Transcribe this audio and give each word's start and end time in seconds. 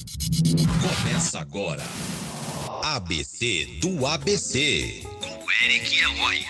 Começa 0.00 1.40
agora. 1.40 1.82
ABC 2.82 3.78
do 3.82 4.06
ABC. 4.06 5.02
Com 5.20 5.64
Eric 5.64 5.94
Eloy. 5.98 6.46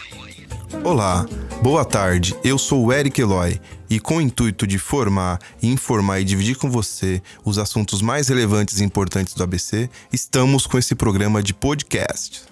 Olá, 0.85 1.27
boa 1.61 1.85
tarde. 1.85 2.37
Eu 2.45 2.57
sou 2.57 2.87
o 2.87 2.93
Eric 2.93 3.21
Eloy 3.21 3.61
e 3.89 3.99
com 3.99 4.19
o 4.19 4.21
intuito 4.21 4.69
de 4.69 4.79
formar, 4.79 5.41
informar 5.61 6.21
e 6.21 6.25
dividir 6.25 6.59
com 6.59 6.71
você 6.71 7.21
os 7.45 7.59
assuntos 7.59 8.01
mais 8.01 8.29
relevantes 8.29 8.79
e 8.79 8.85
importantes 8.85 9.35
do 9.35 9.43
ABC, 9.43 9.91
estamos 10.13 10.65
com 10.65 10.79
esse 10.79 10.95
programa 10.95 11.43
de 11.43 11.53
podcast. 11.53 12.45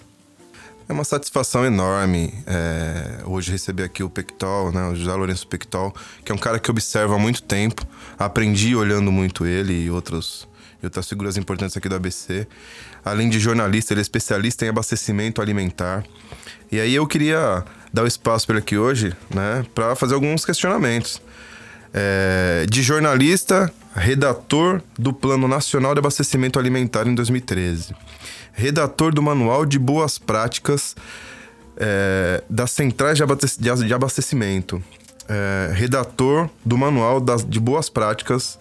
É 0.89 0.91
uma 0.91 1.05
satisfação 1.05 1.63
enorme 1.63 2.33
é, 2.45 3.21
hoje 3.23 3.51
receber 3.51 3.83
aqui 3.83 4.03
o 4.03 4.09
Pectol, 4.09 4.71
né, 4.71 4.89
o 4.89 4.95
José 4.95 5.13
Lourenço 5.13 5.47
Pectol, 5.47 5.95
que 6.25 6.31
é 6.31 6.35
um 6.35 6.37
cara 6.37 6.59
que 6.59 6.69
observa 6.69 7.15
há 7.15 7.19
muito 7.19 7.43
tempo. 7.43 7.85
Aprendi 8.17 8.75
olhando 8.75 9.11
muito 9.11 9.45
ele 9.45 9.85
e 9.85 9.91
outros, 9.91 10.47
e 10.81 10.85
outras 10.85 11.07
figuras 11.07 11.37
importantes 11.37 11.75
aqui 11.75 11.89
do 11.89 11.95
ABC. 11.95 12.47
Além 13.03 13.29
de 13.29 13.39
jornalista, 13.39 13.93
ele 13.93 14.01
é 14.01 14.03
especialista 14.03 14.65
em 14.65 14.69
abastecimento 14.69 15.41
alimentar. 15.41 16.03
E 16.71 16.79
aí 16.79 16.95
eu 16.95 17.05
queria 17.07 17.63
dar 17.91 18.03
o 18.03 18.07
espaço 18.07 18.45
para 18.45 18.55
ele 18.55 18.63
aqui 18.63 18.77
hoje, 18.77 19.13
né, 19.33 19.65
para 19.73 19.95
fazer 19.95 20.13
alguns 20.13 20.45
questionamentos. 20.45 21.21
É, 21.91 22.65
de 22.69 22.83
jornalista, 22.83 23.71
redator 23.95 24.81
do 24.97 25.11
Plano 25.11 25.47
Nacional 25.47 25.95
de 25.95 25.99
Abastecimento 25.99 26.59
Alimentar 26.59 27.07
em 27.07 27.15
2013 27.15 27.95
redator 28.59 29.13
do 29.13 29.21
Manual 29.21 29.65
de 29.65 29.79
Boas 29.79 30.19
Práticas 30.19 30.95
é, 31.77 32.43
das 32.49 32.71
Centrais 32.71 33.17
de 33.17 33.93
Abastecimento, 33.93 34.83
é, 35.29 35.71
redator 35.73 36.49
do 36.65 36.77
Manual 36.77 37.21
das, 37.21 37.45
de 37.45 37.59
Boas 37.59 37.89
Práticas 37.89 38.59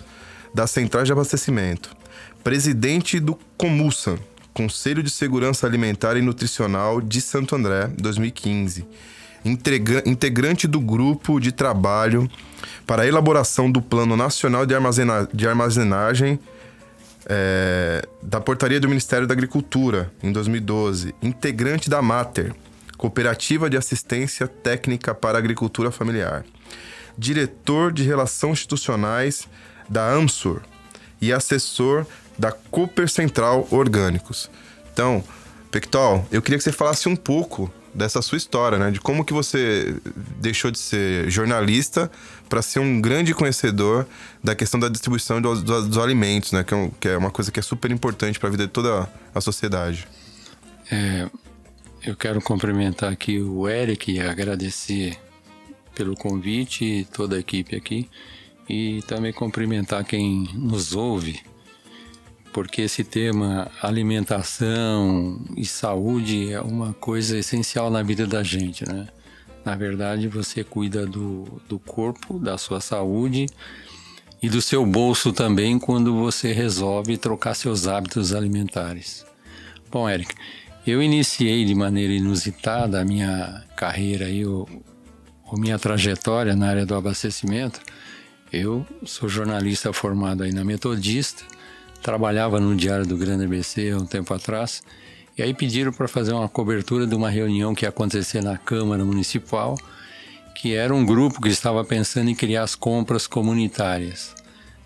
das 0.55 0.71
Centrais 0.71 1.07
de 1.07 1.13
Abastecimento, 1.13 1.97
presidente 2.43 3.21
do 3.21 3.39
Comussa, 3.57 4.19
Conselho 4.55 5.03
de 5.03 5.11
Segurança 5.11 5.67
Alimentar 5.67 6.17
e 6.17 6.23
Nutricional 6.23 7.01
de 7.01 7.21
Santo 7.21 7.55
André, 7.55 7.91
2015, 7.99 8.87
integrante 10.05 10.67
do 10.67 10.81
grupo 10.81 11.39
de 11.39 11.53
trabalho 11.53 12.29
para 12.87 13.03
a 13.03 13.07
elaboração 13.07 13.71
do 13.71 13.81
Plano 13.81 14.17
Nacional 14.17 14.67
de, 14.67 14.75
Armazena 14.75 15.29
de 15.33 15.47
Armazenagem 15.47 16.41
é, 17.29 18.07
da 18.23 18.41
portaria 18.41 18.81
do 18.81 18.89
Ministério 18.89 19.27
da 19.27 19.35
Agricultura, 19.35 20.11
em 20.23 20.33
2012, 20.33 21.15
integrante 21.23 21.91
da 21.91 22.01
Mater, 22.01 22.55
Cooperativa 22.97 23.71
de 23.71 23.77
Assistência 23.77 24.49
Técnica 24.49 25.15
para 25.15 25.39
Agricultura 25.39 25.91
Familiar, 25.91 26.45
diretor 27.17 27.93
de 27.93 28.03
Relações 28.03 28.53
Institucionais 28.55 29.47
da 29.89 30.11
AMSUR 30.11 30.63
e 31.21 31.33
assessor 31.33 32.07
da 32.39 32.53
Cooper 32.53 33.09
Central 33.09 33.67
Orgânicos. 33.71 34.51
Então, 34.93 35.25
Pectol, 35.71 36.27
eu 36.31 36.41
queria 36.41 36.59
que 36.59 36.65
você 36.65 36.73
falasse 36.73 37.09
um 37.09 37.17
pouco 37.17 37.71
dessa 37.95 38.23
sua 38.23 38.39
história, 38.39 38.79
né? 38.79 38.91
De 38.91 39.01
como 39.01 39.25
que 39.25 39.33
você 39.33 39.97
deixou 40.41 40.71
de 40.71 40.79
ser 40.79 41.29
jornalista 41.31 42.11
para 42.49 42.63
ser 42.63 42.79
um 42.79 43.01
grande 43.01 43.35
conhecedor 43.35 44.07
da 44.43 44.55
questão 44.55 44.79
da 44.79 44.89
distribuição 44.89 45.43
dos, 45.43 45.63
dos, 45.63 45.89
dos 45.89 45.99
alimentos, 45.99 46.53
né? 46.53 46.63
Que 46.63 46.75
é, 46.75 46.77
um, 46.77 46.91
que 46.91 47.09
é, 47.09 47.17
uma 47.17 47.31
coisa 47.31 47.51
que 47.51 47.59
é 47.59 47.63
super 47.63 47.91
importante 47.91 48.39
para 48.39 48.49
a 48.49 48.53
vida 48.53 48.67
de 48.67 48.73
toda 48.73 49.11
a 49.35 49.41
sociedade. 49.41 50.07
É, 50.91 51.29
eu 52.05 52.17
quero 52.17 52.41
cumprimentar 52.41 53.13
aqui 53.13 53.41
o 53.41 53.69
Eric 53.69 54.13
e 54.13 54.21
agradecer 54.21 55.19
pelo 55.95 56.15
convite 56.15 56.85
e 56.85 57.05
toda 57.05 57.37
a 57.37 57.41
equipe 57.41 57.75
aqui 57.75 58.09
e 58.69 59.03
também 59.03 59.33
cumprimentar 59.33 60.05
quem 60.05 60.49
nos 60.55 60.95
ouve 60.95 61.41
porque 62.53 62.83
esse 62.83 63.05
tema 63.05 63.71
alimentação 63.83 65.41
e 65.57 65.65
saúde 65.65 66.53
é 66.53 66.61
uma 66.61 66.93
coisa 66.95 67.39
essencial 67.39 67.91
na 67.91 68.03
vida 68.03 68.27
da 68.27 68.43
gente, 68.43 68.87
né? 68.89 69.09
Na 69.65 69.77
verdade, 69.77 70.29
você 70.29 70.65
cuida 70.65 71.07
do, 71.07 71.45
do 71.69 71.79
corpo, 71.79 72.39
da 72.39 72.57
sua 72.57 72.81
saúde 72.81 73.47
e 74.43 74.49
do 74.49 74.63
seu 74.63 74.87
bolso 74.87 75.33
também 75.33 75.79
quando 75.79 76.15
você 76.19 76.53
resolve 76.53 77.19
trocar 77.19 77.55
seus 77.55 77.87
hábitos 77.87 78.33
alimentares. 78.33 79.27
Bom, 79.91 80.09
Eric, 80.09 80.35
eu 80.87 81.03
iniciei 81.03 81.65
de 81.65 81.75
maneira 81.75 82.13
inusitada 82.13 83.01
a 83.01 83.05
minha 83.05 83.65
carreira 83.77 84.29
e 84.31 84.43
a 84.45 85.59
minha 85.59 85.79
trajetória 85.79 86.57
na 86.57 86.69
área 86.69 86.87
do 86.87 86.95
abastecimento. 86.95 87.81
Eu 88.51 88.87
sou 89.05 89.29
jornalista 89.29 89.93
formado 89.93 90.45
aí 90.45 90.53
na 90.53 90.65
Metodista 90.65 91.45
trabalhava 92.03 92.61
no 92.61 92.75
Diário 92.77 93.07
do 93.07 93.17
Grande 93.17 93.45
ABC 93.45 93.91
há 93.91 93.97
um 93.97 94.07
tempo 94.07 94.33
atrás, 94.33 94.83
e 95.37 95.43
aí 95.43 95.55
pediram 95.55 95.93
para 95.93 96.09
fazer 96.09 96.33
uma 96.33 96.49
cobertura 96.49 97.07
de 97.07 97.15
uma 97.15 97.31
reunião 97.31 97.75
que 97.75 97.85
ia 97.85 97.89
acontecer 97.89 98.43
na 98.43 98.57
Câmara 98.59 99.05
Municipal, 99.05 99.77
que 100.55 100.75
era 100.75 100.93
um 100.93 101.07
grupo 101.07 101.41
que 101.41 101.49
estava 101.49 101.85
pensando 101.85 102.29
em 102.29 102.35
criar 102.35 102.65
as 102.65 102.75
compras 102.75 103.27
comunitárias. 103.27 104.35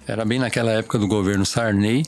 Era 0.07 0.25
bem 0.25 0.39
naquela 0.39 0.71
época 0.73 0.99
do 0.99 1.09
governo 1.09 1.47
Sarney, 1.47 2.05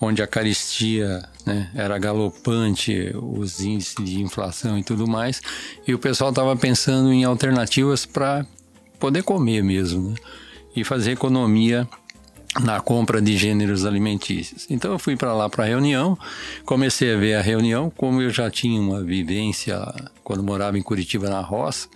onde 0.00 0.22
a 0.22 0.26
caristia 0.26 1.22
né, 1.44 1.70
era 1.74 1.98
galopante, 1.98 3.12
os 3.14 3.60
índices 3.60 3.94
de 4.04 4.20
inflação 4.20 4.78
e 4.78 4.82
tudo 4.82 5.06
mais, 5.06 5.40
e 5.86 5.94
o 5.94 5.98
pessoal 5.98 6.30
estava 6.30 6.56
pensando 6.56 7.12
em 7.12 7.24
alternativas 7.24 8.04
para 8.04 8.44
poder 8.98 9.22
comer 9.22 9.62
mesmo, 9.62 10.10
né, 10.10 10.16
e 10.74 10.84
fazer 10.84 11.12
economia 11.12 11.88
na 12.62 12.80
compra 12.80 13.20
de 13.20 13.36
gêneros 13.36 13.84
alimentícios. 13.84 14.66
Então 14.70 14.92
eu 14.92 14.98
fui 14.98 15.16
para 15.16 15.32
lá 15.32 15.48
para 15.48 15.64
a 15.64 15.66
reunião, 15.66 16.18
comecei 16.64 17.14
a 17.14 17.16
ver 17.16 17.34
a 17.34 17.42
reunião, 17.42 17.90
como 17.90 18.22
eu 18.22 18.30
já 18.30 18.50
tinha 18.50 18.80
uma 18.80 19.02
vivência 19.02 19.80
quando 20.22 20.42
morava 20.42 20.78
em 20.78 20.82
Curitiba 20.82 21.28
na 21.28 21.40
roça, 21.40 21.88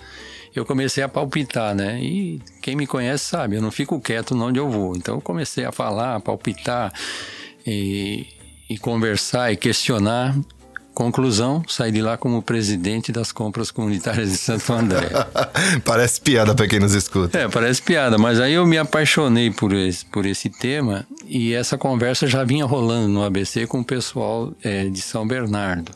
eu 0.54 0.64
comecei 0.64 1.02
a 1.02 1.08
palpitar, 1.08 1.74
né? 1.74 2.00
E 2.02 2.40
quem 2.60 2.74
me 2.74 2.86
conhece 2.86 3.24
sabe, 3.24 3.56
eu 3.56 3.62
não 3.62 3.70
fico 3.70 4.00
quieto 4.00 4.34
onde 4.34 4.58
eu 4.58 4.68
vou. 4.68 4.96
Então 4.96 5.16
eu 5.16 5.20
comecei 5.20 5.64
a 5.64 5.72
falar, 5.72 6.16
a 6.16 6.20
palpitar 6.20 6.92
e, 7.66 8.26
e 8.68 8.76
conversar 8.78 9.52
e 9.52 9.56
questionar 9.56 10.36
Conclusão, 11.00 11.62
saí 11.66 11.90
de 11.90 12.02
lá 12.02 12.18
como 12.18 12.42
presidente 12.42 13.10
das 13.10 13.32
compras 13.32 13.70
comunitárias 13.70 14.32
de 14.32 14.36
Santo 14.36 14.70
André. 14.70 15.08
parece 15.82 16.20
piada 16.20 16.54
para 16.54 16.68
quem 16.68 16.78
nos 16.78 16.92
escuta. 16.92 17.38
É, 17.38 17.48
parece 17.48 17.80
piada, 17.80 18.18
mas 18.18 18.38
aí 18.38 18.52
eu 18.52 18.66
me 18.66 18.76
apaixonei 18.76 19.50
por 19.50 19.72
esse, 19.72 20.04
por 20.04 20.26
esse 20.26 20.50
tema 20.50 21.06
e 21.24 21.54
essa 21.54 21.78
conversa 21.78 22.26
já 22.26 22.44
vinha 22.44 22.66
rolando 22.66 23.08
no 23.08 23.24
ABC 23.24 23.66
com 23.66 23.80
o 23.80 23.84
pessoal 23.84 24.52
é, 24.62 24.90
de 24.90 25.00
São 25.00 25.26
Bernardo. 25.26 25.90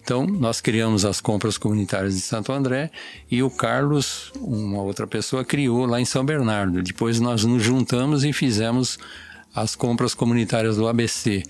Então, 0.00 0.24
nós 0.24 0.60
criamos 0.60 1.04
as 1.04 1.20
compras 1.20 1.58
comunitárias 1.58 2.14
de 2.14 2.20
Santo 2.20 2.52
André 2.52 2.92
e 3.28 3.42
o 3.42 3.50
Carlos, 3.50 4.30
uma 4.36 4.82
outra 4.82 5.04
pessoa, 5.04 5.44
criou 5.44 5.84
lá 5.84 6.00
em 6.00 6.04
São 6.04 6.24
Bernardo. 6.24 6.80
Depois 6.80 7.18
nós 7.18 7.42
nos 7.42 7.60
juntamos 7.60 8.22
e 8.22 8.32
fizemos 8.32 9.00
as 9.52 9.74
compras 9.74 10.14
comunitárias 10.14 10.76
do 10.76 10.86
ABC. 10.86 11.42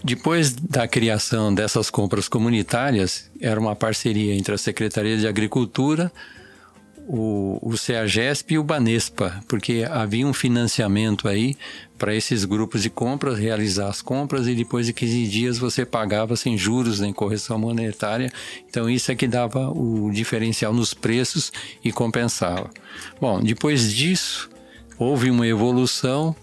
depois 0.04 0.54
da 0.54 0.86
criação 0.86 1.52
dessas 1.52 1.90
compras 1.90 2.28
comunitárias, 2.28 3.28
era 3.40 3.58
uma 3.58 3.74
parceria 3.74 4.32
entre 4.32 4.54
a 4.54 4.58
Secretaria 4.58 5.18
de 5.18 5.26
Agricultura, 5.26 6.12
o, 7.08 7.58
o 7.62 7.76
CEAGESP 7.76 8.54
e 8.54 8.58
o 8.58 8.62
Banespa, 8.62 9.42
porque 9.48 9.84
havia 9.90 10.26
um 10.26 10.34
financiamento 10.34 11.26
aí 11.26 11.56
para 11.98 12.14
esses 12.14 12.44
grupos 12.44 12.82
de 12.82 12.90
compras 12.90 13.38
realizar 13.38 13.88
as 13.88 14.02
compras 14.02 14.46
e 14.46 14.54
depois 14.54 14.86
de 14.86 14.92
15 14.92 15.26
dias 15.26 15.58
você 15.58 15.86
pagava 15.86 16.36
sem 16.36 16.56
juros 16.56 17.00
nem 17.00 17.12
correção 17.12 17.58
monetária. 17.58 18.30
Então 18.68 18.90
isso 18.90 19.10
é 19.10 19.16
que 19.16 19.26
dava 19.26 19.70
o 19.70 20.10
diferencial 20.12 20.72
nos 20.72 20.92
preços 20.92 21.50
e 21.82 21.90
compensava. 21.90 22.70
Bom, 23.18 23.40
depois 23.40 23.92
disso 23.92 24.50
houve 24.98 25.30
uma 25.30 25.46
evolução, 25.46 26.36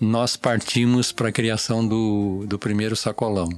nós 0.00 0.36
partimos 0.36 1.10
para 1.10 1.28
a 1.28 1.32
criação 1.32 1.86
do, 1.86 2.44
do 2.46 2.58
primeiro 2.58 2.94
sacolão. 2.94 3.48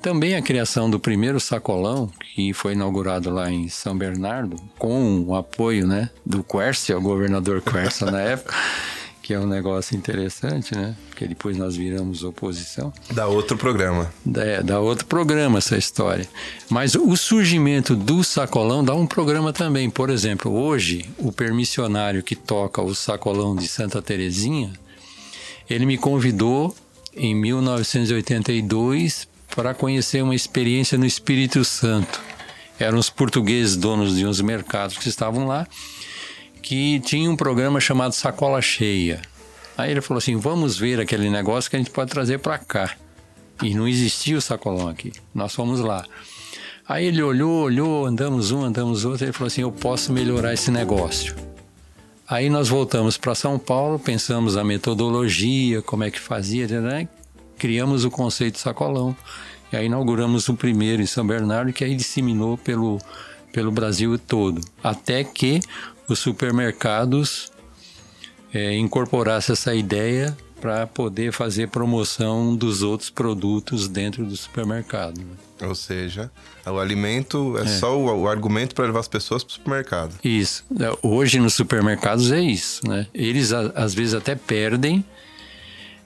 Também 0.00 0.36
a 0.36 0.42
criação 0.42 0.88
do 0.88 1.00
primeiro 1.00 1.40
sacolão, 1.40 2.08
que 2.34 2.52
foi 2.52 2.72
inaugurado 2.72 3.30
lá 3.30 3.50
em 3.50 3.68
São 3.68 3.98
Bernardo, 3.98 4.56
com 4.78 5.22
o 5.22 5.34
apoio 5.34 5.86
né, 5.86 6.08
do 6.24 6.44
Quercia, 6.44 6.96
o 6.96 7.00
governador 7.00 7.60
Quercia 7.60 8.08
na 8.10 8.20
época, 8.20 8.54
que 9.20 9.34
é 9.34 9.40
um 9.40 9.46
negócio 9.46 9.96
interessante, 9.96 10.74
né? 10.74 10.96
Porque 11.08 11.26
depois 11.26 11.56
nós 11.56 11.76
viramos 11.76 12.22
oposição. 12.22 12.92
Dá 13.10 13.26
outro 13.26 13.58
programa. 13.58 14.10
É, 14.36 14.62
dá 14.62 14.80
outro 14.80 15.04
programa 15.04 15.58
essa 15.58 15.76
história. 15.76 16.26
Mas 16.70 16.94
o 16.94 17.16
surgimento 17.16 17.96
do 17.96 18.22
sacolão 18.22 18.84
dá 18.84 18.94
um 18.94 19.06
programa 19.06 19.52
também. 19.52 19.90
Por 19.90 20.10
exemplo, 20.10 20.52
hoje, 20.52 21.10
o 21.18 21.32
permissionário 21.32 22.22
que 22.22 22.36
toca 22.36 22.80
o 22.80 22.94
sacolão 22.94 23.56
de 23.56 23.66
Santa 23.66 24.00
Terezinha, 24.00 24.72
ele 25.68 25.84
me 25.84 25.98
convidou 25.98 26.74
em 27.14 27.34
1982 27.34 29.26
para 29.58 29.74
conhecer 29.74 30.22
uma 30.22 30.36
experiência 30.36 30.96
no 30.96 31.04
Espírito 31.04 31.64
Santo. 31.64 32.20
Eram 32.78 32.96
os 32.96 33.10
portugueses 33.10 33.74
donos 33.74 34.16
de 34.16 34.24
uns 34.24 34.40
mercados 34.40 34.96
que 34.96 35.08
estavam 35.08 35.48
lá, 35.48 35.66
que 36.62 37.00
tinha 37.00 37.28
um 37.28 37.34
programa 37.34 37.80
chamado 37.80 38.12
Sacola 38.12 38.62
Cheia. 38.62 39.20
Aí 39.76 39.90
ele 39.90 40.00
falou 40.00 40.18
assim: 40.18 40.36
vamos 40.36 40.78
ver 40.78 41.00
aquele 41.00 41.28
negócio 41.28 41.68
que 41.68 41.74
a 41.74 41.78
gente 41.80 41.90
pode 41.90 42.08
trazer 42.08 42.38
para 42.38 42.56
cá. 42.56 42.94
E 43.60 43.74
não 43.74 43.88
existia 43.88 44.38
o 44.38 44.40
sacolão 44.40 44.86
aqui. 44.86 45.12
Nós 45.34 45.52
fomos 45.52 45.80
lá. 45.80 46.04
Aí 46.88 47.06
ele 47.06 47.20
olhou, 47.20 47.64
olhou, 47.64 48.06
andamos 48.06 48.52
um, 48.52 48.62
andamos 48.62 49.04
outro, 49.04 49.24
ele 49.24 49.32
falou 49.32 49.48
assim: 49.48 49.62
eu 49.62 49.72
posso 49.72 50.12
melhorar 50.12 50.54
esse 50.54 50.70
negócio. 50.70 51.34
Aí 52.28 52.48
nós 52.48 52.68
voltamos 52.68 53.18
para 53.18 53.34
São 53.34 53.58
Paulo, 53.58 53.98
pensamos 53.98 54.56
a 54.56 54.62
metodologia, 54.62 55.82
como 55.82 56.04
é 56.04 56.12
que 56.12 56.20
fazia, 56.20 56.80
né? 56.80 57.08
Criamos 57.58 58.04
o 58.04 58.10
conceito 58.10 58.54
de 58.54 58.60
sacolão. 58.60 59.16
E 59.72 59.76
aí 59.76 59.86
inauguramos 59.86 60.48
o 60.48 60.54
primeiro 60.54 61.02
em 61.02 61.06
São 61.06 61.26
Bernardo, 61.26 61.72
que 61.72 61.84
aí 61.84 61.94
disseminou 61.94 62.56
pelo, 62.56 62.98
pelo 63.52 63.70
Brasil 63.70 64.18
todo. 64.18 64.60
Até 64.82 65.22
que 65.24 65.60
os 66.08 66.18
supermercados 66.18 67.52
é, 68.52 68.74
incorporassem 68.76 69.52
essa 69.52 69.74
ideia 69.74 70.36
para 70.60 70.86
poder 70.86 71.32
fazer 71.32 71.68
promoção 71.68 72.56
dos 72.56 72.82
outros 72.82 73.10
produtos 73.10 73.88
dentro 73.88 74.24
do 74.24 74.36
supermercado. 74.36 75.18
Né? 75.18 75.68
Ou 75.68 75.74
seja, 75.74 76.30
o 76.66 76.78
alimento 76.78 77.56
é, 77.58 77.62
é. 77.62 77.66
só 77.66 77.96
o, 77.98 78.22
o, 78.22 78.28
argumento 78.28 78.74
para 78.74 78.86
levar 78.86 79.00
as 79.00 79.08
pessoas 79.08 79.44
para 79.44 79.50
o 79.50 79.54
supermercado. 79.54 80.14
Isso. 80.22 80.64
Hoje 81.02 81.38
nos 81.38 81.54
supermercados 81.54 82.30
é 82.32 82.40
isso. 82.40 82.86
Né? 82.88 83.06
Eles 83.14 83.52
às 83.52 83.94
vezes 83.94 84.14
até 84.14 84.34
perdem 84.34 85.04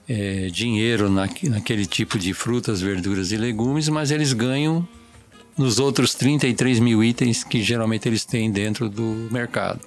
é, 0.07 0.47
dinheiro 0.51 1.09
na, 1.09 1.27
naquele 1.43 1.85
tipo 1.85 2.17
de 2.17 2.33
frutas, 2.33 2.81
verduras 2.81 3.31
e 3.31 3.37
legumes, 3.37 3.89
mas 3.89 4.11
eles 4.11 4.33
ganham 4.33 4.87
nos 5.57 5.79
outros 5.79 6.13
33 6.15 6.79
mil 6.79 7.03
itens 7.03 7.43
que 7.43 7.61
geralmente 7.61 8.07
eles 8.07 8.25
têm 8.25 8.51
dentro 8.51 8.89
do 8.89 9.27
mercado. 9.31 9.81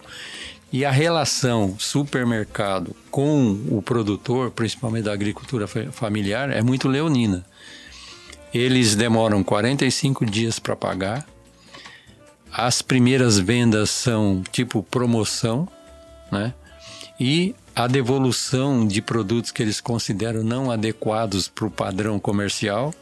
E 0.72 0.84
a 0.84 0.90
relação 0.90 1.76
supermercado 1.78 2.94
com 3.10 3.58
o 3.70 3.80
produtor, 3.80 4.50
principalmente 4.50 5.04
da 5.04 5.12
agricultura 5.12 5.66
familiar, 5.66 6.50
é 6.50 6.60
muito 6.60 6.88
leonina. 6.88 7.44
Eles 8.52 8.94
demoram 8.94 9.44
45 9.44 10.26
dias 10.26 10.58
para 10.58 10.74
pagar. 10.74 11.26
As 12.52 12.82
primeiras 12.82 13.38
vendas 13.38 13.90
são 13.90 14.42
tipo 14.50 14.82
promoção, 14.82 15.68
né? 16.32 16.52
E 17.18 17.54
a 17.76 17.86
devolução 17.86 18.86
de 18.86 19.02
produtos 19.02 19.50
que 19.50 19.62
eles 19.62 19.82
consideram 19.82 20.42
não 20.42 20.70
adequados 20.70 21.46
para 21.46 21.66
o 21.66 21.70
padrão 21.70 22.18
comercial 22.18 22.94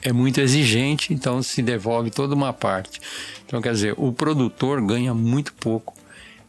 é 0.00 0.12
muito 0.12 0.40
exigente, 0.40 1.12
então 1.12 1.42
se 1.42 1.60
devolve 1.62 2.08
toda 2.12 2.32
uma 2.32 2.52
parte. 2.52 3.00
Então, 3.44 3.60
quer 3.60 3.72
dizer, 3.72 3.94
o 3.96 4.12
produtor 4.12 4.80
ganha 4.80 5.12
muito 5.12 5.52
pouco 5.54 5.94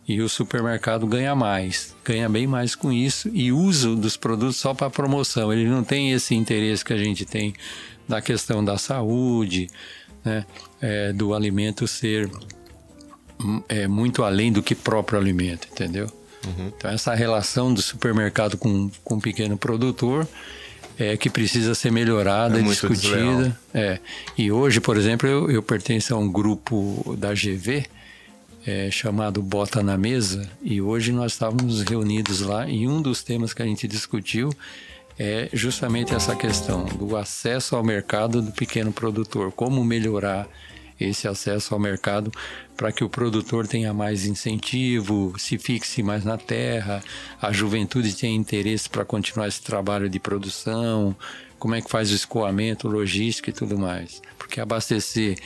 e 0.08 0.22
o 0.22 0.30
supermercado 0.30 1.08
ganha 1.08 1.34
mais, 1.34 1.96
ganha 2.06 2.30
bem 2.30 2.46
mais 2.46 2.76
com 2.76 2.94
isso 2.94 3.32
e 3.34 3.52
uso 3.52 3.96
dos 3.96 4.16
produtos 4.16 4.58
só 4.58 4.76
para 4.76 4.88
promoção. 4.92 5.52
Ele 5.52 5.68
não 5.68 5.84
tem 5.84 6.12
esse 6.12 6.36
interesse 6.36 6.86
que 6.86 6.94
a 6.94 6.98
gente 6.98 7.26
tem 7.26 7.52
na 8.08 8.22
questão 8.22 8.64
da 8.64 8.78
saúde, 8.78 9.68
né? 10.24 10.46
É, 10.80 11.12
do 11.14 11.34
alimento 11.34 11.88
ser 11.88 12.30
hum, 13.44 13.64
é, 13.68 13.88
muito 13.88 14.24
além 14.24 14.52
do 14.52 14.62
que 14.62 14.76
próprio 14.76 15.18
alimento, 15.18 15.68
entendeu? 15.72 16.08
Uhum. 16.48 16.72
Então 16.76 16.92
essa 16.92 17.14
relação 17.14 17.74
do 17.74 17.82
supermercado 17.82 18.58
com, 18.58 18.90
com 19.04 19.16
o 19.16 19.22
pequeno 19.22 19.58
produtor 19.58 20.28
é 21.00 21.16
que 21.16 21.30
precisa 21.30 21.76
ser 21.76 21.92
melhorada, 21.92 22.60
é 22.60 22.62
discutida. 22.62 23.58
É. 23.74 24.00
E 24.38 24.52
hoje, 24.52 24.80
por 24.80 24.98
exemplo, 24.98 25.30
eu, 25.30 25.52
eu 25.52 25.62
pertenço 25.62 26.16
a 26.16 26.18
um 26.18 26.32
grupo 26.32 27.16
da 27.18 27.34
GV 27.34 27.86
é, 28.66 28.92
chamado 28.92 29.42
Bota 29.42 29.82
na 29.82 29.98
Mesa, 29.98 30.50
e 30.62 30.82
hoje 30.82 31.14
nós 31.14 31.32
estávamos 31.32 31.82
reunidos 31.82 32.42
lá 32.42 32.68
e 32.68 32.86
um 32.86 33.02
dos 33.02 33.24
temas 33.24 33.54
que 33.54 33.62
a 33.62 33.66
gente 33.66 33.88
discutiu 33.88 34.52
é 35.18 35.50
justamente 35.54 36.14
essa 36.14 36.36
questão 36.36 36.86
do 36.86 37.16
acesso 37.16 37.76
ao 37.76 37.84
mercado 37.84 38.42
do 38.42 38.52
pequeno 38.52 38.92
produtor, 38.92 39.52
como 39.52 39.84
melhorar 39.84 40.48
esse 41.00 41.28
acesso 41.28 41.74
ao 41.74 41.80
mercado 41.80 42.32
para 42.76 42.92
que 42.92 43.04
o 43.04 43.10
produtor 43.10 43.68
tenha 43.68 43.94
mais 43.94 44.26
incentivo, 44.26 45.34
se 45.38 45.58
fixe 45.58 46.04
mais 46.04 46.24
na 46.24 46.38
terra, 46.38 47.04
a 47.42 47.52
juventude 47.52 48.16
tenha 48.16 48.36
interesse 48.36 48.90
para 48.90 49.04
continuar 49.04 49.48
esse 49.48 49.62
trabalho 49.62 50.10
de 50.10 50.20
produção, 50.20 51.16
como 51.60 51.76
é 51.76 51.82
que 51.82 51.90
faz 51.90 52.12
o 52.12 52.16
escoamento, 52.16 52.88
logística 52.88 53.50
e 53.50 53.54
tudo 53.54 53.78
mais. 53.78 54.22
Porque 54.38 54.62
abastecer 54.62 55.38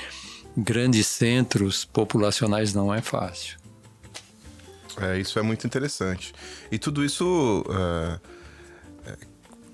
grandes 0.56 1.08
centros 1.08 1.86
populacionais 1.86 2.74
não 2.74 2.94
é 2.94 3.02
fácil. 3.02 3.58
É, 5.00 5.18
isso 5.20 5.40
é 5.40 5.42
muito 5.42 5.66
interessante. 5.66 6.34
E 6.70 6.78
tudo 6.78 7.04
isso, 7.04 7.64
uh, 7.68 8.20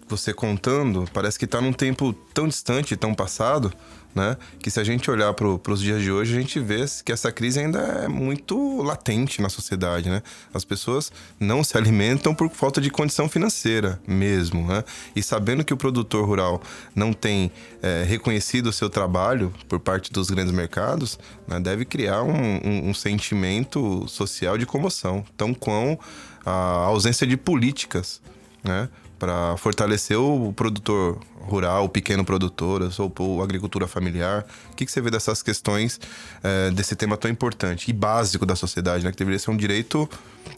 você 0.08 0.34
contando, 0.34 1.06
parece 1.14 1.38
que 1.38 1.46
está 1.46 1.60
num 1.60 1.74
tempo 1.74 2.14
tão 2.34 2.48
distante, 2.48 2.96
tão 2.96 3.14
passado, 3.14 3.72
né? 4.18 4.36
Que 4.60 4.72
se 4.72 4.80
a 4.80 4.84
gente 4.84 5.10
olhar 5.12 5.34
para 5.34 5.48
os 5.48 5.80
dias 5.80 6.02
de 6.02 6.12
hoje, 6.12 6.36
a 6.36 6.42
gente 6.42 6.60
vê 6.60 6.84
que 7.06 7.12
essa 7.12 7.32
crise 7.32 7.60
ainda 7.60 7.80
é 7.80 8.08
muito 8.08 8.82
latente 8.82 9.42
na 9.42 9.48
sociedade, 9.48 10.10
né? 10.10 10.24
As 10.54 10.66
pessoas 10.66 11.12
não 11.40 11.64
se 11.64 11.78
alimentam 11.78 12.34
por 12.34 12.50
falta 12.50 12.82
de 12.82 12.90
condição 12.90 13.30
financeira 13.30 14.02
mesmo, 14.08 14.66
né? 14.68 14.84
E 15.16 15.22
sabendo 15.22 15.64
que 15.64 15.74
o 15.74 15.78
produtor 15.78 16.26
rural 16.26 16.62
não 16.96 17.14
tem 17.14 17.52
é, 17.82 18.04
reconhecido 18.04 18.68
o 18.68 18.74
seu 18.74 18.90
trabalho 18.90 19.54
por 19.70 19.80
parte 19.80 20.12
dos 20.12 20.30
grandes 20.30 20.54
mercados, 20.54 21.20
né? 21.48 21.60
deve 21.60 21.86
criar 21.86 22.24
um, 22.24 22.32
um, 22.34 22.90
um 22.90 22.94
sentimento 22.94 24.08
social 24.08 24.58
de 24.58 24.66
comoção, 24.66 25.24
tão 25.38 25.54
com 25.54 25.98
a 26.46 26.52
ausência 26.52 27.28
de 27.28 27.38
políticas, 27.38 28.22
né? 28.64 28.90
Para 29.18 29.58
fortalecer 29.58 30.18
o 30.18 30.54
produtor 30.54 31.20
rural, 31.40 31.86
o 31.86 31.90
pequeno 31.90 32.24
produtor, 32.24 32.90
ou 33.20 33.42
a 33.42 33.44
agricultura 33.44 33.88
familiar? 33.88 34.46
O 34.72 34.76
que, 34.76 34.86
que 34.86 34.92
você 34.92 35.02
vê 35.02 35.10
dessas 35.10 35.42
questões, 35.42 36.00
é, 36.44 36.72
desse 36.72 36.96
tema 36.96 37.18
tão 37.18 37.30
importante 37.30 37.90
e 37.90 37.94
básico 37.94 38.46
da 38.46 38.56
sociedade, 38.56 39.04
né? 39.04 39.12
Que 39.12 39.18
deveria 39.18 39.40
ser 39.40 39.52
um 39.52 39.58
direito 39.58 40.10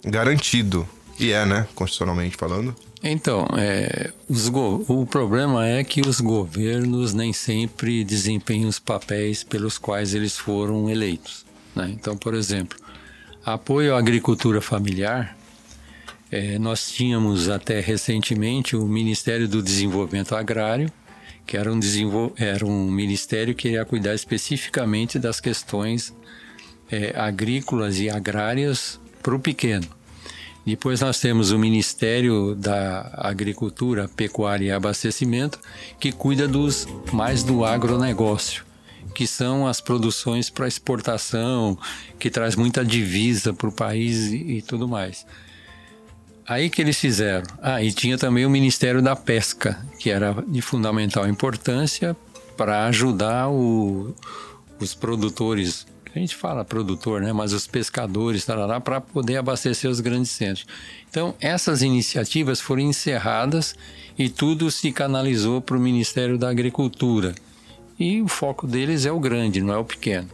garantido. 0.04 0.88
E 1.20 1.32
é, 1.32 1.46
né? 1.46 1.68
Constitucionalmente 1.76 2.38
falando. 2.38 2.76
Então, 3.04 3.48
é, 3.58 4.12
o 4.88 5.06
problema 5.06 5.66
é 5.66 5.84
que 5.84 6.02
os 6.02 6.20
governos 6.20 7.14
nem 7.14 7.32
sempre 7.32 8.04
desempenham 8.04 8.70
os 8.70 8.80
papéis 8.80 9.44
pelos 9.44 9.78
quais 9.78 10.14
eles 10.14 10.38
foram 10.38 10.90
eleitos. 10.90 11.46
Né? 11.76 11.92
Então, 11.94 12.18
por 12.18 12.34
exemplo, 12.34 12.78
apoio 13.46 13.96
à 13.96 14.00
agricultura 14.00 14.60
familiar 14.62 15.38
é, 16.32 16.60
nós 16.60 16.92
tínhamos 16.92 17.50
até 17.50 17.80
recentemente 17.80 18.76
o 18.76 18.86
Ministério 18.86 19.48
do 19.48 19.64
Desenvolvimento 19.64 20.36
Agrário, 20.36 20.92
que 21.46 21.58
era 21.58 21.72
um, 21.72 21.80
era 22.38 22.66
um 22.66 22.92
ministério 22.92 23.56
que 23.56 23.70
ia 23.70 23.84
cuidar 23.84 24.14
especificamente 24.14 25.18
das 25.18 25.40
questões 25.40 26.14
é, 26.92 27.14
agrícolas 27.20 28.00
e 28.00 28.10
agrárias 28.10 29.00
para 29.24 29.36
o 29.36 29.40
pequeno. 29.40 29.88
Depois 30.66 31.02
nós 31.02 31.20
temos 31.20 31.52
o 31.52 31.58
Ministério 31.58 32.54
da 32.54 33.12
Agricultura, 33.18 34.08
Pecuária 34.08 34.66
e 34.68 34.72
Abastecimento, 34.72 35.60
que 36.00 36.12
cuida 36.12 36.48
dos 36.48 36.88
mais 37.12 37.42
do 37.42 37.66
agronegócio, 37.66 38.64
que 39.16 39.26
são 39.26 39.66
as 39.66 39.82
produções 39.82 40.52
para 40.52 40.68
exportação, 40.68 41.76
que 42.20 42.30
traz 42.30 42.56
muita 42.56 42.86
divisa 42.86 43.52
para 43.52 43.70
o 43.70 43.72
país 43.72 44.28
e, 44.28 44.58
e 44.58 44.62
tudo 44.62 44.88
mais. 44.88 45.26
Aí 46.50 46.68
que 46.68 46.82
eles 46.82 47.00
fizeram. 47.00 47.46
Ah, 47.62 47.84
e 47.84 47.92
tinha 47.92 48.18
também 48.18 48.44
o 48.44 48.50
Ministério 48.50 49.04
da 49.04 49.16
Pesca, 49.16 49.80
que 50.00 50.10
era 50.10 50.36
de 50.48 50.64
fundamental 50.64 51.28
importância 51.28 52.18
para 52.58 52.88
ajudar 52.88 53.50
o, 53.50 54.16
os 54.80 54.96
produtores, 54.96 55.86
a 56.16 56.18
gente 56.18 56.36
fala 56.36 56.66
produtor, 56.66 57.22
né? 57.22 57.32
Mas 57.32 57.54
os 57.54 57.68
pescadores, 57.68 58.48
para 58.84 59.00
poder 59.00 59.38
abastecer 59.38 59.88
os 59.88 60.00
grandes 60.00 60.32
centros. 60.32 60.66
Então, 61.08 61.36
essas 61.40 61.84
iniciativas 61.84 62.60
foram 62.60 62.82
encerradas 62.82 63.76
e 64.18 64.28
tudo 64.28 64.72
se 64.72 64.92
canalizou 64.92 65.62
para 65.62 65.78
o 65.78 65.80
Ministério 65.80 66.36
da 66.36 66.50
Agricultura. 66.50 67.36
E 68.00 68.24
o 68.24 68.28
foco 68.28 68.66
deles 68.66 69.06
é 69.06 69.12
o 69.12 69.20
grande, 69.20 69.62
não 69.62 69.76
é 69.76 69.78
o 69.78 69.86
pequeno. 69.86 70.30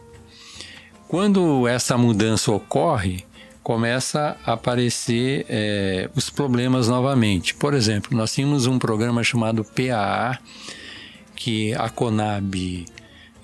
Quando 1.09 1.67
essa 1.67 1.97
mudança 1.97 2.53
ocorre, 2.53 3.25
começa 3.65 4.37
a 4.45 4.53
aparecer 4.53 5.43
é, 5.49 6.07
os 6.15 6.29
problemas 6.29 6.87
novamente. 6.87 7.55
Por 7.55 7.73
exemplo, 7.73 8.15
nós 8.15 8.31
tínhamos 8.31 8.67
um 8.67 8.77
programa 8.77 9.23
chamado 9.23 9.63
PAA, 9.65 10.37
que 11.35 11.73
a 11.73 11.89
Conab 11.89 12.85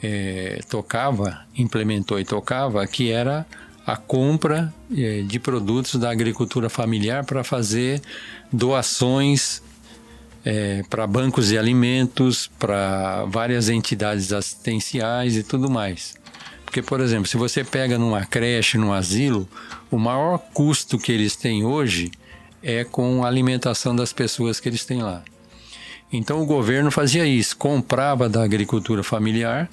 é, 0.02 0.60
tocava, 0.70 1.42
implementou 1.58 2.20
e 2.20 2.24
tocava, 2.24 2.86
que 2.86 3.12
era 3.12 3.48
a 3.84 3.98
compra 3.98 4.72
eh, 4.96 5.24
de 5.26 5.40
produtos 5.40 5.96
da 5.96 6.12
agricultura 6.12 6.70
familiar 6.70 7.26
para 7.26 7.44
fazer 7.44 8.00
doações 8.54 9.60
é, 10.46 10.84
para 10.88 11.08
bancos 11.08 11.48
de 11.48 11.58
alimentos, 11.58 12.48
para 12.60 13.26
várias 13.26 13.70
entidades 13.70 14.32
assistenciais 14.32 15.36
e 15.36 15.42
tudo 15.42 15.68
mais. 15.68 16.14
Porque, 16.72 16.82
por 16.82 17.02
exemplo, 17.02 17.28
se 17.28 17.36
você 17.36 17.66
pega 17.66 18.00
numa 18.00 18.26
creche, 18.26 18.78
num 18.78 18.94
asilo, 18.94 19.46
o 19.92 20.00
maior 20.00 20.38
custo 20.54 20.98
que 20.98 21.12
eles 21.12 21.36
têm 21.36 21.66
hoje 21.66 22.10
é 22.64 22.86
com 22.86 23.26
a 23.26 23.28
alimentação 23.28 23.94
das 23.94 24.14
pessoas 24.14 24.58
que 24.58 24.70
eles 24.70 24.86
têm 24.86 25.04
lá. 25.04 25.22
Então 26.14 26.42
o 26.42 26.46
governo 26.46 26.90
fazia 26.90 27.26
isso, 27.26 27.58
comprava 27.58 28.30
da 28.30 28.42
agricultura 28.42 29.04
familiar 29.04 29.70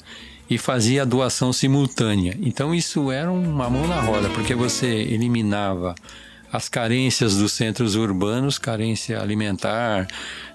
e 0.50 0.58
fazia 0.58 1.02
a 1.02 1.04
doação 1.04 1.52
simultânea. 1.52 2.36
Então 2.40 2.74
isso 2.74 3.12
era 3.12 3.30
uma 3.30 3.70
mão 3.70 3.86
na 3.86 4.00
roda, 4.00 4.28
porque 4.30 4.52
você 4.52 4.88
eliminava 4.88 5.94
as 6.52 6.68
carências 6.68 7.36
dos 7.36 7.52
centros 7.52 7.94
urbanos, 7.94 8.58
carência 8.58 9.20
alimentar, 9.20 10.06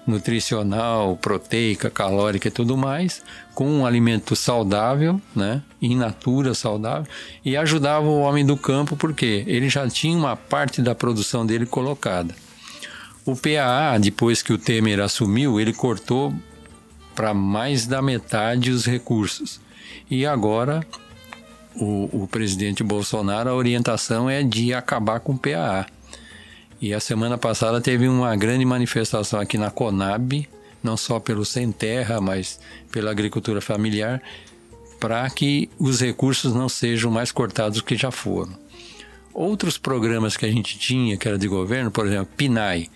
nutricional, 0.06 1.16
proteica, 1.16 1.88
calórica 1.88 2.48
e 2.48 2.50
tudo 2.50 2.76
mais, 2.76 3.22
com 3.54 3.68
um 3.70 3.86
alimento 3.86 4.34
saudável, 4.34 5.20
né, 5.34 5.62
in 5.80 5.96
natura 5.96 6.54
saudável, 6.54 7.06
e 7.44 7.56
ajudava 7.56 8.06
o 8.06 8.20
homem 8.20 8.44
do 8.44 8.56
campo 8.56 8.96
porque 8.96 9.44
ele 9.46 9.68
já 9.68 9.88
tinha 9.88 10.16
uma 10.16 10.36
parte 10.36 10.82
da 10.82 10.94
produção 10.94 11.46
dele 11.46 11.66
colocada. 11.66 12.34
O 13.24 13.34
PAA, 13.34 13.98
depois 13.98 14.42
que 14.42 14.52
o 14.52 14.58
Temer 14.58 15.00
assumiu, 15.00 15.58
ele 15.58 15.72
cortou 15.72 16.34
para 17.14 17.32
mais 17.32 17.86
da 17.86 18.02
metade 18.02 18.70
os 18.70 18.84
recursos. 18.84 19.60
E 20.10 20.26
agora 20.26 20.84
o, 21.76 22.22
o 22.24 22.28
presidente 22.28 22.82
Bolsonaro, 22.82 23.50
a 23.50 23.54
orientação 23.54 24.28
é 24.28 24.42
de 24.42 24.72
acabar 24.72 25.20
com 25.20 25.32
o 25.32 25.38
PAA. 25.38 25.86
E 26.80 26.92
a 26.92 27.00
semana 27.00 27.38
passada 27.38 27.80
teve 27.80 28.08
uma 28.08 28.34
grande 28.36 28.64
manifestação 28.64 29.40
aqui 29.40 29.56
na 29.56 29.70
Conab, 29.70 30.48
não 30.82 30.96
só 30.96 31.18
pelo 31.18 31.44
Sem 31.44 31.72
Terra, 31.72 32.20
mas 32.20 32.60
pela 32.92 33.10
agricultura 33.10 33.60
familiar, 33.60 34.22
para 35.00 35.28
que 35.30 35.68
os 35.78 36.00
recursos 36.00 36.54
não 36.54 36.68
sejam 36.68 37.10
mais 37.10 37.32
cortados 37.32 37.78
do 37.78 37.84
que 37.84 37.96
já 37.96 38.10
foram. 38.10 38.52
Outros 39.32 39.76
programas 39.78 40.36
que 40.36 40.46
a 40.46 40.50
gente 40.50 40.78
tinha, 40.78 41.16
que 41.16 41.26
era 41.26 41.38
de 41.38 41.48
governo, 41.48 41.90
por 41.90 42.06
exemplo, 42.06 42.28
PNAE, 42.36 42.90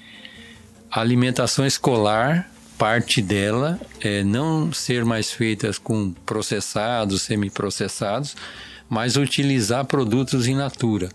alimentação 0.91 1.67
escolar, 1.67 2.51
parte 2.79 3.21
dela 3.21 3.81
é 4.01 4.23
não 4.23 4.73
ser 4.73 5.05
mais 5.05 5.33
feitas 5.33 5.79
com 5.79 6.13
processados, 6.25 7.23
semiprocessados, 7.23 8.37
mas 8.89 9.17
utilizar 9.17 9.85
produtos 9.85 10.47
in 10.47 10.55
natura. 10.55 11.09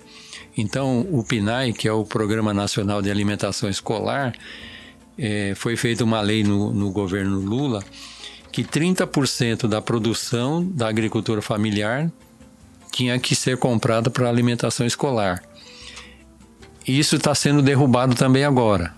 Então, 0.56 1.01
o 1.12 1.24
PNAE, 1.24 1.74
que 1.74 1.88
é 1.88 1.92
o 1.92 2.06
Programa 2.06 2.53
Nacional 2.53 3.01
de 3.01 3.10
Alimentação 3.10 3.70
Escolar, 3.70 4.34
é, 5.18 5.53
foi 5.56 5.75
feita 5.75 6.03
uma 6.03 6.22
lei 6.22 6.44
no, 6.44 6.72
no 6.72 6.92
governo 6.92 7.39
Lula 7.39 7.84
que 8.51 8.63
30% 8.63 9.68
da 9.68 9.82
produção 9.82 10.63
da 10.63 10.88
agricultura 10.88 11.42
familiar 11.42 12.12
tinha 12.92 13.18
que 13.18 13.36
ser 13.36 13.58
comprada 13.58 14.12
para 14.12 14.30
alimentação 14.30 14.86
escolar. 14.86 15.44
Isso 16.88 17.15
está 17.15 17.34
sendo 17.34 17.63
derrubado 17.63 18.13
também 18.13 18.44
agora. 18.44 18.94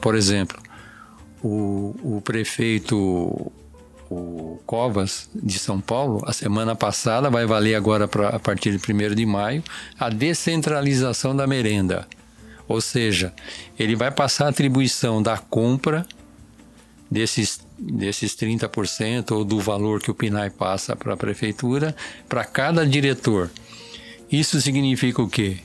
Por 0.00 0.14
exemplo, 0.14 0.56
o, 1.42 1.96
o 2.02 2.20
prefeito 2.20 3.50
o 4.10 4.60
Covas 4.66 5.30
de 5.32 5.56
São 5.58 5.80
Paulo, 5.80 6.20
a 6.26 6.32
semana 6.32 6.74
passada, 6.74 7.30
vai 7.30 7.46
valer 7.46 7.76
agora 7.76 8.08
pra, 8.08 8.30
a 8.30 8.38
partir 8.40 8.76
de 8.76 8.92
1 8.92 9.14
de 9.14 9.24
maio, 9.24 9.62
a 9.98 10.10
descentralização 10.10 11.34
da 11.34 11.46
merenda. 11.46 12.08
Ou 12.66 12.80
seja, 12.80 13.32
ele 13.78 13.94
vai 13.94 14.10
passar 14.10 14.46
a 14.46 14.48
atribuição 14.50 15.22
da 15.22 15.38
compra 15.38 16.04
desses, 17.10 17.60
desses 17.78 18.34
30% 18.34 19.30
ou 19.32 19.44
do 19.44 19.60
valor 19.60 20.00
que 20.00 20.10
o 20.10 20.14
PNAE 20.14 20.50
passa 20.50 20.96
para 20.96 21.14
a 21.14 21.16
prefeitura 21.16 21.94
para 22.28 22.44
cada 22.44 22.86
diretor. 22.86 23.50
Isso 24.30 24.60
significa 24.60 25.22
o 25.22 25.28
quê? 25.28 25.58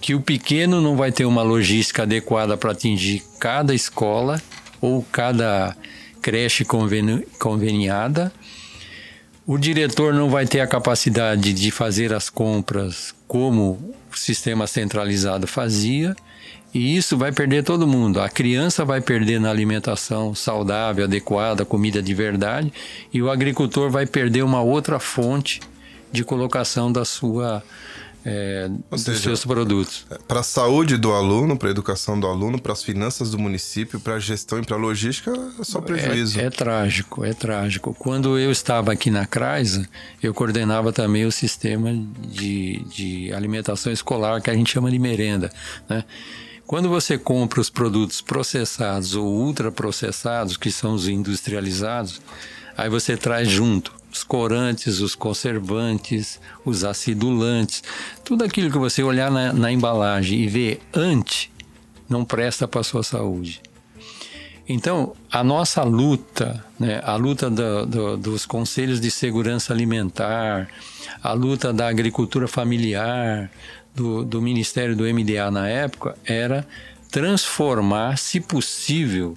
Que 0.00 0.14
o 0.14 0.20
pequeno 0.20 0.80
não 0.80 0.96
vai 0.96 1.10
ter 1.10 1.24
uma 1.24 1.42
logística 1.42 2.02
adequada 2.02 2.56
para 2.56 2.72
atingir 2.72 3.22
cada 3.38 3.74
escola 3.74 4.40
ou 4.80 5.04
cada 5.10 5.76
creche 6.26 6.64
conveni 6.64 7.24
conveniada. 7.38 8.32
O 9.46 9.56
diretor 9.56 10.12
não 10.12 10.28
vai 10.28 10.44
ter 10.44 10.58
a 10.58 10.66
capacidade 10.66 11.52
de 11.52 11.70
fazer 11.70 12.12
as 12.12 12.28
compras 12.28 13.14
como 13.28 13.94
o 14.12 14.16
sistema 14.16 14.66
centralizado 14.66 15.46
fazia, 15.46 16.16
e 16.74 16.96
isso 16.96 17.16
vai 17.16 17.30
perder 17.30 17.62
todo 17.62 17.86
mundo. 17.86 18.20
A 18.20 18.28
criança 18.28 18.84
vai 18.84 19.00
perder 19.00 19.40
na 19.40 19.50
alimentação 19.50 20.34
saudável, 20.34 21.04
adequada, 21.04 21.64
comida 21.64 22.02
de 22.02 22.12
verdade, 22.12 22.72
e 23.12 23.22
o 23.22 23.30
agricultor 23.30 23.88
vai 23.88 24.04
perder 24.04 24.42
uma 24.42 24.60
outra 24.60 24.98
fonte 24.98 25.60
de 26.10 26.24
colocação 26.24 26.90
da 26.90 27.04
sua 27.04 27.62
é, 28.28 28.68
dos 28.90 29.02
seja, 29.02 29.20
seus 29.20 29.44
produtos. 29.44 30.04
É, 30.10 30.18
para 30.18 30.40
a 30.40 30.42
saúde 30.42 30.96
do 30.96 31.12
aluno, 31.12 31.56
para 31.56 31.68
a 31.68 31.70
educação 31.70 32.18
do 32.18 32.26
aluno, 32.26 32.60
para 32.60 32.72
as 32.72 32.82
finanças 32.82 33.30
do 33.30 33.38
município, 33.38 34.00
para 34.00 34.14
a 34.14 34.18
gestão 34.18 34.58
e 34.58 34.66
para 34.66 34.74
a 34.74 34.78
logística, 34.78 35.30
é 35.60 35.62
só 35.62 35.80
prejuízo. 35.80 36.40
É, 36.40 36.46
é, 36.46 36.50
trágico, 36.50 37.24
é 37.24 37.32
trágico. 37.32 37.94
Quando 37.94 38.36
eu 38.36 38.50
estava 38.50 38.90
aqui 38.90 39.12
na 39.12 39.26
CRAISA, 39.26 39.88
eu 40.20 40.34
coordenava 40.34 40.92
também 40.92 41.24
o 41.24 41.30
sistema 41.30 41.96
de, 42.28 42.84
de 42.90 43.32
alimentação 43.32 43.92
escolar, 43.92 44.42
que 44.42 44.50
a 44.50 44.54
gente 44.54 44.72
chama 44.72 44.90
de 44.90 44.98
merenda. 44.98 45.52
Né? 45.88 46.04
Quando 46.66 46.88
você 46.88 47.16
compra 47.16 47.60
os 47.60 47.70
produtos 47.70 48.20
processados 48.20 49.14
ou 49.14 49.24
ultraprocessados, 49.24 50.56
que 50.56 50.72
são 50.72 50.94
os 50.94 51.06
industrializados, 51.06 52.20
aí 52.76 52.90
você 52.90 53.16
traz 53.16 53.48
junto 53.48 53.94
os 54.16 54.24
corantes, 54.24 55.00
os 55.00 55.14
conservantes, 55.14 56.40
os 56.64 56.84
acidulantes, 56.84 57.82
tudo 58.24 58.44
aquilo 58.44 58.70
que 58.70 58.78
você 58.78 59.02
olhar 59.02 59.30
na, 59.30 59.52
na 59.52 59.70
embalagem 59.70 60.40
e 60.40 60.46
ver 60.46 60.80
antes, 60.94 61.50
não 62.08 62.24
presta 62.24 62.66
para 62.66 62.80
a 62.80 62.84
sua 62.84 63.02
saúde. 63.02 63.60
Então, 64.68 65.14
a 65.30 65.44
nossa 65.44 65.82
luta, 65.84 66.64
né, 66.78 67.00
a 67.04 67.14
luta 67.14 67.48
do, 67.48 67.86
do, 67.86 68.16
dos 68.16 68.46
conselhos 68.46 69.00
de 69.00 69.10
segurança 69.10 69.72
alimentar, 69.72 70.68
a 71.22 71.32
luta 71.32 71.72
da 71.72 71.86
agricultura 71.88 72.48
familiar, 72.48 73.50
do, 73.94 74.24
do 74.24 74.42
Ministério 74.42 74.96
do 74.96 75.04
MDA 75.04 75.50
na 75.50 75.68
época, 75.68 76.16
era 76.24 76.66
transformar, 77.10 78.18
se 78.18 78.40
possível, 78.40 79.36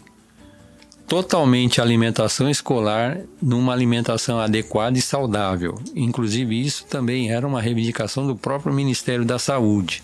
totalmente 1.10 1.82
a 1.82 1.84
alimentação 1.84 2.48
escolar 2.48 3.18
numa 3.42 3.74
alimentação 3.74 4.40
adequada 4.40 4.98
e 4.98 5.02
saudável. 5.02 5.82
Inclusive, 5.96 6.64
isso 6.64 6.86
também 6.86 7.32
era 7.32 7.48
uma 7.48 7.60
reivindicação 7.60 8.28
do 8.28 8.36
próprio 8.36 8.72
Ministério 8.72 9.26
da 9.26 9.40
Saúde. 9.40 10.04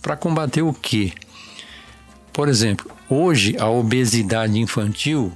Para 0.00 0.16
combater 0.16 0.62
o 0.62 0.72
quê? 0.72 1.12
Por 2.32 2.48
exemplo, 2.48 2.88
hoje 3.10 3.56
a 3.58 3.68
obesidade 3.68 4.56
infantil 4.60 5.32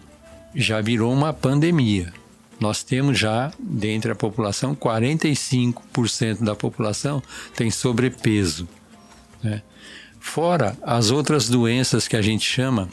já 0.54 0.80
virou 0.80 1.12
uma 1.12 1.32
pandemia. 1.32 2.12
Nós 2.60 2.84
temos 2.84 3.18
já, 3.18 3.52
dentre 3.58 4.12
a 4.12 4.14
população, 4.14 4.72
45% 4.72 6.44
da 6.44 6.54
população 6.54 7.20
tem 7.56 7.72
sobrepeso. 7.72 8.68
Né? 9.42 9.62
Fora 10.20 10.76
as 10.80 11.10
outras 11.10 11.48
doenças 11.48 12.06
que 12.06 12.14
a 12.14 12.22
gente 12.22 12.48
chama 12.48 12.88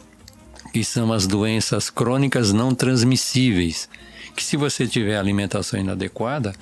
que 0.74 0.84
são 0.84 1.12
as 1.12 1.28
doenças 1.28 1.90
crônicas 1.90 2.54
não 2.54 2.74
transmissíveis, 2.74 3.90
que 4.36 4.44
se 4.44 4.56
você 4.58 4.88
tiver 4.88 5.18
alimentação 5.18 5.80
inadequada, 5.80 6.54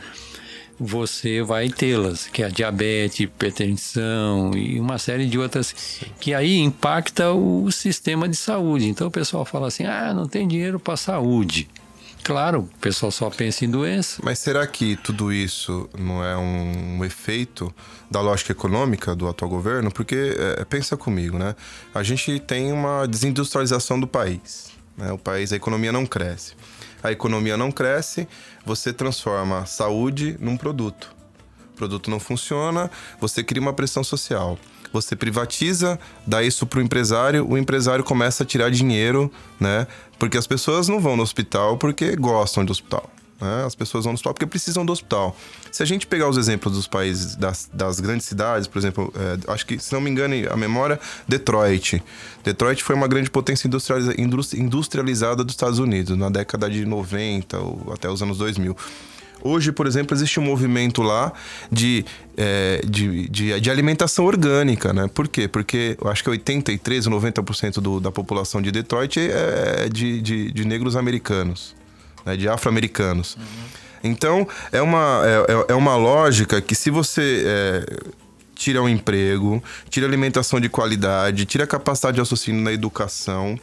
você 0.80 1.42
vai 1.42 1.70
tê-las, 1.70 2.28
que 2.28 2.44
é 2.44 2.46
a 2.46 2.50
diabetes, 2.50 3.22
hipertensão 3.22 4.52
e 4.56 4.80
uma 4.80 4.98
série 4.98 5.26
de 5.26 5.38
outras 5.40 5.74
que 6.20 6.34
aí 6.34 6.60
impacta 6.60 7.32
o 7.32 7.72
sistema 7.72 8.28
de 8.28 8.36
saúde. 8.36 8.88
Então 8.88 9.08
o 9.08 9.12
pessoal 9.12 9.44
fala 9.44 9.68
assim: 9.68 9.86
"Ah, 9.86 10.14
não 10.14 10.28
tem 10.28 10.48
dinheiro 10.48 10.80
para 10.80 10.96
saúde". 10.96 11.68
Claro, 12.28 12.70
o 12.76 12.80
pessoal 12.82 13.10
só 13.10 13.30
pensa 13.30 13.64
em 13.64 13.70
doença. 13.70 14.20
Mas 14.22 14.40
será 14.40 14.68
que 14.68 14.98
tudo 14.98 15.32
isso 15.32 15.90
não 15.98 16.22
é 16.22 16.36
um, 16.36 17.06
efeito 17.06 17.74
da 18.12 18.20
lógica 18.20 18.52
econômica 18.52 19.16
do 19.16 19.30
atual 19.30 19.50
governo? 19.50 19.90
Porque, 19.90 20.36
é, 20.38 20.66
pensa 20.66 20.98
comigo, 20.98 21.38
né? 21.38 21.56
A 21.96 22.04
gente 22.04 22.38
tem 22.42 22.74
uma 22.74 23.08
desindustrialização 23.08 23.98
do 23.98 24.06
país. 24.06 24.72
Né? 24.98 25.10
O 25.14 25.18
país, 25.18 25.54
a 25.54 25.56
economia 25.56 25.94
não 25.94 26.06
cresce. 26.06 26.54
A 27.02 27.14
economia 27.14 27.56
não 27.56 27.72
cresce, 27.72 28.28
você 28.66 28.92
transforma 28.92 29.66
saúde 29.66 30.36
num 30.38 30.58
produto. 30.58 31.16
O 31.76 31.78
produto 31.78 32.12
não 32.12 32.20
funciona, 32.20 32.92
você 33.22 33.42
cria 33.42 33.62
uma 33.62 33.72
pressão 33.72 34.04
social 34.04 34.60
você 34.92 35.16
privatiza, 35.16 36.00
dá 36.26 36.44
isso 36.44 36.66
para 36.66 36.80
o 36.80 36.82
empresário, 36.82 37.48
o 37.48 37.58
empresário 37.58 38.04
começa 38.04 38.44
a 38.44 38.46
tirar 38.46 38.70
dinheiro, 38.70 39.32
né? 39.60 39.88
Porque 40.20 40.38
as 40.38 40.48
pessoas 40.48 40.88
não 40.88 41.00
vão 41.00 41.16
no 41.16 41.24
hospital 41.24 41.78
porque 41.78 42.16
gostam 42.16 42.66
do 42.66 42.72
hospital. 42.72 43.10
Né? 43.40 43.66
As 43.66 43.76
pessoas 43.76 44.04
vão 44.04 44.14
no 44.14 44.16
hospital 44.16 44.34
porque 44.34 44.46
precisam 44.46 44.86
do 44.86 44.92
hospital. 44.92 45.36
Se 45.72 45.84
a 45.84 45.86
gente 45.86 46.08
pegar 46.08 46.28
os 46.28 46.38
exemplos 46.38 46.74
dos 46.74 46.88
países, 46.88 47.36
das, 47.36 47.70
das 47.72 48.00
grandes 48.00 48.26
cidades, 48.26 48.68
por 48.68 48.80
exemplo, 48.80 49.14
é, 49.16 49.52
acho 49.52 49.66
que, 49.66 49.78
se 49.80 49.94
não 49.94 50.02
me 50.02 50.10
engano, 50.10 50.34
a 50.52 50.58
memória, 50.58 51.00
Detroit. 51.28 52.04
Detroit 52.44 52.84
foi 52.84 52.96
uma 52.96 53.08
grande 53.08 53.30
potência 53.30 53.70
industrializada 54.58 55.44
dos 55.44 55.54
Estados 55.54 55.80
Unidos 55.80 56.18
na 56.18 56.30
década 56.30 56.70
de 56.70 56.86
90 56.86 57.60
ou 57.60 57.94
até 57.94 58.10
os 58.10 58.22
anos 58.22 58.40
2000. 58.40 58.76
Hoje, 59.48 59.72
por 59.72 59.88
exemplo, 59.88 60.16
existe 60.16 60.40
um 60.40 60.44
movimento 60.44 61.02
lá 61.02 61.32
de, 61.72 62.06
é, 62.36 62.82
de, 62.88 63.28
de, 63.30 63.60
de, 63.60 63.72
alimentação 63.72 64.26
orgânica, 64.26 64.94
né? 64.94 65.08
Por 65.14 65.28
quê? 65.28 65.48
Porque 65.48 65.98
eu 66.02 66.10
acho 66.10 66.24
que 66.24 66.30
83% 66.30 67.12
ou 67.12 67.22
90% 67.22 67.82
do, 67.82 68.00
da 68.00 68.12
população 68.12 68.62
de 68.62 68.72
Detroit 68.72 69.20
é 69.20 69.90
de, 69.90 70.22
de, 70.22 70.52
de 70.52 70.66
negros 70.66 70.96
americanos 70.96 71.76
né, 72.28 72.36
de 72.36 72.50
afro-americanos. 72.50 73.36
Uhum. 73.36 73.44
Então, 74.04 74.48
é 74.72 74.82
uma, 74.82 75.22
é, 75.26 75.54
é, 75.54 75.66
é 75.70 75.76
uma 75.76 75.96
lógica 75.96 76.62
que 76.62 76.76
se 76.76 76.92
você 76.92 77.44
é, 77.46 77.86
tira 78.54 78.84
o 78.84 78.90
emprego, 78.90 79.64
tira 79.90 80.06
alimentação 80.06 80.60
de 80.60 80.70
qualidade, 80.70 81.46
tira 81.46 81.64
a 81.64 81.68
capacidade 81.68 82.16
de 82.16 82.22
raciocínio 82.22 82.62
na 82.62 82.74
educação, 82.74 83.58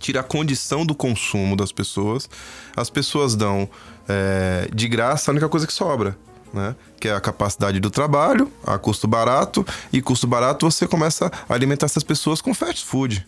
tira 0.00 0.20
a 0.20 0.22
condição 0.22 0.84
do 0.86 0.94
consumo 0.94 1.54
das 1.54 1.70
pessoas, 1.70 2.28
as 2.74 2.88
pessoas 2.88 3.36
dão 3.36 3.68
é, 4.08 4.68
de 4.72 4.88
graça 4.88 5.30
a 5.30 5.32
única 5.32 5.48
coisa 5.48 5.66
que 5.66 5.72
sobra. 5.72 6.16
Né? 6.52 6.76
Que 7.00 7.08
é 7.08 7.14
a 7.14 7.20
capacidade 7.20 7.80
do 7.80 7.90
trabalho, 7.90 8.52
a 8.66 8.76
custo 8.78 9.08
barato, 9.08 9.66
e 9.90 10.02
custo 10.02 10.26
barato 10.26 10.70
você 10.70 10.86
começa 10.86 11.32
a 11.48 11.54
alimentar 11.54 11.86
essas 11.86 12.02
pessoas 12.02 12.42
com 12.42 12.52
fast 12.52 12.84
food 12.84 13.26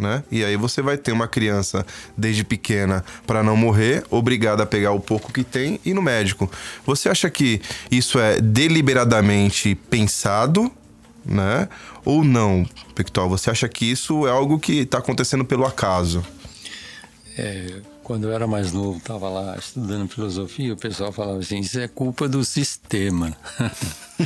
né? 0.00 0.24
E 0.30 0.42
aí 0.44 0.56
você 0.56 0.80
vai 0.80 0.96
ter 0.96 1.12
uma 1.12 1.28
criança 1.28 1.86
desde 2.16 2.42
pequena 2.42 3.04
para 3.26 3.42
não 3.42 3.56
morrer, 3.56 4.02
obrigada 4.10 4.62
a 4.62 4.66
pegar 4.66 4.92
o 4.92 5.00
pouco 5.00 5.32
que 5.32 5.44
tem 5.44 5.78
e 5.84 5.90
ir 5.90 5.94
no 5.94 6.02
médico. 6.02 6.50
Você 6.86 7.08
acha 7.08 7.28
que 7.28 7.60
isso 7.90 8.18
é 8.18 8.40
deliberadamente 8.40 9.74
pensado, 9.74 10.72
né? 11.24 11.68
Ou 12.04 12.24
não, 12.24 12.66
Pictol? 12.94 13.28
Você 13.28 13.50
acha 13.50 13.68
que 13.68 13.84
isso 13.84 14.26
é 14.26 14.30
algo 14.30 14.58
que 14.58 14.80
está 14.80 14.98
acontecendo 14.98 15.44
pelo 15.44 15.66
acaso? 15.66 16.24
É, 17.36 17.80
quando 18.10 18.24
eu 18.24 18.32
era 18.32 18.44
mais 18.44 18.72
novo, 18.72 18.98
estava 18.98 19.28
lá 19.28 19.56
estudando 19.56 20.08
filosofia, 20.08 20.74
o 20.74 20.76
pessoal 20.76 21.12
falava 21.12 21.38
assim: 21.38 21.60
isso 21.60 21.78
é 21.78 21.86
culpa 21.86 22.28
do 22.28 22.44
sistema. 22.44 23.36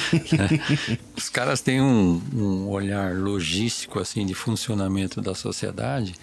Os 1.14 1.28
caras 1.28 1.60
têm 1.60 1.82
um, 1.82 2.18
um, 2.34 2.68
olhar 2.70 3.14
logístico 3.14 4.00
assim 4.00 4.24
de 4.24 4.32
funcionamento 4.32 5.20
da 5.20 5.34
sociedade 5.34 6.14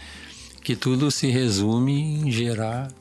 que 0.64 0.76
tudo 0.76 1.12
se 1.12 1.28
resume 1.30 2.02
em 2.02 2.32
gerar 2.32 2.92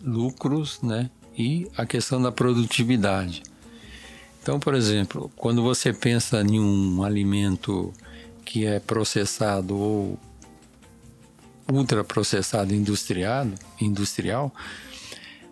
lucros, 0.00 0.78
né? 0.80 1.10
E 1.36 1.66
a 1.76 1.84
questão 1.84 2.22
da 2.22 2.30
produtividade. 2.30 3.42
Então, 4.40 4.60
por 4.60 4.76
exemplo, 4.76 5.28
quando 5.34 5.60
você 5.60 5.92
pensa 5.92 6.40
em 6.40 6.60
um 6.60 7.02
alimento 7.02 7.92
que 8.44 8.64
é 8.64 8.78
processado 8.78 9.76
ou 9.76 10.18
ultraprocessado 11.70 12.74
industriado, 12.74 13.54
industrial 13.80 14.52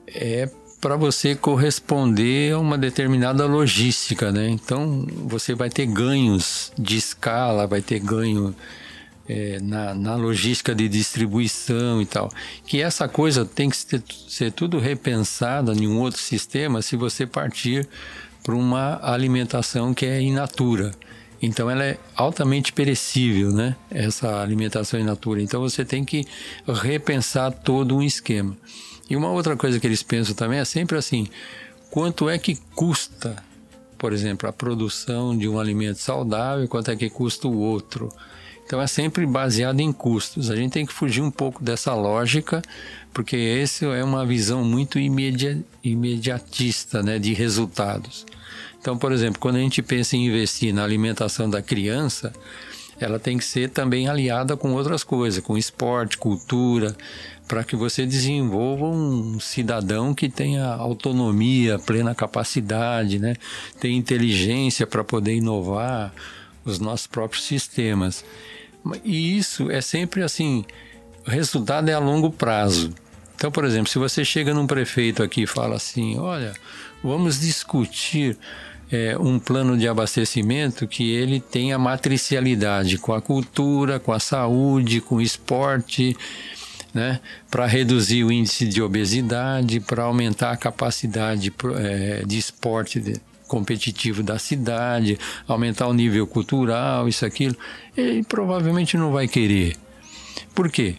é 0.09 0.49
para 0.81 0.97
você 0.97 1.35
corresponder 1.35 2.53
a 2.53 2.59
uma 2.59 2.79
determinada 2.79 3.45
logística, 3.47 4.31
né? 4.31 4.49
Então 4.49 5.07
você 5.27 5.55
vai 5.55 5.69
ter 5.69 5.87
ganhos 5.87 6.73
de 6.79 6.97
escala, 6.97 7.67
vai 7.67 7.81
ter 7.81 7.99
ganho 7.99 8.55
é, 9.29 9.59
na, 9.61 9.95
na, 9.95 10.15
logística 10.15 10.75
de 10.75 10.89
distribuição 10.89 12.01
e 12.01 12.07
tal. 12.07 12.31
Que 12.67 12.81
essa 12.81 13.09
coisa 13.09 13.45
tem 13.45 13.69
que 13.71 13.77
ser, 13.77 14.03
ser 14.29 14.53
tudo 14.53 14.79
repensada 14.79 15.73
em 15.73 15.89
um 15.89 15.99
outro 15.99 16.21
sistema 16.21 16.83
se 16.83 16.95
você 16.95 17.27
partir 17.27 17.89
para 18.45 18.55
uma 18.55 19.01
alimentação 19.03 19.93
que 19.93 20.07
é 20.07 20.21
in 20.21 20.35
natura. 20.35 20.93
Então 21.41 21.71
ela 21.71 21.85
é 21.85 21.99
altamente 22.15 22.73
perecível, 22.73 23.53
né? 23.53 23.77
Essa 23.91 24.41
alimentação 24.41 24.99
in 24.99 25.05
natura. 25.05 25.43
Então 25.43 25.61
você 25.61 25.85
tem 25.85 26.05
que 26.05 26.25
repensar 26.67 27.51
todo 27.51 27.97
um 27.97 28.03
esquema. 28.03 28.57
E 29.09 29.17
uma 29.17 29.31
outra 29.31 29.57
coisa 29.57 29.79
que 29.79 29.87
eles 29.87 30.03
pensam 30.03 30.35
também 30.35 30.59
é 30.59 30.65
sempre 30.65 30.97
assim: 30.97 31.29
quanto 31.91 32.29
é 32.29 32.39
que 32.39 32.57
custa, 32.75 33.37
por 33.99 34.13
exemplo, 34.13 34.49
a 34.49 34.53
produção 34.53 35.37
de 35.37 35.49
um 35.49 35.59
alimento 35.59 35.99
saudável, 35.99 36.67
quanto 36.69 36.91
é 36.91 36.97
que 36.97 37.11
custa 37.11 37.47
o 37.47 37.59
outro? 37.59 38.11
Então 38.67 38.83
é 38.83 38.87
sempre 38.89 39.25
baseado 39.25 39.81
em 39.81 39.93
custos. 39.93 40.51
A 40.51 40.57
gente 40.57 40.73
tem 40.73 40.85
que 40.85 40.93
fugir 40.93 41.23
um 41.23 41.31
pouco 41.31 41.63
dessa 41.63 41.95
lógica, 41.95 42.61
porque 43.15 43.37
essa 43.37 43.87
é 43.87 44.03
uma 44.03 44.27
visão 44.27 44.65
muito 44.65 44.99
imediatista, 44.99 47.03
né, 47.03 47.19
de 47.19 47.33
resultados. 47.33 48.27
Então, 48.81 48.99
por 48.99 49.13
exemplo, 49.13 49.41
quando 49.41 49.57
a 49.57 49.61
gente 49.61 49.81
pensa 49.83 50.17
em 50.17 50.27
investir 50.27 50.75
na 50.75 50.85
alimentação 50.85 51.49
da 51.49 51.63
criança, 51.63 52.33
ela 53.01 53.19
tem 53.19 53.39
que 53.39 53.45
ser 53.45 53.71
também 53.71 54.09
aliada 54.09 54.57
com 54.57 54.73
outras 54.73 55.05
coisas, 55.05 55.43
com 55.43 55.57
esporte, 55.57 56.19
cultura, 56.19 56.97
para 57.47 57.63
que 57.63 57.77
você 57.77 58.05
desenvolva 58.05 58.87
um 58.87 59.39
cidadão 59.39 60.13
que 60.13 60.29
tenha 60.29 60.67
autonomia, 60.67 61.79
plena 61.79 62.15
capacidade, 62.15 63.21
né? 63.21 63.37
Tem 63.79 63.97
inteligência 63.97 64.87
para 64.87 65.05
poder 65.05 65.37
inovar 65.37 66.13
os 66.65 66.81
nossos 66.81 67.07
próprios 67.07 67.45
sistemas. 67.45 68.25
E 69.05 69.37
isso 69.37 69.71
é 69.71 69.81
sempre 69.81 70.23
assim, 70.23 70.65
o 71.27 71.31
resultado 71.31 71.89
é 71.89 71.95
a 71.95 71.99
longo 71.99 72.31
prazo. 72.31 72.93
Então, 73.35 73.51
por 73.51 73.65
exemplo, 73.65 73.91
se 73.91 73.99
você 73.99 74.25
chega 74.25 74.55
num 74.55 74.67
prefeito 74.67 75.23
aqui 75.23 75.43
e 75.43 75.47
fala 75.47 75.77
assim, 75.77 76.19
olha, 76.19 76.55
vamos 77.03 77.39
discutir 77.39 78.37
é, 78.91 79.17
um 79.19 79.39
plano 79.39 79.77
de 79.77 79.87
abastecimento 79.87 80.87
que 80.87 81.11
ele 81.13 81.41
tenha 81.41 81.79
matricialidade 81.79 82.99
com 82.99 83.13
a 83.13 83.21
cultura, 83.21 83.99
com 83.99 84.13
a 84.13 84.21
saúde, 84.21 85.01
com 85.01 85.17
o 85.17 85.23
esporte, 85.23 86.17
né, 86.95 87.21
para 87.51 87.67
reduzir 87.67 88.25
o 88.25 88.33
índice 88.33 88.67
de 88.67 88.81
obesidade, 88.81 89.81
para 89.81 90.05
aumentar 90.05 90.53
a 90.53 90.57
capacidade 90.57 91.53
é, 91.77 92.23
de 92.25 92.39
esporte 92.39 93.01
de, 93.01 93.21
competitivo 93.47 94.23
da 94.23 94.39
cidade, 94.39 95.19
aumentar 95.47 95.87
o 95.87 95.95
nível 95.95 96.27
cultural, 96.27 97.09
isso, 97.09 97.25
aquilo, 97.25 97.57
ele 97.97 98.23
provavelmente 98.23 98.97
não 98.97 99.13
vai 99.13 99.29
querer. 99.29 99.77
Por 100.55 100.71
quê? 100.71 100.97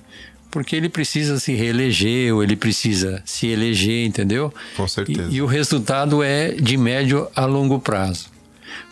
porque 0.50 0.76
ele 0.76 0.90
precisa 0.90 1.40
se 1.40 1.54
reeleger 1.54 2.34
ou 2.34 2.42
ele 2.42 2.56
precisa 2.56 3.22
se 3.26 3.48
eleger, 3.48 4.06
entendeu? 4.08 4.52
Com 4.76 4.88
certeza. 4.88 5.30
E, 5.30 5.36
e, 5.36 5.42
o 5.42 5.46
resultado 5.46 6.24
é 6.24 6.52
de 6.52 6.78
médio 6.78 7.28
a 7.36 7.46
longo 7.46 7.80
prazo. 7.80 8.30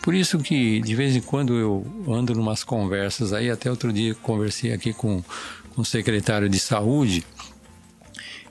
Por 0.02 0.14
isso 0.14 0.38
que 0.38 0.80
de 0.80 0.94
vez 0.94 1.16
em 1.16 1.20
quando 1.20 1.54
eu 1.54 1.86
ando 2.08 2.32
em 2.32 2.36
umas 2.36 2.62
conversas 2.62 3.32
aí, 3.32 3.50
até 3.50 3.70
outro 3.70 3.92
dia 3.92 4.14
conversei 4.14 4.72
aqui 4.72 4.92
com, 4.92 5.22
com 5.74 5.82
o 5.82 5.84
secretário 5.84 6.48
de 6.48 6.58
saúde 6.58 7.24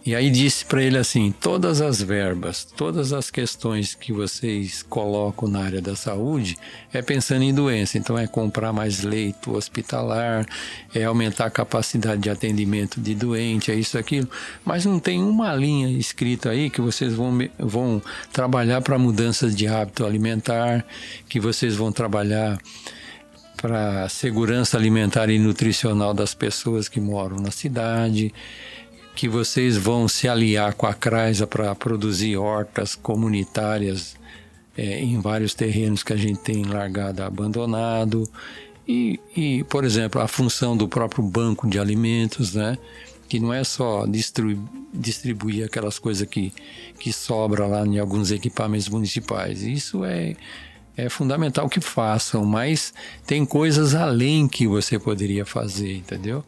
e 0.06 0.13
aí 0.13 0.30
disse 0.30 0.63
para 0.63 0.84
ele 0.84 1.00
assim: 1.00 1.34
todas 1.41 1.82
as 1.82 2.00
verbas, 2.00 2.63
todas 2.63 3.12
as 3.12 3.32
questões 3.32 3.96
que 3.96 4.13
vocês 4.13 4.84
colocam 4.84 5.50
na 5.50 5.63
área 5.63 5.82
da 5.82 5.96
saúde 5.96 6.56
é 6.94 7.02
pensando 7.02 7.41
em 7.41 7.52
doença. 7.52 7.98
Então 7.98 8.15
é 8.15 8.28
comprar 8.28 8.72
mais 8.72 9.02
leito 9.02 9.56
hospitalar, 9.56 10.46
é 10.94 11.06
aumentar 11.06 11.46
a 11.48 11.50
capacidade 11.50 12.22
de 12.22 12.30
atendimento 12.30 13.02
de 13.02 13.15
doente, 13.15 13.72
é 13.72 13.76
isso, 13.76 13.98
aquilo. 13.98 14.30
Mas 14.63 14.86
não 14.86 15.00
tem 15.00 15.24
uma 15.24 15.56
linha 15.56 15.89
escrita 15.89 16.52
aí 16.52 16.70
que 16.70 16.82
vocês 16.82 17.15
vão, 17.15 17.39
vão 17.58 18.00
trabalhar 18.32 18.82
para 18.82 19.00
mudanças 19.00 19.56
de 19.56 19.65
hábito 19.65 20.06
alimentar, 20.06 20.86
que 21.28 21.39
vocês 21.39 21.76
vão 21.76 21.91
trabalhar 21.91 22.60
para 23.58 24.08
segurança 24.10 24.78
alimentar 24.78 25.32
e 25.32 25.39
nutricional 25.39 26.13
das 26.13 26.36
pessoas 26.36 26.88
que 26.88 27.00
moram 27.00 27.38
na 27.38 27.50
cidade 27.50 28.32
que 29.15 29.30
vocês 29.30 29.78
vão 29.78 30.08
se 30.08 30.28
aliar 30.28 30.73
com 30.73 30.86
a 30.86 30.93
CRASA 30.93 31.47
para 31.47 31.73
produzir 31.73 32.38
hortas 32.38 32.93
comunitárias 32.93 34.15
é, 34.78 34.99
em 34.99 35.19
vários 35.21 35.54
terrenos 35.54 36.04
que 36.04 36.13
a 36.13 36.17
gente 36.17 36.41
tem 36.41 36.63
largado 36.65 37.23
abandonado. 37.23 38.30
E, 38.88 39.19
e, 39.36 39.63
por 39.63 39.84
exemplo, 39.84 40.21
a 40.21 40.28
função 40.28 40.75
do 40.75 40.88
próprio 40.88 41.23
banco 41.23 41.67
de 41.67 41.80
alimentos, 41.80 42.54
né? 42.54 42.78
que 43.28 43.39
não 43.39 43.54
é 43.54 43.63
só 43.63 44.06
distribuir, 44.06 44.60
distribuir 44.93 45.65
aquelas 45.65 45.97
coisas 45.97 46.28
que, 46.28 46.54
que 46.99 47.12
sobra 47.12 47.65
lá 47.65 47.86
em 47.86 47.97
alguns 47.97 48.32
equipamentos 48.32 48.88
municipais. 48.88 49.63
Isso 49.63 50.06
é, 50.06 50.36
é 50.95 51.10
fundamental 51.10 51.67
que 51.67 51.82
façam, 51.82 52.45
mas 52.45 52.93
tem 53.25 53.45
coisas 53.45 53.95
além 53.95 54.47
que 54.47 54.67
você 54.67 54.99
poderia 54.99 55.45
fazer, 55.45 55.97
entendeu? 55.97 56.43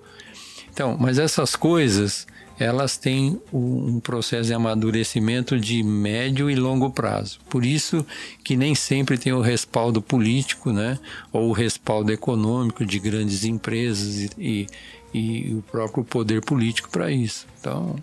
Então, 0.71 0.95
mas 0.99 1.17
essas 1.17 1.56
coisas 1.56 2.27
elas 2.60 2.98
têm 2.98 3.39
um 3.54 4.00
processo 4.00 4.48
de 4.48 4.54
amadurecimento 4.54 5.60
de 5.60 5.84
médio 5.84 6.50
e 6.50 6.56
longo 6.56 6.89
prazo. 6.89 7.39
Por 7.50 7.65
isso 7.65 8.06
que 8.43 8.56
nem 8.56 8.74
sempre 8.74 9.17
tem 9.17 9.34
o 9.34 9.41
respaldo 9.41 10.02
político, 10.02 10.72
né, 10.72 10.98
ou 11.32 11.50
o 11.50 11.54
respaldo 11.54 12.12
econômico 12.12 12.86
de 12.86 13.00
grandes 13.00 13.43
empresas 13.43 14.17
e, 14.17 14.30
e, 14.38 14.67
e 15.13 15.54
o 15.54 15.62
próprio 15.62 16.04
poder 16.04 16.41
político 16.41 16.89
para 16.89 17.12
isso. 17.12 17.46
Então, 17.60 17.96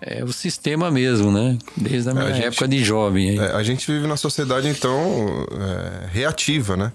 é 0.00 0.24
o 0.24 0.32
sistema 0.32 0.90
mesmo, 0.90 1.30
né? 1.30 1.58
Desde 1.76 2.08
a 2.08 2.14
minha 2.14 2.26
a 2.26 2.32
gente, 2.32 2.46
época 2.46 2.66
de 2.66 2.82
jovem. 2.82 3.38
É, 3.38 3.52
a 3.52 3.62
gente 3.62 3.86
vive 3.90 4.06
na 4.06 4.16
sociedade, 4.16 4.66
então, 4.66 5.46
é, 5.52 6.06
reativa, 6.10 6.74
né? 6.74 6.90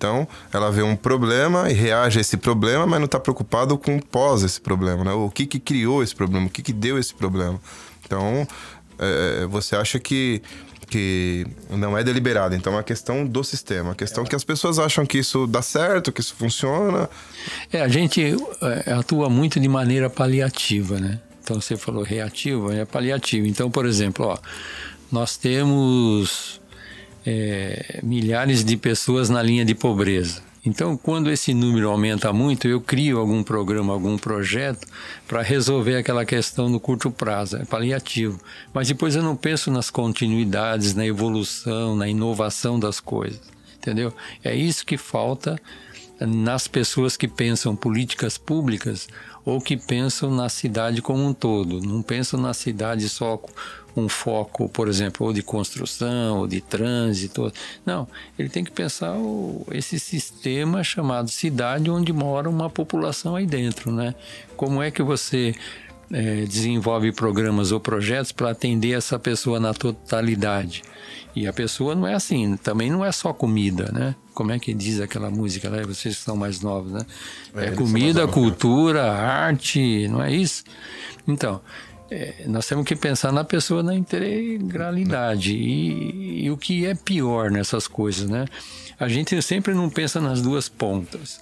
Então, 0.00 0.26
ela 0.50 0.72
vê 0.72 0.82
um 0.82 0.96
problema 0.96 1.70
e 1.70 1.74
reage 1.74 2.16
a 2.16 2.22
esse 2.22 2.38
problema, 2.38 2.86
mas 2.86 2.98
não 2.98 3.04
está 3.04 3.20
preocupado 3.20 3.76
com 3.76 3.98
o 3.98 4.02
pós 4.02 4.42
esse 4.42 4.58
problema, 4.58 5.04
né? 5.04 5.12
O 5.12 5.28
que, 5.28 5.44
que 5.44 5.60
criou 5.60 6.02
esse 6.02 6.14
problema, 6.14 6.46
o 6.46 6.48
que, 6.48 6.62
que 6.62 6.72
deu 6.72 6.98
esse 6.98 7.12
problema. 7.12 7.60
Então, 8.02 8.48
é, 8.98 9.44
você 9.44 9.76
acha 9.76 9.98
que 9.98 10.40
que 10.88 11.46
não 11.68 11.96
é 11.96 12.02
deliberado. 12.02 12.52
Então 12.56 12.72
é 12.72 12.76
uma 12.76 12.82
questão 12.82 13.24
do 13.24 13.44
sistema, 13.44 13.92
a 13.92 13.94
questão 13.94 14.24
é. 14.24 14.26
que 14.26 14.34
as 14.34 14.42
pessoas 14.42 14.76
acham 14.76 15.06
que 15.06 15.18
isso 15.18 15.46
dá 15.46 15.62
certo, 15.62 16.10
que 16.10 16.20
isso 16.20 16.34
funciona. 16.34 17.08
É, 17.72 17.80
a 17.80 17.86
gente 17.86 18.34
é, 18.86 18.92
atua 18.94 19.30
muito 19.30 19.60
de 19.60 19.68
maneira 19.68 20.10
paliativa, 20.10 20.98
né? 20.98 21.20
Então 21.44 21.60
você 21.60 21.76
falou 21.76 22.02
reativo, 22.02 22.72
é 22.72 22.84
paliativo. 22.84 23.46
Então, 23.46 23.70
por 23.70 23.86
exemplo, 23.86 24.26
ó, 24.26 24.38
nós 25.12 25.36
temos 25.36 26.59
é, 27.24 28.00
milhares 28.02 28.64
de 28.64 28.76
pessoas 28.76 29.28
na 29.28 29.42
linha 29.42 29.64
de 29.64 29.74
pobreza. 29.74 30.42
Então, 30.64 30.94
quando 30.94 31.30
esse 31.30 31.54
número 31.54 31.88
aumenta 31.88 32.32
muito, 32.34 32.68
eu 32.68 32.82
crio 32.82 33.18
algum 33.18 33.42
programa, 33.42 33.94
algum 33.94 34.18
projeto 34.18 34.86
para 35.26 35.40
resolver 35.40 35.96
aquela 35.96 36.24
questão 36.24 36.68
no 36.68 36.78
curto 36.78 37.10
prazo, 37.10 37.56
é 37.56 37.64
paliativo. 37.64 38.38
Mas 38.72 38.88
depois 38.88 39.16
eu 39.16 39.22
não 39.22 39.34
penso 39.34 39.70
nas 39.70 39.88
continuidades, 39.88 40.94
na 40.94 41.06
evolução, 41.06 41.96
na 41.96 42.06
inovação 42.08 42.78
das 42.78 43.00
coisas, 43.00 43.40
entendeu? 43.74 44.12
É 44.44 44.54
isso 44.54 44.84
que 44.84 44.98
falta 44.98 45.58
nas 46.20 46.68
pessoas 46.68 47.16
que 47.16 47.26
pensam 47.26 47.74
políticas 47.74 48.36
públicas 48.36 49.08
ou 49.44 49.60
que 49.60 49.78
pensam 49.78 50.30
na 50.30 50.50
cidade 50.50 51.00
como 51.00 51.24
um 51.26 51.32
todo. 51.32 51.80
Não 51.80 52.02
pensam 52.02 52.38
na 52.38 52.52
cidade 52.52 53.08
só 53.08 53.40
um 54.00 54.08
foco, 54.08 54.68
por 54.68 54.88
exemplo, 54.88 55.26
ou 55.26 55.32
de 55.32 55.42
construção, 55.42 56.38
ou 56.38 56.46
de 56.46 56.60
trânsito. 56.60 57.52
Não, 57.84 58.08
ele 58.38 58.48
tem 58.48 58.64
que 58.64 58.70
pensar 58.70 59.16
o, 59.16 59.66
esse 59.70 59.98
sistema 59.98 60.82
chamado 60.82 61.30
cidade, 61.30 61.90
onde 61.90 62.12
mora 62.12 62.48
uma 62.48 62.70
população 62.70 63.36
aí 63.36 63.46
dentro, 63.46 63.92
né? 63.92 64.14
Como 64.56 64.82
é 64.82 64.90
que 64.90 65.02
você 65.02 65.54
é, 66.12 66.44
desenvolve 66.44 67.12
programas 67.12 67.72
ou 67.72 67.80
projetos 67.80 68.32
para 68.32 68.50
atender 68.50 68.96
essa 68.96 69.18
pessoa 69.18 69.60
na 69.60 69.72
totalidade? 69.72 70.82
E 71.34 71.46
a 71.46 71.52
pessoa 71.52 71.94
não 71.94 72.06
é 72.06 72.14
assim, 72.14 72.56
também 72.56 72.90
não 72.90 73.04
é 73.04 73.12
só 73.12 73.32
comida, 73.32 73.90
né? 73.92 74.16
Como 74.34 74.50
é 74.50 74.58
que 74.58 74.74
diz 74.74 75.00
aquela 75.00 75.30
música, 75.30 75.70
né? 75.70 75.82
Vocês 75.82 76.16
que 76.16 76.22
são 76.24 76.36
mais 76.36 76.60
novos, 76.60 76.90
né? 76.92 77.06
É, 77.54 77.66
é 77.66 77.70
comida, 77.70 78.26
cultura, 78.26 79.12
arte, 79.12 80.08
não 80.08 80.22
é 80.22 80.34
isso? 80.34 80.64
Então, 81.28 81.60
é, 82.10 82.44
nós 82.46 82.66
temos 82.66 82.84
que 82.84 82.96
pensar 82.96 83.32
na 83.32 83.44
pessoa 83.44 83.82
na 83.82 83.94
integralidade. 83.94 85.54
E, 85.54 86.44
e, 86.44 86.50
o 86.50 86.56
que 86.56 86.84
é 86.84 86.94
pior 86.94 87.50
nessas 87.50 87.86
coisas, 87.86 88.28
né? 88.28 88.46
A 88.98 89.08
gente 89.08 89.40
sempre 89.40 89.72
não 89.72 89.88
pensa 89.88 90.20
nas 90.20 90.42
duas 90.42 90.68
pontas. 90.68 91.40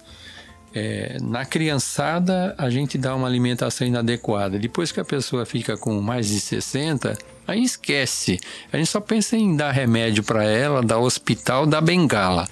É, 0.71 1.17
na 1.19 1.43
criançada, 1.43 2.53
a 2.55 2.69
gente 2.69 2.99
dá 2.99 3.15
uma 3.15 3.27
alimentação 3.27 3.87
inadequada. 3.87 4.59
Depois 4.59 4.91
que 4.91 4.99
a 4.99 5.05
pessoa 5.05 5.43
fica 5.43 5.75
com 5.75 5.99
mais 5.99 6.27
de 6.27 6.39
60, 6.39 7.17
aí 7.47 7.63
esquece. 7.63 8.39
A 8.71 8.77
gente 8.77 8.89
só 8.89 9.01
pensa 9.01 9.35
em 9.35 9.55
dar 9.55 9.71
remédio 9.71 10.23
para 10.23 10.43
ela, 10.43 10.83
dar 10.83 10.99
hospital, 10.99 11.65
dar 11.65 11.81
bengala. 11.81 12.47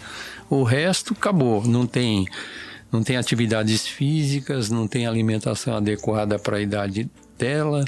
O 0.50 0.64
resto 0.64 1.14
acabou. 1.14 1.64
Não 1.64 1.86
tem, 1.86 2.26
não 2.92 3.04
tem 3.04 3.16
atividades 3.16 3.86
físicas, 3.86 4.72
não 4.72 4.88
tem 4.88 5.06
alimentação 5.06 5.78
adequada 5.78 6.40
para 6.40 6.58
a 6.58 6.62
idade 6.62 7.08
dela, 7.38 7.86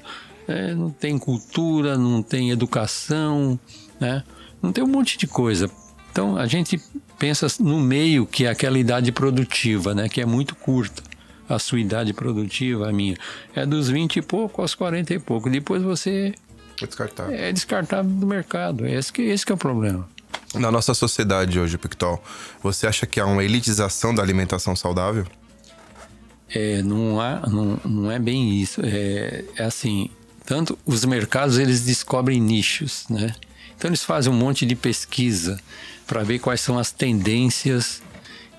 é, 0.47 0.73
não 0.73 0.89
tem 0.89 1.17
cultura, 1.17 1.97
não 1.97 2.21
tem 2.21 2.51
educação, 2.51 3.59
né? 3.99 4.23
não 4.61 4.71
tem 4.71 4.83
um 4.83 4.87
monte 4.87 5.17
de 5.17 5.27
coisa. 5.27 5.69
Então 6.11 6.37
a 6.37 6.47
gente 6.47 6.81
pensa 7.17 7.47
no 7.59 7.79
meio 7.79 8.25
que 8.25 8.45
é 8.45 8.49
aquela 8.49 8.79
idade 8.79 9.11
produtiva, 9.11 9.93
né? 9.93 10.09
que 10.09 10.21
é 10.21 10.25
muito 10.25 10.55
curta. 10.55 11.03
A 11.47 11.57
sua 11.57 11.79
idade 11.79 12.13
produtiva, 12.13 12.87
a 12.87 12.93
minha, 12.93 13.17
é 13.55 13.65
dos 13.65 13.89
20 13.89 14.17
e 14.17 14.21
pouco 14.21 14.61
aos 14.61 14.75
40 14.75 15.15
e 15.15 15.19
pouco. 15.19 15.49
Depois 15.49 15.81
você 15.81 16.33
é 16.81 16.85
descartado. 16.85 17.31
É 17.33 17.51
descartado 17.51 18.07
do 18.07 18.25
mercado. 18.25 18.85
Esse 18.85 19.11
que, 19.11 19.21
esse 19.23 19.45
que 19.45 19.51
é 19.51 19.55
o 19.55 19.57
problema. 19.57 20.07
Na 20.53 20.71
nossa 20.71 20.93
sociedade 20.93 21.59
hoje, 21.59 21.77
Pictol, 21.77 22.21
você 22.61 22.87
acha 22.87 23.05
que 23.05 23.19
há 23.19 23.25
uma 23.25 23.43
elitização 23.43 24.13
da 24.13 24.23
alimentação 24.23 24.75
saudável? 24.75 25.25
É, 26.53 26.81
não, 26.81 27.19
há, 27.19 27.47
não, 27.47 27.79
não 27.85 28.11
é 28.11 28.19
bem 28.19 28.59
isso. 28.59 28.81
É, 28.83 29.43
é 29.55 29.63
assim, 29.63 30.09
tanto 30.45 30.77
os 30.85 31.05
mercados 31.05 31.57
eles 31.57 31.81
descobrem 31.81 32.41
nichos, 32.41 33.05
né? 33.09 33.35
Então 33.75 33.89
eles 33.89 34.03
fazem 34.03 34.31
um 34.31 34.35
monte 34.35 34.65
de 34.65 34.75
pesquisa 34.75 35.59
para 36.05 36.23
ver 36.23 36.39
quais 36.39 36.59
são 36.59 36.77
as 36.77 36.91
tendências 36.91 38.01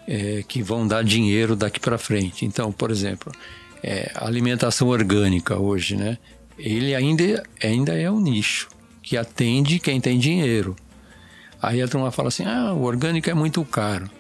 é, 0.07 0.43
que 0.47 0.63
vão 0.63 0.87
dar 0.87 1.05
dinheiro 1.05 1.55
daqui 1.55 1.79
para 1.79 1.99
frente. 1.99 2.45
Então, 2.45 2.73
por 2.73 2.91
exemplo, 2.91 3.33
é, 3.83 4.11
alimentação 4.15 4.89
orgânica 4.89 5.59
hoje, 5.59 5.97
né? 5.97 6.17
Ele 6.59 6.95
ainda, 6.95 7.43
ainda 7.63 7.99
é 7.99 8.11
um 8.11 8.21
nicho 8.21 8.69
que 9.03 9.17
atende 9.17 9.79
quem 9.79 10.01
tem 10.01 10.19
dinheiro. 10.19 10.77
Aí 11.61 11.83
a 11.83 11.89
turma 11.89 12.11
fala 12.11 12.29
assim: 12.29 12.45
ah, 12.45 12.73
o 12.73 12.83
orgânico 12.83 13.29
é 13.29 13.35
muito 13.35 13.65
caro. 13.65 14.11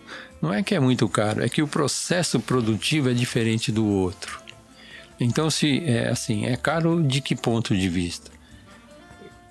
Não 0.40 0.52
é 0.52 0.62
que 0.62 0.74
é 0.74 0.80
muito 0.80 1.08
caro, 1.08 1.42
é 1.42 1.48
que 1.48 1.62
o 1.62 1.68
processo 1.68 2.40
produtivo 2.40 3.10
é 3.10 3.14
diferente 3.14 3.70
do 3.70 3.86
outro. 3.86 4.40
Então, 5.18 5.50
se 5.50 5.84
é 5.84 6.08
assim, 6.08 6.46
é 6.46 6.56
caro 6.56 7.02
de 7.02 7.20
que 7.20 7.36
ponto 7.36 7.76
de 7.76 7.88
vista? 7.88 8.30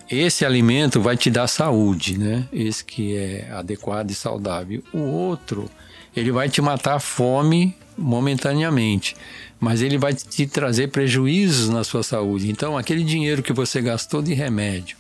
Esse 0.10 0.44
alimento 0.44 1.00
vai 1.00 1.16
te 1.16 1.30
dar 1.30 1.48
saúde, 1.48 2.18
né? 2.18 2.48
Esse 2.52 2.84
que 2.84 3.16
é 3.16 3.52
adequado 3.52 4.10
e 4.10 4.16
saudável. 4.16 4.84
O 4.92 4.98
outro, 4.98 5.70
ele 6.16 6.32
vai 6.32 6.50
te 6.50 6.60
matar 6.60 6.96
a 6.96 7.00
fome 7.00 7.76
momentaneamente, 7.96 9.16
mas 9.60 9.84
ele 9.84 10.00
vai 10.00 10.16
te 10.16 10.48
trazer 10.48 10.88
prejuízos 10.88 11.70
na 11.70 11.84
sua 11.84 12.02
saúde. 12.02 12.50
Então, 12.50 12.76
aquele 12.76 13.04
dinheiro 13.04 13.44
que 13.44 13.54
você 13.54 13.80
gastou 13.80 14.24
de 14.24 14.34
remédio, 14.34 14.98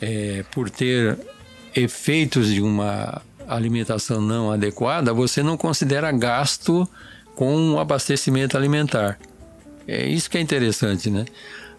é, 0.00 0.42
por 0.50 0.70
ter 0.70 1.18
efeitos 1.74 2.48
de 2.48 2.62
uma 2.62 3.20
alimentação 3.48 4.20
não 4.20 4.52
adequada, 4.52 5.12
você 5.12 5.42
não 5.42 5.56
considera 5.56 6.12
gasto 6.12 6.88
com 7.34 7.72
o 7.72 7.78
abastecimento 7.78 8.56
alimentar. 8.56 9.18
É 9.86 10.06
isso 10.06 10.28
que 10.28 10.36
é 10.36 10.40
interessante, 10.40 11.08
né? 11.08 11.24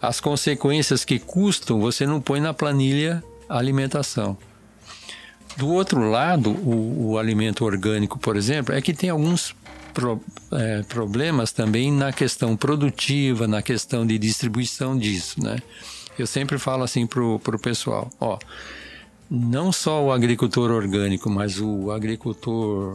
As 0.02 0.20
consequências 0.20 1.06
que 1.06 1.20
custam, 1.20 1.80
você 1.80 2.06
não 2.06 2.20
põe 2.20 2.40
na 2.40 2.54
planilha 2.54 3.24
alimentação. 3.48 4.38
Do 5.58 5.68
outro 5.68 6.10
lado, 6.10 6.52
o, 6.52 7.12
o 7.12 7.18
alimento 7.18 7.66
orgânico, 7.66 8.18
por 8.18 8.38
exemplo, 8.38 8.74
é 8.74 8.82
que 8.82 8.94
tem 8.94 9.10
alguns 9.10 9.54
pro, 9.94 10.22
é, 10.54 10.84
problemas 10.84 11.52
também 11.52 11.92
na 11.92 12.14
questão 12.14 12.56
produtiva, 12.56 13.48
na 13.48 13.62
questão 13.62 14.08
de 14.08 14.18
distribuição 14.18 14.98
disso, 14.98 15.44
né? 15.44 15.58
Eu 16.18 16.28
sempre 16.28 16.58
falo 16.58 16.84
assim 16.84 17.06
pro, 17.06 17.40
pro 17.40 17.60
pessoal, 17.60 18.10
ó, 18.20 18.38
não 19.30 19.72
só 19.72 20.04
o 20.04 20.12
agricultor 20.12 20.72
orgânico, 20.72 21.30
mas 21.30 21.60
o 21.60 21.92
agricultor 21.92 22.94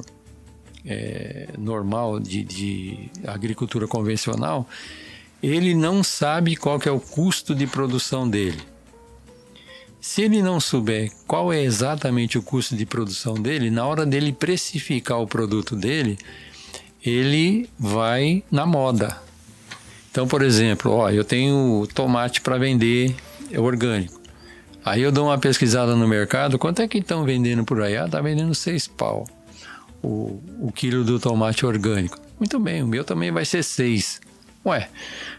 é, 0.85 1.49
normal 1.57 2.19
de, 2.19 2.43
de 2.43 3.11
agricultura 3.27 3.87
convencional, 3.87 4.69
ele 5.43 5.75
não 5.75 6.03
sabe 6.03 6.57
qual 6.57 6.81
é 6.85 6.91
o 6.91 7.01
custo 7.01 7.55
de 7.55 7.67
produção 7.67 8.29
dele. 8.29 8.61
Se 10.01 10.23
ele 10.23 10.43
não 10.43 10.61
souber 10.61 11.11
qual 11.27 11.53
é 11.53 11.63
exatamente 11.63 12.37
o 12.37 12.43
custo 12.43 12.77
de 12.77 12.85
produção 12.85 13.35
dele, 13.35 13.71
na 13.71 13.87
hora 13.87 14.05
dele 14.05 14.33
precificar 14.33 15.21
o 15.21 15.27
produto 15.27 15.75
dele, 15.75 16.19
ele 17.03 17.69
vai 17.79 18.43
na 18.51 18.67
moda. 18.67 19.19
Então, 20.11 20.29
por 20.29 20.43
exemplo, 20.43 20.93
ó, 20.93 21.11
eu 21.11 21.25
tenho 21.25 21.89
tomate 21.95 22.41
para 22.41 22.59
vender 22.59 23.15
orgânico. 23.57 24.24
Aí 24.85 25.03
eu 25.03 25.11
dou 25.11 25.27
uma 25.27 25.39
pesquisada 25.39 25.97
no 25.97 26.07
mercado, 26.07 26.59
quanto 26.59 26.83
é 26.83 26.89
que 26.89 26.99
estão 26.99 27.25
vendendo 27.25 27.65
por 27.65 27.81
aí? 27.81 27.97
Ah, 27.97 28.07
tá 28.09 28.21
vendendo 28.21 28.55
seis 28.55 28.87
pau 28.87 29.27
o, 30.05 30.41
o 30.61 30.73
quilo 30.73 31.03
do 31.03 31.19
tomate 31.19 31.65
orgânico. 31.65 32.19
Muito 32.39 32.59
bem, 32.59 32.83
o 32.83 32.87
meu 32.87 33.05
também 33.05 33.31
vai 33.31 33.45
ser 33.45 33.63
seis. 33.63 34.21
Ué, 34.67 34.89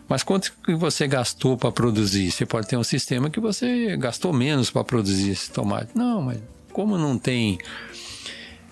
mas 0.08 0.24
quanto 0.24 0.54
que 0.64 0.74
você 0.76 1.08
gastou 1.08 1.58
para 1.58 1.72
produzir? 1.72 2.32
Você 2.32 2.46
pode 2.46 2.68
ter 2.68 2.78
um 2.78 2.84
sistema 2.84 3.30
que 3.30 3.40
você 3.40 3.96
gastou 3.98 4.34
menos 4.34 4.70
para 4.70 4.84
produzir 4.84 5.32
esse 5.32 5.52
tomate. 5.52 5.92
Não, 5.96 6.22
mas 6.22 6.40
como 6.72 6.98
não 6.98 7.18
tem 7.18 7.58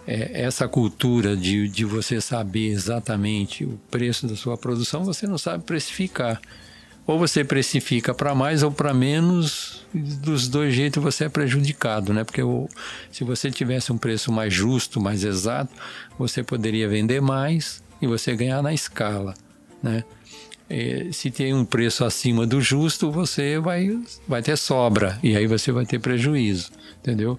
é, 0.07 0.41
essa 0.41 0.67
cultura 0.67 1.35
de, 1.35 1.67
de 1.67 1.85
você 1.85 2.21
saber 2.21 2.67
exatamente 2.69 3.63
o 3.63 3.79
preço 3.89 4.27
da 4.27 4.35
sua 4.35 4.57
produção, 4.57 5.03
você 5.03 5.25
não 5.25 5.37
sabe 5.37 5.63
precificar 5.63 6.39
ou 7.05 7.19
você 7.19 7.43
precifica 7.43 8.13
para 8.13 8.33
mais 8.33 8.63
ou 8.63 8.71
para 8.71 8.93
menos, 8.93 9.85
dos 9.93 10.47
dois 10.47 10.73
jeitos 10.73 11.03
você 11.03 11.25
é 11.25 11.29
prejudicado, 11.29 12.13
né? 12.13 12.23
Porque 12.23 12.41
o, 12.41 12.67
se 13.11 13.23
você 13.23 13.51
tivesse 13.51 13.91
um 13.91 13.97
preço 13.97 14.31
mais 14.31 14.53
justo, 14.53 15.01
mais 15.01 15.23
exato, 15.23 15.71
você 16.17 16.43
poderia 16.43 16.87
vender 16.87 17.21
mais 17.21 17.83
e 18.01 18.07
você 18.07 18.35
ganhar 18.35 18.61
na 18.61 18.73
escala. 18.73 19.33
né? 19.81 20.03
se 21.11 21.29
tem 21.29 21.53
um 21.53 21.65
preço 21.65 22.03
acima 22.03 22.47
do 22.47 22.59
justo, 22.59 23.11
você 23.11 23.59
vai, 23.59 23.95
vai 24.27 24.41
ter 24.41 24.57
sobra 24.57 25.19
e 25.21 25.35
aí 25.35 25.45
você 25.45 25.71
vai 25.71 25.85
ter 25.85 25.99
prejuízo, 25.99 26.71
entendeu? 26.99 27.37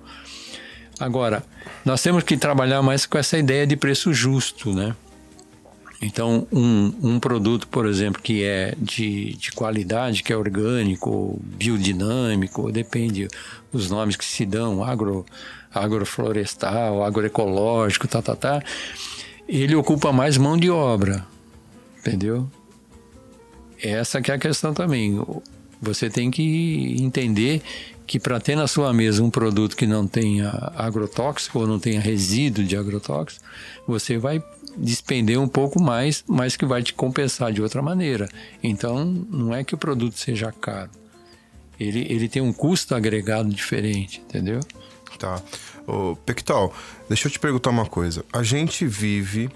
Agora, 1.00 1.42
nós 1.84 2.00
temos 2.00 2.22
que 2.22 2.36
trabalhar 2.36 2.80
mais 2.82 3.06
com 3.06 3.18
essa 3.18 3.36
ideia 3.36 3.66
de 3.66 3.76
preço 3.76 4.12
justo, 4.12 4.72
né? 4.72 4.94
Então, 6.02 6.46
um, 6.52 6.92
um 7.02 7.20
produto, 7.20 7.66
por 7.68 7.86
exemplo, 7.86 8.20
que 8.20 8.44
é 8.44 8.74
de, 8.78 9.34
de 9.34 9.52
qualidade, 9.52 10.22
que 10.22 10.32
é 10.32 10.36
orgânico, 10.36 11.40
biodinâmico, 11.42 12.70
depende 12.70 13.28
dos 13.72 13.90
nomes 13.90 14.16
que 14.16 14.24
se 14.24 14.44
dão, 14.44 14.84
agro, 14.84 15.24
agroflorestal, 15.72 17.02
agroecológico, 17.04 18.06
tá, 18.06 18.20
tá, 18.20 18.36
tá, 18.36 18.62
ele 19.48 19.74
ocupa 19.74 20.12
mais 20.12 20.36
mão 20.36 20.56
de 20.56 20.70
obra, 20.70 21.26
entendeu? 21.98 22.48
Essa 23.82 24.20
que 24.22 24.30
é 24.30 24.34
a 24.34 24.38
questão 24.38 24.72
também. 24.72 25.20
Você 25.80 26.08
tem 26.08 26.30
que 26.30 26.96
entender 27.00 27.62
que 28.06 28.18
para 28.18 28.40
ter 28.40 28.56
na 28.56 28.66
sua 28.66 28.92
mesa 28.92 29.22
um 29.22 29.30
produto 29.30 29.76
que 29.76 29.86
não 29.86 30.06
tenha 30.06 30.50
agrotóxico 30.74 31.58
ou 31.60 31.66
não 31.66 31.78
tenha 31.78 32.00
resíduo 32.00 32.64
de 32.64 32.76
agrotóxico, 32.76 33.44
você 33.86 34.16
vai 34.16 34.42
despender 34.76 35.38
um 35.40 35.48
pouco 35.48 35.80
mais, 35.80 36.24
mas 36.26 36.56
que 36.56 36.66
vai 36.66 36.82
te 36.82 36.92
compensar 36.92 37.52
de 37.52 37.62
outra 37.62 37.82
maneira. 37.82 38.28
Então, 38.62 39.04
não 39.04 39.54
é 39.54 39.64
que 39.64 39.74
o 39.74 39.78
produto 39.78 40.18
seja 40.18 40.52
caro. 40.52 40.90
Ele, 41.78 42.06
ele 42.08 42.28
tem 42.28 42.40
um 42.40 42.52
custo 42.52 42.94
agregado 42.94 43.48
diferente, 43.48 44.20
entendeu? 44.20 44.60
Tá. 45.18 45.42
Ô, 45.86 46.16
Pectal, 46.16 46.72
deixa 47.08 47.28
eu 47.28 47.32
te 47.32 47.38
perguntar 47.38 47.70
uma 47.70 47.86
coisa. 47.86 48.24
A 48.32 48.42
gente 48.42 48.86
vive 48.86 49.50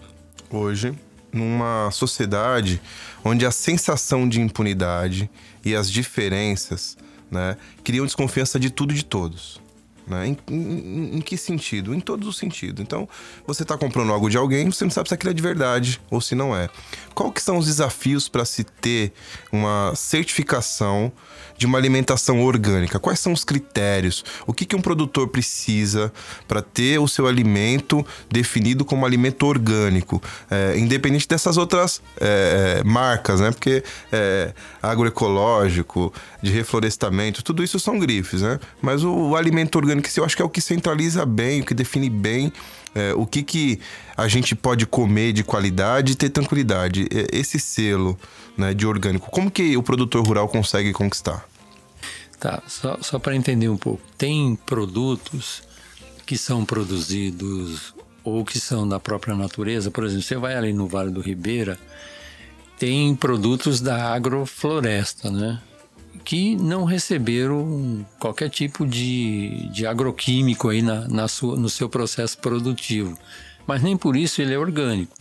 hoje 0.50 0.94
numa 1.32 1.90
sociedade 1.90 2.80
onde 3.24 3.44
a 3.44 3.50
sensação 3.50 4.28
de 4.28 4.40
impunidade 4.40 5.30
e 5.64 5.74
as 5.74 5.90
diferenças 5.90 6.96
né, 7.30 7.56
criam 7.84 8.06
desconfiança 8.06 8.58
de 8.58 8.70
tudo 8.70 8.92
e 8.92 8.96
de 8.96 9.04
todos. 9.04 9.60
Né? 10.08 10.28
Em, 10.28 10.38
em, 10.50 11.16
em, 11.16 11.20
que 11.20 11.36
sentido? 11.36 11.94
Em 11.94 12.00
todos 12.00 12.26
os 12.26 12.36
sentidos. 12.36 12.82
Então, 12.82 13.08
você 13.46 13.62
está 13.62 13.76
comprando 13.76 14.12
algo 14.12 14.30
de 14.30 14.36
alguém, 14.36 14.70
você 14.70 14.84
não 14.84 14.90
sabe 14.90 15.08
se 15.08 15.14
aquilo 15.14 15.30
é 15.30 15.34
de 15.34 15.42
verdade 15.42 16.00
ou 16.10 16.20
se 16.20 16.34
não 16.34 16.56
é. 16.56 16.68
Qual 17.14 17.32
que 17.32 17.42
são 17.42 17.58
os 17.58 17.66
desafios 17.66 18.28
para 18.28 18.44
se 18.44 18.64
ter 18.64 19.12
uma 19.52 19.92
certificação 19.94 21.12
de 21.56 21.66
uma 21.66 21.76
alimentação 21.76 22.40
orgânica? 22.40 22.98
Quais 22.98 23.18
são 23.18 23.32
os 23.32 23.44
critérios? 23.44 24.24
O 24.46 24.54
que, 24.54 24.64
que 24.64 24.76
um 24.76 24.80
produtor 24.80 25.28
precisa 25.28 26.12
para 26.46 26.62
ter 26.62 26.98
o 26.98 27.08
seu 27.08 27.26
alimento 27.26 28.06
definido 28.30 28.84
como 28.84 29.04
alimento 29.04 29.44
orgânico? 29.44 30.22
É, 30.48 30.78
independente 30.78 31.26
dessas 31.26 31.56
outras 31.56 32.00
é, 32.20 32.78
é, 32.78 32.84
marcas, 32.84 33.40
né? 33.40 33.50
Porque 33.50 33.82
é, 34.12 34.54
agroecológico, 34.80 36.12
de 36.42 36.52
reflorestamento, 36.52 37.42
tudo 37.42 37.64
isso 37.64 37.80
são 37.80 37.98
grifes, 37.98 38.42
né? 38.42 38.60
Mas 38.80 39.02
o, 39.02 39.12
o 39.12 39.36
alimento 39.36 39.76
orgânico, 39.76 40.08
eu 40.16 40.24
acho 40.24 40.36
que 40.36 40.42
é 40.42 40.44
o 40.44 40.48
que 40.48 40.60
centraliza 40.60 41.26
bem, 41.26 41.60
o 41.60 41.64
que 41.64 41.74
define 41.74 42.08
bem 42.08 42.52
é, 42.94 43.14
o 43.14 43.26
que, 43.26 43.42
que 43.42 43.80
a 44.16 44.26
gente 44.28 44.54
pode 44.54 44.86
comer 44.86 45.32
de 45.32 45.44
qualidade 45.44 46.12
e 46.12 46.14
ter 46.14 46.30
tranquilidade. 46.30 47.06
É, 47.10 47.36
esse 47.36 47.58
selo 47.58 48.18
né, 48.56 48.74
de 48.74 48.86
orgânico, 48.86 49.30
como 49.30 49.50
que 49.50 49.76
o 49.76 49.82
produtor 49.82 50.26
rural 50.26 50.48
consegue 50.48 50.92
conquistar? 50.92 51.46
Tá, 52.38 52.62
só, 52.66 52.98
só 53.00 53.18
para 53.18 53.34
entender 53.34 53.68
um 53.68 53.76
pouco. 53.76 54.02
Tem 54.16 54.56
produtos 54.66 55.62
que 56.24 56.36
são 56.36 56.64
produzidos 56.64 57.94
ou 58.22 58.44
que 58.44 58.60
são 58.60 58.86
da 58.88 59.00
própria 59.00 59.34
natureza. 59.34 59.90
Por 59.90 60.04
exemplo, 60.04 60.22
você 60.22 60.36
vai 60.36 60.54
ali 60.54 60.72
no 60.72 60.86
Vale 60.86 61.10
do 61.10 61.20
Ribeira, 61.20 61.78
tem 62.78 63.14
produtos 63.14 63.80
da 63.80 64.12
agrofloresta, 64.14 65.30
né? 65.30 65.60
Que 66.24 66.56
não 66.56 66.84
receberam 66.84 68.04
qualquer 68.18 68.50
tipo 68.50 68.86
de, 68.86 69.68
de 69.72 69.86
agroquímico 69.86 70.68
aí 70.68 70.82
na, 70.82 71.08
na 71.08 71.28
sua, 71.28 71.56
no 71.56 71.68
seu 71.68 71.88
processo 71.88 72.38
produtivo. 72.38 73.16
Mas 73.66 73.82
nem 73.82 73.96
por 73.96 74.16
isso 74.16 74.40
ele 74.42 74.54
é 74.54 74.58
orgânico. 74.58 75.14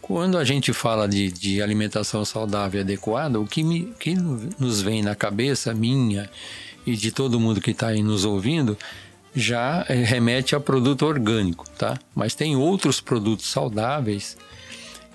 Quando 0.00 0.36
a 0.36 0.44
gente 0.44 0.72
fala 0.72 1.08
de, 1.08 1.30
de 1.30 1.62
alimentação 1.62 2.24
saudável 2.24 2.80
e 2.80 2.82
adequada, 2.82 3.38
o 3.38 3.46
que, 3.46 3.62
me, 3.62 3.92
que 3.98 4.14
nos 4.14 4.82
vem 4.82 5.02
na 5.02 5.14
cabeça, 5.14 5.72
minha 5.72 6.28
e 6.86 6.96
de 6.96 7.12
todo 7.12 7.38
mundo 7.38 7.60
que 7.60 7.70
está 7.70 7.88
aí 7.88 8.02
nos 8.02 8.24
ouvindo, 8.24 8.76
já 9.34 9.84
é, 9.88 9.94
remete 9.94 10.56
a 10.56 10.60
produto 10.60 11.06
orgânico, 11.06 11.68
tá? 11.78 11.98
Mas 12.14 12.34
tem 12.34 12.56
outros 12.56 13.00
produtos 13.00 13.46
saudáveis 13.46 14.36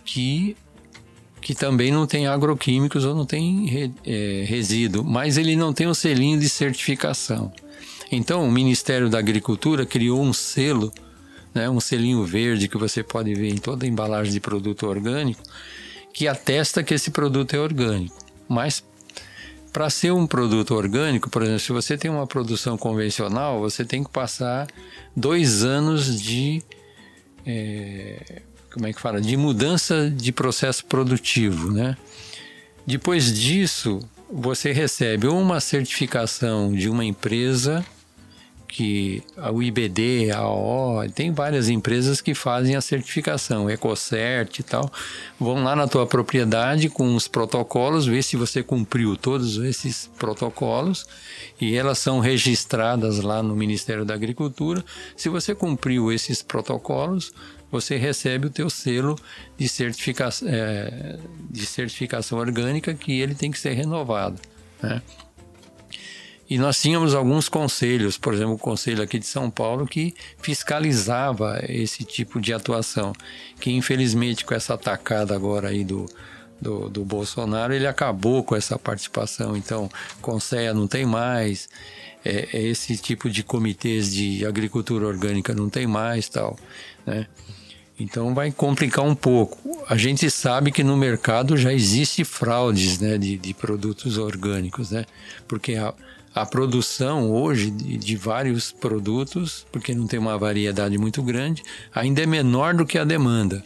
que 0.06 0.56
que 1.46 1.54
também 1.54 1.92
não 1.92 2.08
tem 2.08 2.26
agroquímicos 2.26 3.06
ou 3.06 3.14
não 3.14 3.24
tem 3.24 3.92
é, 4.04 4.46
resíduo, 4.48 5.04
mas 5.04 5.38
ele 5.38 5.56
não 5.56 5.72
tem 5.72 5.86
o 5.86 5.92
um 5.92 5.94
selinho 5.94 6.40
de 6.40 6.50
certificação. 6.50 7.54
Então, 8.12 8.44
o 8.44 8.52
Ministério 8.52 9.12
da 9.12 9.20
Agricultura 9.20 9.86
criou 9.86 10.24
um 10.24 10.34
selo, 10.34 10.92
né, 11.54 11.70
um 11.70 11.80
selinho 11.80 12.26
verde 12.26 12.68
que 12.68 12.80
você 12.80 13.04
pode 13.04 13.32
ver 13.36 13.50
em 13.50 13.58
toda 13.58 13.86
embalagem 13.86 14.34
de 14.34 14.40
produto 14.40 14.88
orgânico, 14.88 15.44
que 16.12 16.28
atesta 16.28 16.82
que 16.82 16.96
esse 16.96 17.12
produto 17.12 17.56
é 17.56 17.60
orgânico. 17.60 18.18
Mas 18.50 18.84
para 19.72 19.88
ser 19.92 20.14
um 20.14 20.26
produto 20.26 20.74
orgânico, 20.74 21.30
por 21.30 21.44
exemplo, 21.44 21.60
se 21.60 21.72
você 21.72 21.96
tem 21.96 22.10
uma 22.10 22.26
produção 22.26 22.76
convencional, 22.76 23.60
você 23.60 23.86
tem 23.86 24.04
que 24.04 24.10
passar 24.10 24.66
dois 25.16 25.64
anos 25.64 26.20
de 26.20 26.64
é, 27.46 28.42
como 28.76 28.88
é 28.88 28.92
que 28.92 29.00
fala, 29.00 29.22
de 29.22 29.38
mudança 29.38 30.12
de 30.12 30.34
processo 30.34 30.86
produtivo, 30.86 31.72
né? 31.72 31.96
Depois 32.86 33.34
disso, 33.34 34.02
você 34.30 34.74
recebe 34.74 35.28
uma 35.28 35.62
certificação 35.62 36.74
de 36.74 36.90
uma 36.90 37.06
empresa 37.06 37.86
que 38.68 39.24
a 39.38 39.50
UIBD, 39.50 40.32
a 40.32 40.40
AO, 40.40 41.10
tem 41.10 41.32
várias 41.32 41.70
empresas 41.70 42.20
que 42.20 42.36
fazem 42.36 42.76
a 42.76 42.82
certificação, 42.82 43.70
EcoCert 43.70 44.60
e 44.60 44.64
tal, 44.64 44.92
vão 45.40 45.64
lá 45.64 45.74
na 45.74 45.88
tua 45.88 46.06
propriedade 46.06 46.90
com 46.90 47.16
os 47.16 47.26
protocolos, 47.26 48.06
ver 48.06 48.22
se 48.22 48.36
você 48.36 48.62
cumpriu 48.62 49.16
todos 49.16 49.56
esses 49.60 50.12
protocolos 50.20 51.08
e 51.62 51.78
elas 51.78 52.00
são 52.00 52.20
registradas 52.20 53.20
lá 53.20 53.42
no 53.42 53.56
Ministério 53.56 54.04
da 54.04 54.14
Agricultura. 54.14 54.84
Se 55.16 55.30
você 55.30 55.56
cumpriu 55.56 56.12
esses 56.12 56.42
protocolos, 56.42 57.32
você 57.76 57.98
recebe 57.98 58.48
o 58.48 58.50
teu 58.50 58.70
selo 58.70 59.18
de, 59.58 59.68
certifica 59.68 60.30
é, 60.46 61.18
de 61.50 61.66
certificação 61.66 62.40
orgânica 62.40 62.94
que 62.94 63.20
ele 63.20 63.36
tem 63.36 63.52
que 63.52 63.60
ser 63.60 63.74
renovado. 63.74 64.40
Né? 64.82 65.02
E 66.50 66.58
nós 66.58 66.80
tínhamos 66.80 67.16
alguns 67.16 67.50
conselhos, 67.50 68.18
por 68.18 68.34
exemplo, 68.34 68.54
o 68.54 68.60
conselho 68.60 69.02
aqui 69.02 69.18
de 69.18 69.26
São 69.26 69.50
Paulo, 69.50 69.88
que 69.88 70.14
fiscalizava 70.38 71.60
esse 71.68 72.04
tipo 72.04 72.40
de 72.40 72.54
atuação, 72.54 73.14
que 73.60 73.72
infelizmente 73.72 74.46
com 74.46 74.54
essa 74.54 74.76
atacada 74.76 75.36
agora 75.36 75.70
aí 75.70 75.84
do, 75.84 76.06
do, 76.62 76.88
do 76.88 77.04
Bolsonaro, 77.04 77.74
ele 77.74 77.88
acabou 77.88 78.44
com 78.44 78.56
essa 78.56 78.78
participação. 78.78 79.58
Então, 79.58 79.90
Conceia 80.22 80.72
não 80.72 80.88
tem 80.88 81.04
mais, 81.04 81.68
é, 82.24 82.48
é 82.54 82.62
esse 82.62 82.96
tipo 82.98 83.30
de 83.30 83.44
comitês 83.44 84.14
de 84.14 84.46
agricultura 84.46 85.08
orgânica 85.08 85.54
não 85.54 85.70
tem 85.70 85.86
mais, 85.86 86.30
tal, 86.30 86.58
né? 87.06 87.28
Então 88.00 88.34
vai 88.34 88.52
complicar 88.52 89.06
um 89.06 89.16
pouco. 89.16 89.84
A 89.88 89.96
gente 89.96 90.30
sabe 90.30 90.72
que 90.72 90.84
no 90.84 90.98
mercado 90.98 91.56
já 91.56 91.74
existe 91.74 92.24
fraudes 92.26 93.00
né, 93.00 93.18
de, 93.18 93.38
de 93.38 93.54
produtos 93.54 94.18
orgânicos, 94.18 94.92
né? 94.92 95.06
Porque 95.48 95.76
a, 95.76 95.94
a 96.34 96.46
produção 96.46 97.32
hoje 97.32 97.72
de, 97.72 97.98
de, 97.98 98.16
vários 98.18 98.72
produtos, 98.72 99.66
porque 99.72 99.96
não 99.96 100.08
tem 100.08 100.20
uma 100.20 100.38
variedade 100.38 100.98
muito 100.98 101.24
grande, 101.24 101.64
ainda 101.94 102.22
é 102.22 102.26
menor 102.26 102.74
do 102.74 102.86
que 102.86 102.98
a 102.98 103.06
demanda. 103.06 103.64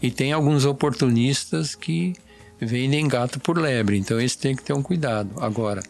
E 0.00 0.10
tem 0.10 0.32
alguns 0.32 0.64
oportunistas 0.64 1.74
que 1.74 2.14
vendem 2.58 3.06
gato 3.06 3.38
por 3.38 3.58
lebre, 3.58 3.98
então 3.98 4.18
esse 4.18 4.38
tem 4.38 4.56
que 4.56 4.62
ter 4.62 4.72
um 4.72 4.82
cuidado. 4.82 5.30
Agora, 5.38 5.82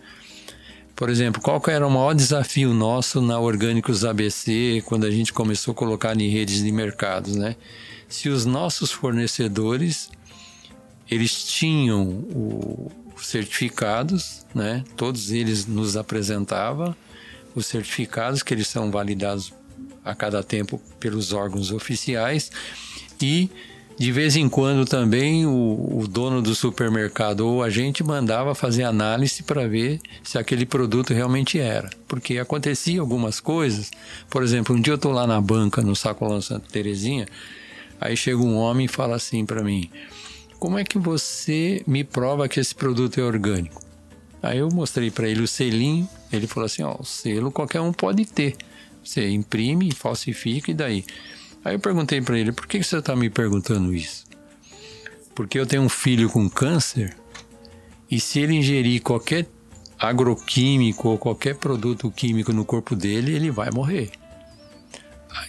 por 0.97 1.11
exemplo, 1.11 1.43
qual 1.43 1.63
era 1.69 1.87
o 1.87 1.91
maior 1.91 2.15
desafio 2.15 2.73
nosso 2.73 3.21
na 3.21 3.39
Orgânicos 3.39 4.03
ABC 4.03 4.83
quando 4.87 5.05
a 5.05 5.11
gente 5.11 5.31
começou 5.31 5.73
a 5.73 5.75
colocar 5.75 6.19
em 6.19 6.31
redes 6.31 6.65
de 6.65 6.73
mercados, 6.73 7.37
né? 7.37 7.55
Se 8.09 8.31
os 8.31 8.47
nossos 8.47 8.91
fornecedores 8.91 10.11
eles 11.11 11.45
tinham 11.45 12.25
os 13.15 13.27
certificados, 13.27 14.47
né? 14.55 14.83
Todos 14.97 15.31
eles 15.31 15.67
nos 15.67 15.99
apresentavam 15.99 16.97
os 17.55 17.67
certificados 17.67 18.43
que 18.43 18.55
eles 18.55 18.67
são 18.67 18.91
validados 18.91 19.53
a 20.03 20.15
cada 20.15 20.43
tempo 20.43 20.81
pelos 20.99 21.33
órgãos 21.35 21.71
oficiais 21.71 22.51
e 23.21 23.51
de 23.99 24.13
vez 24.13 24.37
em 24.37 24.49
quando 24.49 24.85
também 24.85 25.47
o, 25.47 26.01
o, 26.01 26.07
dono 26.07 26.43
do 26.43 26.55
supermercado 26.55 27.41
ou 27.41 27.63
a 27.63 27.71
gente 27.71 28.05
mandava 28.05 28.55
fazer 28.55 28.83
análise 28.83 29.43
para 29.43 29.67
ver 29.67 30.01
se 30.23 30.37
aquele 30.37 30.67
produto 30.67 31.15
realmente 31.15 31.59
era. 31.59 31.89
Porque 32.07 32.39
acontecia 32.39 33.01
algumas 33.01 33.41
coisas. 33.41 33.91
Por 34.29 34.43
exemplo, 34.43 34.77
um 34.77 34.81
dia 34.81 34.93
eu 34.93 34.97
estou 34.97 35.13
lá 35.13 35.27
na 35.27 35.41
banca, 35.41 35.81
no 35.81 35.97
Sacolão 35.97 36.43
Santa 36.43 36.69
Terezinha, 36.71 37.27
aí 37.99 38.17
chega 38.17 38.39
um 38.39 38.57
homem 38.57 38.85
e 38.85 38.89
fala 38.89 39.17
assim 39.17 39.47
para 39.47 39.65
mim: 39.65 39.91
como 40.59 40.79
é 40.79 40.85
que 40.85 40.99
você 40.99 41.83
me 41.87 42.05
prova 42.05 42.49
que 42.49 42.61
esse 42.61 42.75
produto 42.75 43.19
é 43.19 43.23
orgânico? 43.23 43.83
Aí 44.43 44.59
eu 44.59 44.69
mostrei 44.69 45.11
para 45.11 45.29
ele 45.29 45.43
o 45.43 45.49
selinho, 45.49 46.09
ele 46.31 46.47
falou 46.47 46.67
assim, 46.67 46.83
ó, 46.83 46.97
o 47.01 47.05
selo 47.05 47.51
qualquer 47.51 47.81
um 47.81 47.93
pode 47.93 48.27
ter. 48.27 48.55
Você 49.03 49.29
imprime, 49.29 49.93
falsifica 49.93 50.71
e 50.71 50.75
daí. 50.75 51.05
Aí 51.67 51.75
eu 51.75 51.81
perguntei 51.81 52.21
para 52.21 52.39
ele, 52.39 52.53
por 52.53 52.65
que 52.69 52.81
você 52.81 52.99
está 52.99 53.17
me 53.17 53.29
perguntando 53.29 53.93
isso? 53.93 54.25
Porque 55.35 55.59
eu 55.59 55.67
tenho 55.67 55.83
um 55.83 55.89
filho 55.89 56.31
com 56.31 56.49
câncer 56.49 57.17
e 58.09 58.21
se 58.21 58.39
ele 58.39 58.55
ingerir 58.55 59.03
qualquer 59.03 59.49
agroquímico 59.99 61.09
ou 61.09 61.19
qualquer 61.19 61.57
produto 61.57 62.09
químico 62.09 62.53
no 62.53 62.65
corpo 62.65 62.95
dele, 62.95 63.35
ele 63.35 63.51
vai 63.51 63.69
morrer. 63.73 64.13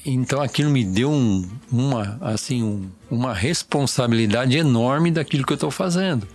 Então 0.03 0.41
aquilo 0.41 0.71
me 0.71 0.83
deu 0.83 1.11
um, 1.11 1.47
uma, 1.71 2.17
assim, 2.19 2.63
um, 2.63 2.89
uma 3.11 3.31
responsabilidade 3.31 4.57
enorme 4.57 5.11
daquilo 5.11 5.45
que 5.45 5.53
eu 5.53 5.57
estou 5.57 5.69
fazendo. 5.69 6.27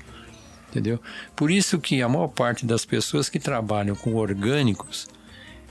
Entendeu? 0.71 1.01
Por 1.35 1.51
isso 1.51 1.81
que 1.81 2.01
a 2.01 2.09
maior 2.09 2.29
parte 2.29 2.65
das 2.65 2.85
pessoas 2.85 3.29
que 3.29 3.41
trabalham 3.41 3.97
com 3.97 4.15
orgânicos 4.15 5.09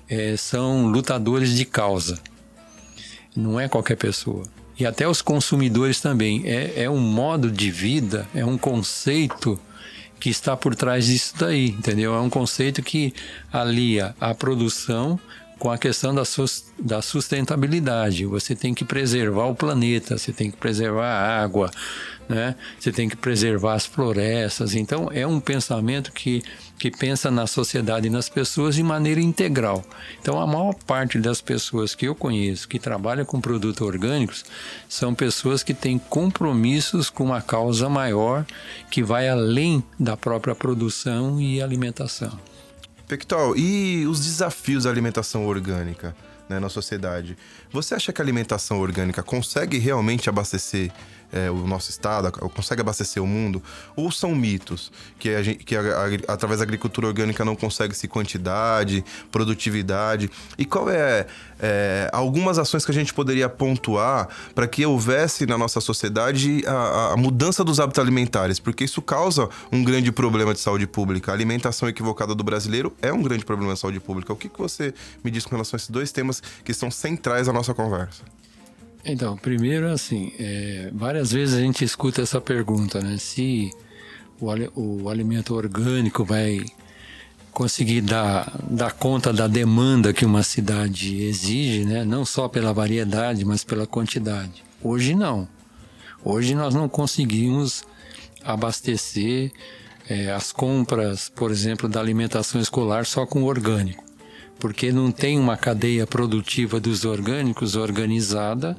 é, 0.10 0.36
são 0.36 0.88
lutadores 0.88 1.56
de 1.56 1.64
causa. 1.64 2.20
Não 3.36 3.60
é 3.60 3.68
qualquer 3.68 3.96
pessoa. 3.96 4.44
E 4.78 4.86
até 4.86 5.08
os 5.08 5.22
consumidores 5.22 6.02
também. 6.02 6.44
É, 6.46 6.84
é 6.84 6.90
um 6.90 7.00
modo 7.00 7.52
de 7.52 7.70
vida, 7.70 8.28
é 8.34 8.46
um 8.46 8.58
conceito 8.58 9.60
que 10.20 10.30
está 10.30 10.56
por 10.56 10.76
trás 10.76 11.08
disso 11.08 11.34
daí, 11.38 11.70
entendeu? 11.70 12.14
É 12.14 12.20
um 12.20 12.30
conceito 12.30 12.84
que 12.84 13.14
alia 13.52 14.16
a 14.20 14.34
produção 14.36 15.20
com 15.62 15.70
a 15.70 15.78
questão 15.78 16.12
da, 16.12 16.24
da 16.80 17.04
sustentabilidade. 17.04 18.26
Você 18.26 18.56
tem 18.56 18.74
que 18.74 18.84
preservar 18.84 19.46
o 19.46 19.54
planeta, 19.54 20.18
você 20.18 20.34
tem 20.34 20.50
que 20.50 20.58
preservar 20.58 21.06
a 21.06 21.44
água, 21.44 21.70
né? 22.28 22.56
você 22.80 22.92
tem 22.92 23.08
que 23.08 23.16
preservar 23.16 23.76
as 23.76 23.86
florestas. 23.86 24.74
Então, 24.74 25.12
é 25.14 25.26
um 25.28 25.40
pensamento 25.40 26.12
que, 26.14 26.42
que 26.80 26.90
pensa 26.90 27.30
na 27.30 27.46
sociedade 27.46 28.08
e 28.08 28.10
nas 28.10 28.28
pessoas 28.28 28.74
de 28.74 28.82
maneira 28.82 29.22
integral. 29.22 29.84
Então, 30.20 30.42
a 30.42 30.48
maior 30.48 30.74
parte 30.74 31.20
das 31.20 31.42
pessoas 31.42 31.94
que 31.94 32.08
eu 32.08 32.16
conheço 32.16 32.68
que 32.68 32.80
trabalham 32.80 33.24
com 33.24 33.40
produtos 33.40 33.86
orgânicos 33.86 34.44
são 34.90 35.14
pessoas 35.14 35.62
que 35.62 35.76
têm 35.76 36.00
compromissos 36.00 37.08
com 37.08 37.26
uma 37.26 37.40
causa 37.40 37.88
maior 37.88 38.48
que 38.90 39.04
vai 39.04 39.30
além 39.30 39.84
da 40.00 40.18
própria 40.18 40.56
produção 40.56 41.40
e 41.40 41.62
alimentação. 41.62 42.51
Pectol, 43.12 43.58
e 43.58 44.08
os 44.08 44.24
desafios 44.24 44.86
da 44.86 44.90
alimentação 44.90 45.46
orgânica 45.46 46.16
né, 46.48 46.62
na 46.62 46.70
sociedade? 46.70 47.38
Você 47.70 47.94
acha 47.94 48.14
que 48.14 48.22
a 48.22 48.24
alimentação 48.24 48.80
orgânica 48.80 49.22
consegue 49.22 49.78
realmente 49.78 50.30
abastecer 50.30 50.90
é, 51.32 51.50
o 51.50 51.68
nosso 51.68 51.90
estado, 51.90 52.32
consegue 52.50 52.82
abastecer 52.82 53.22
o 53.22 53.28
mundo, 53.28 53.62
ou 53.96 54.12
são 54.12 54.36
mitos 54.36 54.92
que, 55.18 55.30
a 55.30 55.44
gente, 55.44 55.64
que 55.64 55.76
a, 55.76 55.82
a, 55.82 56.34
através 56.34 56.60
da 56.60 56.64
agricultura 56.64 57.08
orgânica 57.08 57.46
não 57.46 57.56
consegue-se 57.56 58.08
quantidade, 58.08 59.04
produtividade? 59.32 60.30
E 60.58 60.66
qual 60.66 60.90
é, 60.90 61.26
é, 61.60 62.10
algumas 62.12 62.58
ações 62.58 62.84
que 62.84 62.92
a 62.92 62.94
gente 62.94 63.14
poderia 63.14 63.48
pontuar 63.48 64.28
para 64.54 64.68
que 64.68 64.86
houvesse 64.86 65.46
na 65.46 65.58
nossa 65.58 65.80
sociedade 65.80 66.64
a, 66.68 67.14
a, 67.14 67.18
mudança 67.18 67.64
dos 67.64 67.80
hábitos 67.80 68.00
alimentares? 68.00 68.60
Porque 68.60 68.84
isso 68.84 69.02
causa 69.02 69.50
um 69.72 69.84
grande 69.84 70.12
problema 70.12 70.54
de 70.54 70.60
saúde 70.60 70.88
pública. 70.88 71.32
A 71.32 71.36
alimentação 71.36 71.88
equivocada 71.88 72.36
do 72.36 72.44
brasileiro 72.44 72.94
é 73.02 73.12
um 73.14 73.22
grande 73.22 73.46
problema 73.46 73.74
de 73.74 73.80
saúde 73.80 74.00
pública. 74.00 74.34
O 74.34 74.36
que, 74.36 74.50
que 74.50 74.60
você 74.60 74.94
me 75.24 75.32
diz 75.32 75.46
com 75.46 75.52
relação 75.52 75.76
a 75.76 75.78
esses 75.78 75.90
dois 75.90 76.12
temas 76.12 76.42
que 76.64 76.74
são 76.74 76.92
centrais 76.92 77.48
à 77.48 77.54
nossa 77.54 77.74
conversa? 77.74 78.24
Então, 79.04 79.36
primeiro, 79.36 79.88
assim, 79.88 80.32
é, 80.40 80.92
várias 80.94 81.32
vezes 81.32 81.56
a 81.56 81.62
gente 81.62 81.84
escuta 81.84 82.22
essa 82.22 82.40
pergunta, 82.40 83.02
né? 83.02 83.18
Se 83.18 83.72
o, 84.40 84.48
o 84.76 85.10
alimento 85.10 85.56
orgânico 85.56 86.24
vai 86.24 86.64
conseguir 87.52 88.02
dar, 88.02 88.56
dar 88.70 88.92
conta 88.94 89.34
da 89.34 89.48
demanda 89.48 90.14
que 90.14 90.26
uma 90.26 90.44
cidade 90.44 91.24
exige, 91.24 91.84
né? 91.84 92.04
Não 92.06 92.24
só 92.24 92.48
pela 92.48 92.74
variedade, 92.74 93.44
mas 93.44 93.64
pela 93.64 93.88
quantidade. 93.88 94.64
Hoje 94.84 95.16
não. 95.16 95.48
Hoje 96.24 96.54
nós 96.54 96.74
não 96.76 96.88
conseguimos 96.88 97.84
abastecer 98.44 99.52
é, 100.08 100.32
as 100.32 100.52
compras, 100.52 101.30
por 101.30 101.52
exemplo, 101.52 101.90
da 101.90 102.00
alimentação 102.00 102.62
escolar 102.62 103.06
só 103.06 103.26
com 103.26 103.44
orgânico, 103.44 104.04
porque 104.60 104.92
não 104.92 105.12
tem 105.12 105.40
uma 105.40 105.58
cadeia 105.58 106.06
produtiva 106.06 106.80
dos 106.80 107.04
orgânicos 107.06 107.76
organizada 107.76 108.78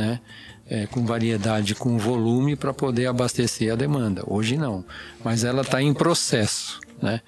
né? 0.00 0.20
É, 0.68 0.86
com 0.86 1.04
variedade, 1.04 1.74
com 1.74 1.98
volume 1.98 2.54
para 2.54 2.72
poder 2.72 3.06
abastecer 3.06 3.72
a 3.72 3.76
demanda. 3.76 4.22
Hoje 4.24 4.56
não, 4.56 4.84
mas 5.24 5.42
ela 5.42 5.62
está 5.62 5.82
em 5.82 5.92
processo. 5.92 6.80
Né? 7.02 7.20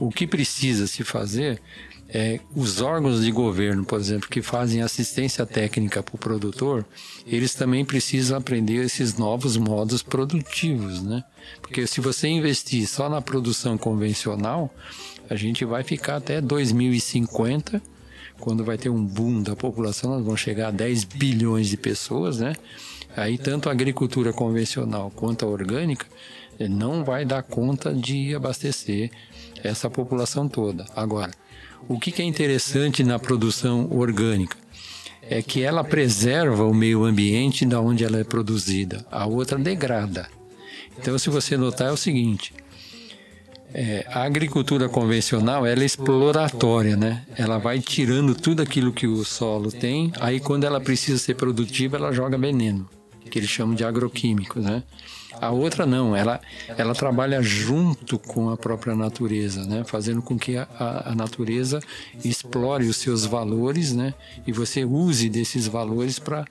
O 0.00 0.10
que 0.10 0.26
precisa 0.26 0.86
se 0.88 1.04
fazer 1.04 1.60
é 2.08 2.40
os 2.56 2.80
órgãos 2.80 3.22
de 3.22 3.30
governo, 3.30 3.84
por 3.84 4.00
exemplo, 4.00 4.28
que 4.28 4.40
fazem 4.40 4.82
assistência 4.82 5.44
técnica 5.44 6.02
para 6.02 6.14
o 6.14 6.18
produtor, 6.18 6.84
eles 7.26 7.54
também 7.54 7.84
precisam 7.84 8.38
aprender 8.38 8.84
esses 8.84 9.16
novos 9.18 9.56
modos 9.58 10.02
produtivos, 10.02 11.02
né? 11.02 11.22
Porque 11.60 11.86
se 11.86 12.00
você 12.00 12.26
investir 12.26 12.88
só 12.88 13.10
na 13.10 13.20
produção 13.20 13.76
convencional, 13.76 14.74
a 15.28 15.36
gente 15.36 15.66
vai 15.66 15.84
ficar 15.84 16.16
até 16.16 16.40
2050 16.40 17.82
quando 18.38 18.64
vai 18.64 18.78
ter 18.78 18.88
um 18.88 19.04
boom 19.04 19.42
da 19.42 19.56
população, 19.56 20.10
nós 20.10 20.24
vamos 20.24 20.40
chegar 20.40 20.68
a 20.68 20.70
10 20.70 21.04
bilhões 21.04 21.68
de 21.68 21.76
pessoas, 21.76 22.38
né? 22.38 22.54
Aí 23.16 23.36
tanto 23.36 23.68
a 23.68 23.72
agricultura 23.72 24.32
convencional 24.32 25.10
quanto 25.14 25.44
a 25.44 25.48
orgânica 25.48 26.06
eh, 26.58 26.68
não 26.68 27.04
vai 27.04 27.24
dar 27.24 27.42
conta 27.42 27.92
de 27.92 28.34
abastecer 28.34 29.10
essa 29.62 29.90
população 29.90 30.48
toda. 30.48 30.86
Agora, 30.94 31.32
o 31.88 31.98
que 31.98 32.20
é 32.20 32.24
interessante 32.24 33.02
na 33.02 33.18
produção 33.18 33.88
orgânica? 33.90 34.56
É 35.22 35.42
que 35.42 35.62
ela 35.62 35.84
preserva 35.84 36.64
o 36.64 36.72
meio 36.72 37.04
ambiente 37.04 37.66
da 37.66 37.80
onde 37.80 38.04
ela 38.04 38.18
é 38.18 38.24
produzida, 38.24 39.04
a 39.10 39.26
outra 39.26 39.58
degrada. 39.58 40.28
Então, 40.98 41.18
se 41.18 41.28
você 41.28 41.56
notar, 41.56 41.88
é 41.88 41.92
o 41.92 41.96
seguinte: 41.96 42.54
é, 43.74 44.06
a 44.08 44.22
agricultura 44.22 44.88
convencional 44.88 45.66
ela 45.66 45.82
é 45.82 45.84
exploratória, 45.84 46.96
né? 46.96 47.24
Ela 47.36 47.58
vai 47.58 47.80
tirando 47.80 48.34
tudo 48.34 48.62
aquilo 48.62 48.92
que 48.92 49.06
o 49.06 49.24
solo 49.24 49.70
tem, 49.70 50.12
aí 50.20 50.40
quando 50.40 50.64
ela 50.64 50.80
precisa 50.80 51.18
ser 51.18 51.34
produtiva, 51.34 51.96
ela 51.96 52.12
joga 52.12 52.38
veneno, 52.38 52.88
que 53.30 53.38
eles 53.38 53.50
chamam 53.50 53.74
de 53.74 53.84
agroquímicos, 53.84 54.62
né? 54.62 54.82
A 55.40 55.50
outra 55.50 55.86
não, 55.86 56.16
ela, 56.16 56.40
ela 56.76 56.94
trabalha 56.94 57.40
junto 57.40 58.18
com 58.18 58.50
a 58.50 58.56
própria 58.56 58.94
natureza, 58.96 59.64
né? 59.64 59.84
fazendo 59.84 60.20
com 60.20 60.36
que 60.36 60.56
a, 60.56 60.66
a 61.06 61.14
natureza 61.14 61.80
explore 62.24 62.86
os 62.86 62.96
seus 62.96 63.24
valores 63.24 63.92
né? 63.92 64.14
e 64.46 64.52
você 64.52 64.84
use 64.84 65.28
desses 65.28 65.68
valores 65.68 66.18
para 66.18 66.44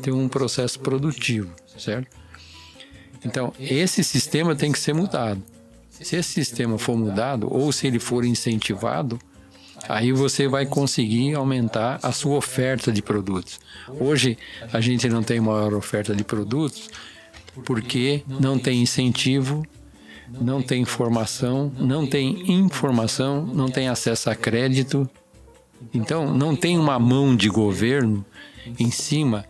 ter 0.00 0.12
um 0.12 0.26
processo 0.26 0.80
produtivo, 0.80 1.50
certo? 1.76 2.16
Então, 3.22 3.52
esse 3.60 4.02
sistema 4.02 4.56
tem 4.56 4.72
que 4.72 4.78
ser 4.78 4.94
mudado. 4.94 5.42
Se 6.00 6.16
esse 6.16 6.30
sistema 6.32 6.78
for 6.78 6.96
mudado 6.96 7.46
ou 7.52 7.70
se 7.72 7.86
ele 7.86 7.98
for 7.98 8.24
incentivado, 8.24 9.18
aí 9.88 10.12
você 10.12 10.48
vai 10.48 10.66
conseguir 10.66 11.34
aumentar 11.34 11.98
a 12.02 12.12
sua 12.12 12.36
oferta 12.36 12.90
de 12.90 13.02
produtos. 13.02 13.60
Hoje 13.88 14.38
a 14.72 14.80
gente 14.80 15.08
não 15.08 15.22
tem 15.22 15.40
maior 15.40 15.74
oferta 15.74 16.14
de 16.14 16.24
produtos 16.24 16.88
porque 17.64 18.22
não 18.26 18.58
tem 18.58 18.80
incentivo, 18.82 19.66
não 20.40 20.62
tem 20.62 20.84
formação, 20.84 21.72
não 21.78 22.06
tem 22.06 22.50
informação, 22.50 23.44
não 23.44 23.68
tem 23.68 23.88
acesso 23.88 24.30
a 24.30 24.34
crédito. 24.34 25.08
Então 25.92 26.32
não 26.34 26.54
tem 26.56 26.78
uma 26.78 26.98
mão 26.98 27.34
de 27.34 27.48
governo 27.48 28.24
em 28.78 28.90
cima 28.90 29.44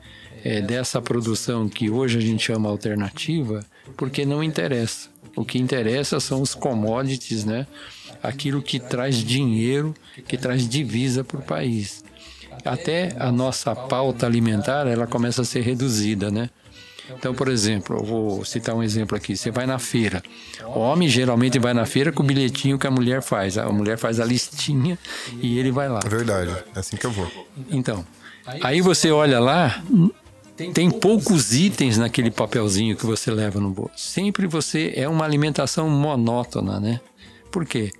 é, 0.45 0.61
dessa 0.61 1.01
produção 1.01 1.69
que 1.69 1.91
hoje 1.91 2.19
a 2.19 2.21
gente 2.21 2.43
chama 2.43 2.69
alternativa, 2.69 3.65
porque 3.97 4.25
não 4.25 4.43
interessa. 4.43 5.11
O 5.41 5.45
que 5.45 5.59
interessa 5.59 6.21
são 6.21 6.43
os 6.43 6.55
commodities, 6.55 7.47
né? 7.47 7.67
Aquilo 8.23 8.61
que 8.61 8.79
traz 8.79 9.17
dinheiro, 9.17 9.95
que 10.29 10.37
traz 10.37 10.69
divisa 10.69 11.25
para 11.25 11.39
o 11.39 11.43
país. 11.43 12.05
Até 12.63 13.15
a 13.19 13.33
nossa 13.33 13.75
pauta 13.75 14.27
alimentar, 14.27 14.87
ela 14.87 15.07
começa 15.07 15.41
a 15.41 15.45
ser 15.45 15.63
reduzida, 15.63 16.31
né? 16.31 16.51
Então, 17.09 17.35
por 17.35 17.49
exemplo, 17.49 17.97
eu 17.97 18.05
vou 18.05 18.45
citar 18.45 18.75
um 18.75 18.83
exemplo 18.83 19.17
aqui. 19.17 19.35
Você 19.35 19.51
vai 19.51 19.65
na 19.65 19.79
feira. 19.79 20.23
O 20.63 20.79
homem 20.79 21.09
geralmente 21.09 21.59
vai 21.59 21.73
na 21.73 21.87
feira 21.87 22.13
com 22.13 22.23
o 22.23 22.27
bilhetinho 22.27 22.79
que 22.79 22.87
a 22.87 22.91
mulher 22.91 23.23
faz. 23.23 23.57
A 23.57 23.71
mulher 23.71 23.97
faz 23.97 24.21
a 24.21 24.25
listinha 24.27 24.99
e 25.41 25.59
ele 25.59 25.73
vai 25.73 25.89
lá. 25.89 26.01
É 26.05 26.09
verdade, 26.09 26.55
é 26.75 26.79
assim 26.79 26.99
que 26.99 27.07
eu 27.07 27.11
vou. 27.11 27.29
Então, 27.71 28.05
aí 28.63 28.83
você 28.83 29.11
olha 29.11 29.41
lá, 29.41 29.83
tem 30.69 30.91
poucos 30.91 31.55
itens 31.55 31.97
naquele 31.97 32.31
papelzinho 32.31 32.97
que 32.97 33.07
você 33.07 33.31
leva 33.31 33.59
no 33.59 33.71
bolso. 33.71 33.93
Sempre 33.97 34.47
você 34.47 34.93
é 34.95 35.09
uma 35.09 35.25
alimentação 35.25 35.89
monótona, 35.89 36.79
né? 36.79 37.01
Por 37.51 37.65
quê? 37.65 37.91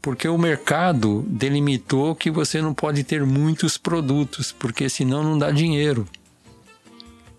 Porque 0.00 0.26
o 0.26 0.38
mercado 0.38 1.22
delimitou 1.28 2.14
que 2.14 2.30
você 2.30 2.62
não 2.62 2.72
pode 2.72 3.04
ter 3.04 3.24
muitos 3.26 3.76
produtos, 3.76 4.50
porque 4.50 4.88
senão 4.88 5.22
não 5.22 5.38
dá 5.38 5.50
dinheiro. 5.50 6.06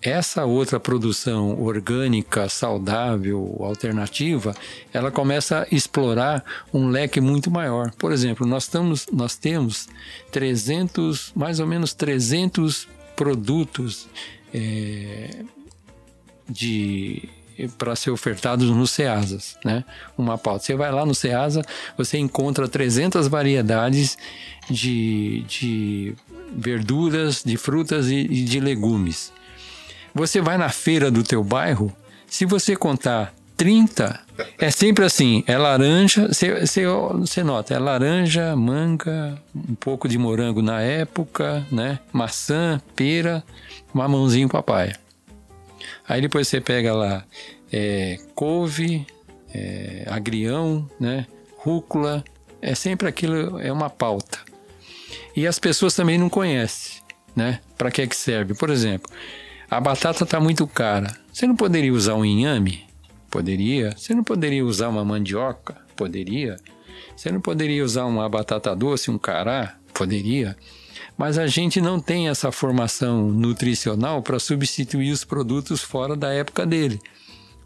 essa 0.01 0.45
outra 0.45 0.79
produção 0.79 1.61
orgânica, 1.61 2.49
saudável, 2.49 3.57
alternativa, 3.59 4.55
ela 4.91 5.11
começa 5.11 5.61
a 5.61 5.75
explorar 5.75 6.43
um 6.73 6.87
leque 6.89 7.21
muito 7.21 7.51
maior. 7.51 7.91
Por 7.91 8.11
exemplo, 8.11 8.47
nós, 8.47 8.63
estamos, 8.63 9.05
nós 9.13 9.35
temos 9.35 9.87
300, 10.31 11.31
mais 11.35 11.59
ou 11.59 11.67
menos 11.67 11.93
300 11.93 12.87
produtos 13.21 14.07
é, 14.51 15.43
de 16.49 17.29
para 17.77 17.95
ser 17.95 18.09
ofertados 18.09 18.67
no 18.71 18.87
Ceasas, 18.87 19.55
né? 19.63 19.85
Uma 20.17 20.39
pauta. 20.39 20.65
Você 20.65 20.73
vai 20.73 20.91
lá 20.91 21.05
no 21.05 21.13
Ceasa, 21.13 21.61
você 21.95 22.17
encontra 22.17 22.67
300 22.67 23.27
variedades 23.27 24.17
de, 24.67 25.45
de 25.47 26.15
verduras, 26.51 27.43
de 27.45 27.57
frutas 27.57 28.09
e, 28.09 28.21
e 28.21 28.43
de 28.43 28.59
legumes. 28.59 29.31
Você 30.15 30.41
vai 30.41 30.57
na 30.57 30.69
feira 30.69 31.11
do 31.11 31.21
teu 31.21 31.43
bairro, 31.43 31.95
se 32.25 32.43
você 32.43 32.75
contar 32.75 33.31
30, 33.61 34.19
é 34.57 34.71
sempre 34.71 35.05
assim, 35.05 35.43
é 35.45 35.55
laranja, 35.55 36.27
você, 36.27 37.43
nota, 37.43 37.75
é 37.75 37.77
laranja, 37.77 38.55
manga, 38.55 39.39
um 39.53 39.75
pouco 39.75 40.09
de 40.09 40.17
morango 40.17 40.63
na 40.63 40.81
época, 40.81 41.63
né? 41.71 41.99
Maçã, 42.11 42.81
pera, 42.95 43.43
mamãozinho 43.93 44.49
papaya. 44.49 44.99
Aí 46.09 46.21
depois 46.21 46.47
você 46.47 46.59
pega 46.59 46.91
lá 46.91 47.23
é, 47.71 48.17
couve, 48.33 49.05
é, 49.53 50.05
agrião, 50.07 50.89
né? 50.99 51.27
Rúcula, 51.57 52.23
é 52.63 52.73
sempre 52.73 53.07
aquilo, 53.07 53.59
é 53.59 53.71
uma 53.71 53.91
pauta. 53.91 54.39
E 55.35 55.45
as 55.45 55.59
pessoas 55.59 55.93
também 55.93 56.17
não 56.17 56.29
conhecem, 56.29 56.99
né? 57.35 57.59
Para 57.77 57.91
que 57.91 58.01
é 58.01 58.07
que 58.07 58.15
serve? 58.15 58.55
Por 58.55 58.71
exemplo, 58.71 59.11
a 59.69 59.79
batata 59.79 60.23
está 60.23 60.39
muito 60.39 60.65
cara. 60.65 61.15
Você 61.31 61.45
não 61.45 61.55
poderia 61.55 61.93
usar 61.93 62.15
um 62.15 62.25
inhame? 62.25 62.89
Poderia. 63.31 63.95
Você 63.97 64.13
não 64.13 64.25
poderia 64.25 64.65
usar 64.65 64.89
uma 64.89 65.05
mandioca? 65.05 65.77
Poderia. 65.95 66.57
Você 67.15 67.31
não 67.31 67.39
poderia 67.39 67.83
usar 67.83 68.05
uma 68.05 68.27
batata 68.27 68.75
doce, 68.75 69.09
um 69.09 69.17
cará? 69.17 69.77
Poderia. 69.93 70.57
Mas 71.17 71.37
a 71.37 71.47
gente 71.47 71.79
não 71.79 71.99
tem 71.99 72.27
essa 72.27 72.51
formação 72.51 73.31
nutricional 73.31 74.21
para 74.21 74.37
substituir 74.37 75.11
os 75.11 75.23
produtos 75.23 75.81
fora 75.81 76.15
da 76.15 76.33
época 76.33 76.65
dele. 76.65 76.99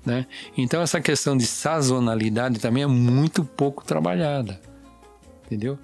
Né? 0.05 0.27
Então, 0.55 0.81
essa 0.81 1.01
questão 1.01 1.35
de 1.35 1.47
sazonalidade 1.47 2.59
também 2.59 2.83
é 2.83 2.87
muito 2.87 3.43
pouco 3.43 3.83
trabalhada. 3.83 4.61
Entendeu? 5.45 5.79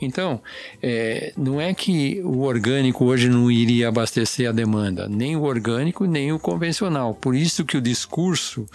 Então, 0.00 0.40
é, 0.82 1.32
não 1.36 1.60
é 1.60 1.74
que 1.74 2.20
o 2.22 2.42
orgânico 2.42 3.04
hoje 3.04 3.28
não 3.28 3.50
iria 3.50 3.88
abastecer 3.88 4.48
a 4.48 4.52
demanda, 4.52 5.08
nem 5.08 5.34
o 5.36 5.42
orgânico, 5.42 6.04
nem 6.04 6.32
o 6.32 6.38
convencional. 6.38 7.14
Por 7.14 7.34
isso 7.34 7.64
que 7.64 7.76
o 7.76 7.80
discurso 7.80 8.66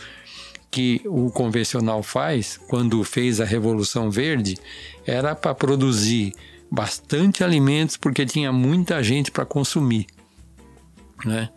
que 0.72 1.02
o 1.06 1.32
convencional 1.32 2.04
faz, 2.04 2.60
quando 2.68 3.04
fez 3.04 3.42
a 3.42 3.46
Revolução 3.46 4.12
Verde, 4.12 4.58
era 5.06 5.36
para 5.36 5.56
produzir 5.56 6.34
bastante 6.70 7.44
alimentos 7.44 7.98
porque 7.98 8.26
tinha 8.26 8.52
muita 8.52 9.02
gente 9.02 9.32
para 9.32 9.46
consumir, 9.46 10.06
né? 11.26 11.50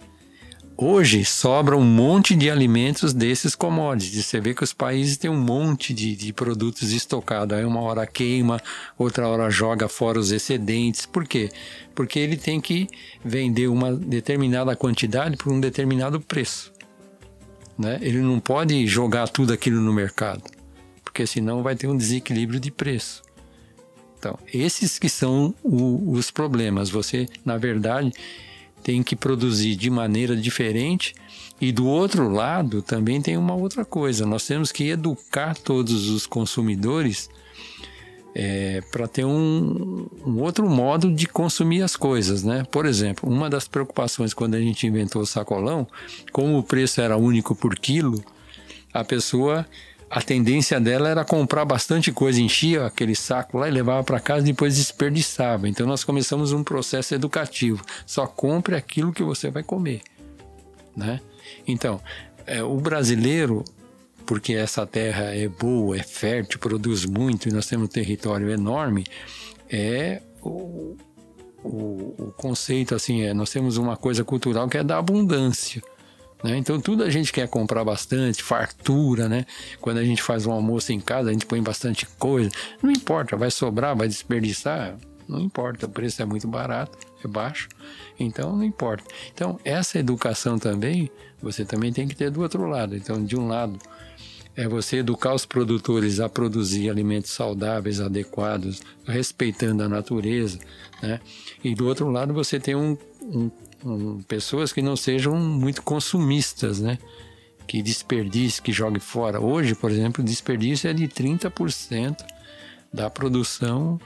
Hoje 0.84 1.24
sobra 1.24 1.76
um 1.76 1.84
monte 1.84 2.34
de 2.34 2.50
alimentos 2.50 3.12
desses 3.12 3.54
commodities. 3.54 4.24
Você 4.24 4.40
vê 4.40 4.54
que 4.54 4.64
os 4.64 4.72
países 4.72 5.16
têm 5.16 5.30
um 5.30 5.40
monte 5.40 5.92
de, 5.92 6.16
de 6.16 6.32
produtos 6.32 6.92
estocados. 6.92 7.56
Aí 7.56 7.64
uma 7.64 7.80
hora 7.82 8.06
queima, 8.06 8.60
outra 8.98 9.28
hora 9.28 9.50
joga 9.50 9.86
fora 9.86 10.18
os 10.18 10.32
excedentes. 10.32 11.04
Por 11.06 11.24
quê? 11.24 11.50
Porque 11.94 12.18
ele 12.18 12.36
tem 12.36 12.60
que 12.60 12.88
vender 13.24 13.68
uma 13.68 13.92
determinada 13.94 14.74
quantidade 14.74 15.36
por 15.36 15.52
um 15.52 15.60
determinado 15.60 16.20
preço. 16.20 16.71
Né? 17.82 17.98
Ele 18.00 18.20
não 18.20 18.38
pode 18.38 18.86
jogar 18.86 19.28
tudo 19.28 19.52
aquilo 19.52 19.80
no 19.80 19.92
mercado, 19.92 20.44
porque 21.02 21.26
senão 21.26 21.64
vai 21.64 21.74
ter 21.74 21.88
um 21.88 21.96
desequilíbrio 21.96 22.60
de 22.60 22.70
preço. 22.70 23.22
Então, 24.16 24.38
esses 24.54 25.00
que 25.00 25.08
são 25.08 25.52
o, 25.64 26.12
os 26.12 26.30
problemas. 26.30 26.90
Você, 26.90 27.26
na 27.44 27.58
verdade, 27.58 28.12
tem 28.84 29.02
que 29.02 29.16
produzir 29.16 29.74
de 29.74 29.90
maneira 29.90 30.36
diferente. 30.36 31.12
E 31.60 31.72
do 31.72 31.86
outro 31.86 32.28
lado 32.28 32.82
também 32.82 33.20
tem 33.20 33.36
uma 33.36 33.54
outra 33.54 33.84
coisa: 33.84 34.24
nós 34.24 34.46
temos 34.46 34.70
que 34.70 34.88
educar 34.88 35.56
todos 35.56 36.08
os 36.08 36.24
consumidores 36.24 37.28
é, 38.34 38.82
para 38.90 39.06
ter 39.06 39.24
um, 39.24 40.06
um, 40.26 40.40
outro 40.40 40.68
modo 40.68 41.12
de 41.12 41.26
consumir 41.26 41.82
as 41.82 41.96
coisas, 41.96 42.42
né? 42.42 42.64
Por 42.70 42.86
exemplo, 42.86 43.30
uma 43.30 43.50
das 43.50 43.68
preocupações 43.68 44.32
quando 44.32 44.54
a 44.54 44.60
gente 44.60 44.86
inventou 44.86 45.22
o 45.22 45.26
sacolão, 45.26 45.86
como 46.32 46.58
o 46.58 46.62
preço 46.62 47.00
era 47.00 47.16
único 47.16 47.54
por 47.54 47.74
quilo, 47.76 48.22
a 48.92 49.04
pessoa 49.04 49.66
a 50.14 50.20
tendência 50.20 50.78
dela 50.78 51.08
era 51.08 51.24
comprar 51.24 51.64
bastante 51.64 52.12
coisa, 52.12 52.38
enchia 52.38 52.84
aquele 52.84 53.14
saco 53.14 53.56
lá 53.56 53.66
e 53.66 53.70
levava 53.70 54.04
para 54.04 54.20
casa 54.20 54.40
e 54.40 54.52
depois 54.52 54.76
desperdiçava. 54.76 55.66
Então 55.66 55.86
nós 55.86 56.04
começamos 56.04 56.52
um 56.52 56.62
processo 56.62 57.14
educativo. 57.14 57.82
Só 58.04 58.26
compre 58.26 58.76
aquilo 58.76 59.10
que 59.10 59.22
você 59.22 59.50
vai 59.50 59.62
comer, 59.62 60.02
né? 60.94 61.18
Então, 61.66 61.98
é, 62.46 62.62
o 62.62 62.76
brasileiro, 62.76 63.64
porque 64.22 64.54
essa 64.54 64.86
terra 64.86 65.34
é 65.34 65.48
boa, 65.48 65.96
é 65.96 66.02
fértil, 66.02 66.58
produz 66.58 67.04
muito 67.04 67.48
e 67.48 67.52
nós 67.52 67.66
temos 67.66 67.86
um 67.86 67.92
território 67.92 68.50
enorme, 68.50 69.04
é 69.70 70.22
o, 70.42 70.96
o, 71.62 72.14
o 72.18 72.34
conceito 72.36 72.94
assim, 72.94 73.22
é, 73.22 73.32
nós 73.34 73.50
temos 73.50 73.76
uma 73.76 73.96
coisa 73.96 74.24
cultural 74.24 74.68
que 74.68 74.78
é 74.78 74.82
da 74.82 74.98
abundância. 74.98 75.82
Né? 76.42 76.56
Então 76.56 76.80
tudo 76.80 77.04
a 77.04 77.10
gente 77.10 77.32
quer 77.32 77.48
comprar 77.48 77.84
bastante, 77.84 78.42
fartura, 78.42 79.28
né? 79.28 79.46
Quando 79.80 79.98
a 79.98 80.04
gente 80.04 80.22
faz 80.22 80.44
um 80.44 80.52
almoço 80.52 80.92
em 80.92 81.00
casa, 81.00 81.30
a 81.30 81.32
gente 81.32 81.46
põe 81.46 81.62
bastante 81.62 82.04
coisa. 82.18 82.50
Não 82.82 82.90
importa, 82.90 83.36
vai 83.36 83.50
sobrar, 83.50 83.96
vai 83.96 84.08
desperdiçar, 84.08 84.96
não 85.28 85.40
importa, 85.40 85.86
o 85.86 85.88
preço 85.88 86.20
é 86.20 86.24
muito 86.24 86.48
barato, 86.48 86.98
é 87.24 87.28
baixo, 87.28 87.68
então 88.18 88.56
não 88.56 88.64
importa. 88.64 89.04
Então 89.32 89.58
essa 89.64 89.98
educação 89.98 90.58
também, 90.58 91.10
você 91.40 91.64
também 91.64 91.92
tem 91.92 92.08
que 92.08 92.16
ter 92.16 92.30
do 92.30 92.42
outro 92.42 92.66
lado. 92.66 92.96
Então 92.96 93.24
de 93.24 93.36
um 93.36 93.46
lado 93.46 93.78
é 94.56 94.68
você 94.68 94.98
educar 94.98 95.34
os 95.34 95.46
produtores 95.46 96.20
a 96.20 96.28
produzir 96.28 96.90
alimentos 96.90 97.30
saudáveis, 97.30 98.00
adequados, 98.00 98.82
respeitando 99.04 99.82
a 99.82 99.88
natureza, 99.88 100.58
né? 101.02 101.20
E 101.64 101.74
do 101.74 101.86
outro 101.86 102.10
lado 102.10 102.34
você 102.34 102.60
tem 102.60 102.74
um, 102.74 102.96
um 103.22 103.50
um, 103.84 104.22
pessoas 104.22 104.72
que 104.72 104.80
não 104.80 104.96
sejam 104.96 105.36
muito 105.36 105.82
consumistas, 105.82 106.80
né? 106.80 106.98
Que 107.66 107.82
desperdice, 107.82 108.60
que 108.60 108.72
jogue 108.72 109.00
fora. 109.00 109.40
Hoje, 109.40 109.74
por 109.74 109.90
exemplo, 109.90 110.22
desperdício 110.22 110.88
é 110.88 110.92
de 110.92 111.08
30% 111.08 112.16
da 112.92 113.08
produção 113.08 114.00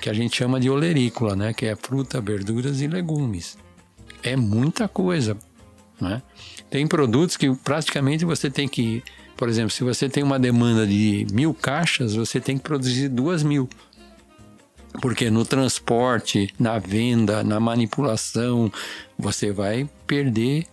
que 0.00 0.08
a 0.08 0.12
gente 0.12 0.36
chama 0.36 0.58
de 0.58 0.70
olerícola, 0.70 1.36
né? 1.36 1.52
Que 1.52 1.66
é 1.66 1.76
fruta, 1.76 2.20
verduras 2.20 2.80
e 2.80 2.86
legumes. 2.86 3.58
É 4.22 4.36
muita 4.36 4.88
coisa, 4.88 5.36
né? 6.00 6.22
Tem 6.68 6.86
produtos 6.86 7.36
que 7.36 7.52
praticamente 7.54 8.24
você 8.24 8.50
tem 8.50 8.68
que, 8.68 9.02
por 9.36 9.48
exemplo, 9.48 9.70
se 9.70 9.84
você 9.84 10.08
tem 10.08 10.22
uma 10.22 10.38
demanda 10.38 10.86
de 10.86 11.26
mil 11.32 11.52
caixas, 11.52 12.14
você 12.14 12.40
tem 12.40 12.56
que 12.56 12.62
produzir 12.62 13.08
duas 13.08 13.42
mil. 13.42 13.68
Porque 15.00 15.30
no 15.30 15.44
transporte, 15.44 16.52
na 16.58 16.78
venda, 16.78 17.44
na 17.44 17.60
manipulação, 17.60 18.72
você 19.18 19.52
vai 19.52 19.88
perder 20.06 20.66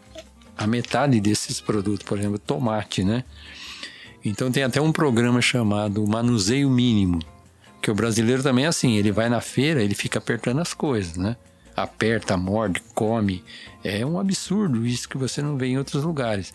a 0.57 0.65
metade 0.65 1.21
desses 1.21 1.61
produtos, 1.61 2.05
por 2.05 2.17
exemplo, 2.17 2.39
tomate, 2.39 3.03
né? 3.03 3.23
Então 4.25 4.51
tem 4.51 4.63
até 4.63 4.81
um 4.81 4.91
programa 4.91 5.39
chamado 5.41 6.05
Manuseio 6.07 6.69
Mínimo, 6.69 7.19
que 7.81 7.91
o 7.91 7.95
brasileiro 7.95 8.41
também 8.41 8.65
é 8.65 8.67
assim, 8.67 8.97
ele 8.97 9.11
vai 9.11 9.29
na 9.29 9.39
feira, 9.39 9.83
ele 9.83 9.93
fica 9.93 10.17
apertando 10.17 10.59
as 10.59 10.73
coisas, 10.73 11.15
né? 11.15 11.37
Aperta, 11.77 12.35
morde, 12.35 12.81
come. 12.95 13.43
É 13.83 14.03
um 14.03 14.19
absurdo 14.19 14.83
isso 14.83 15.07
que 15.07 15.15
você 15.15 15.43
não 15.43 15.57
vê 15.57 15.67
em 15.67 15.77
outros 15.77 16.03
lugares. 16.03 16.51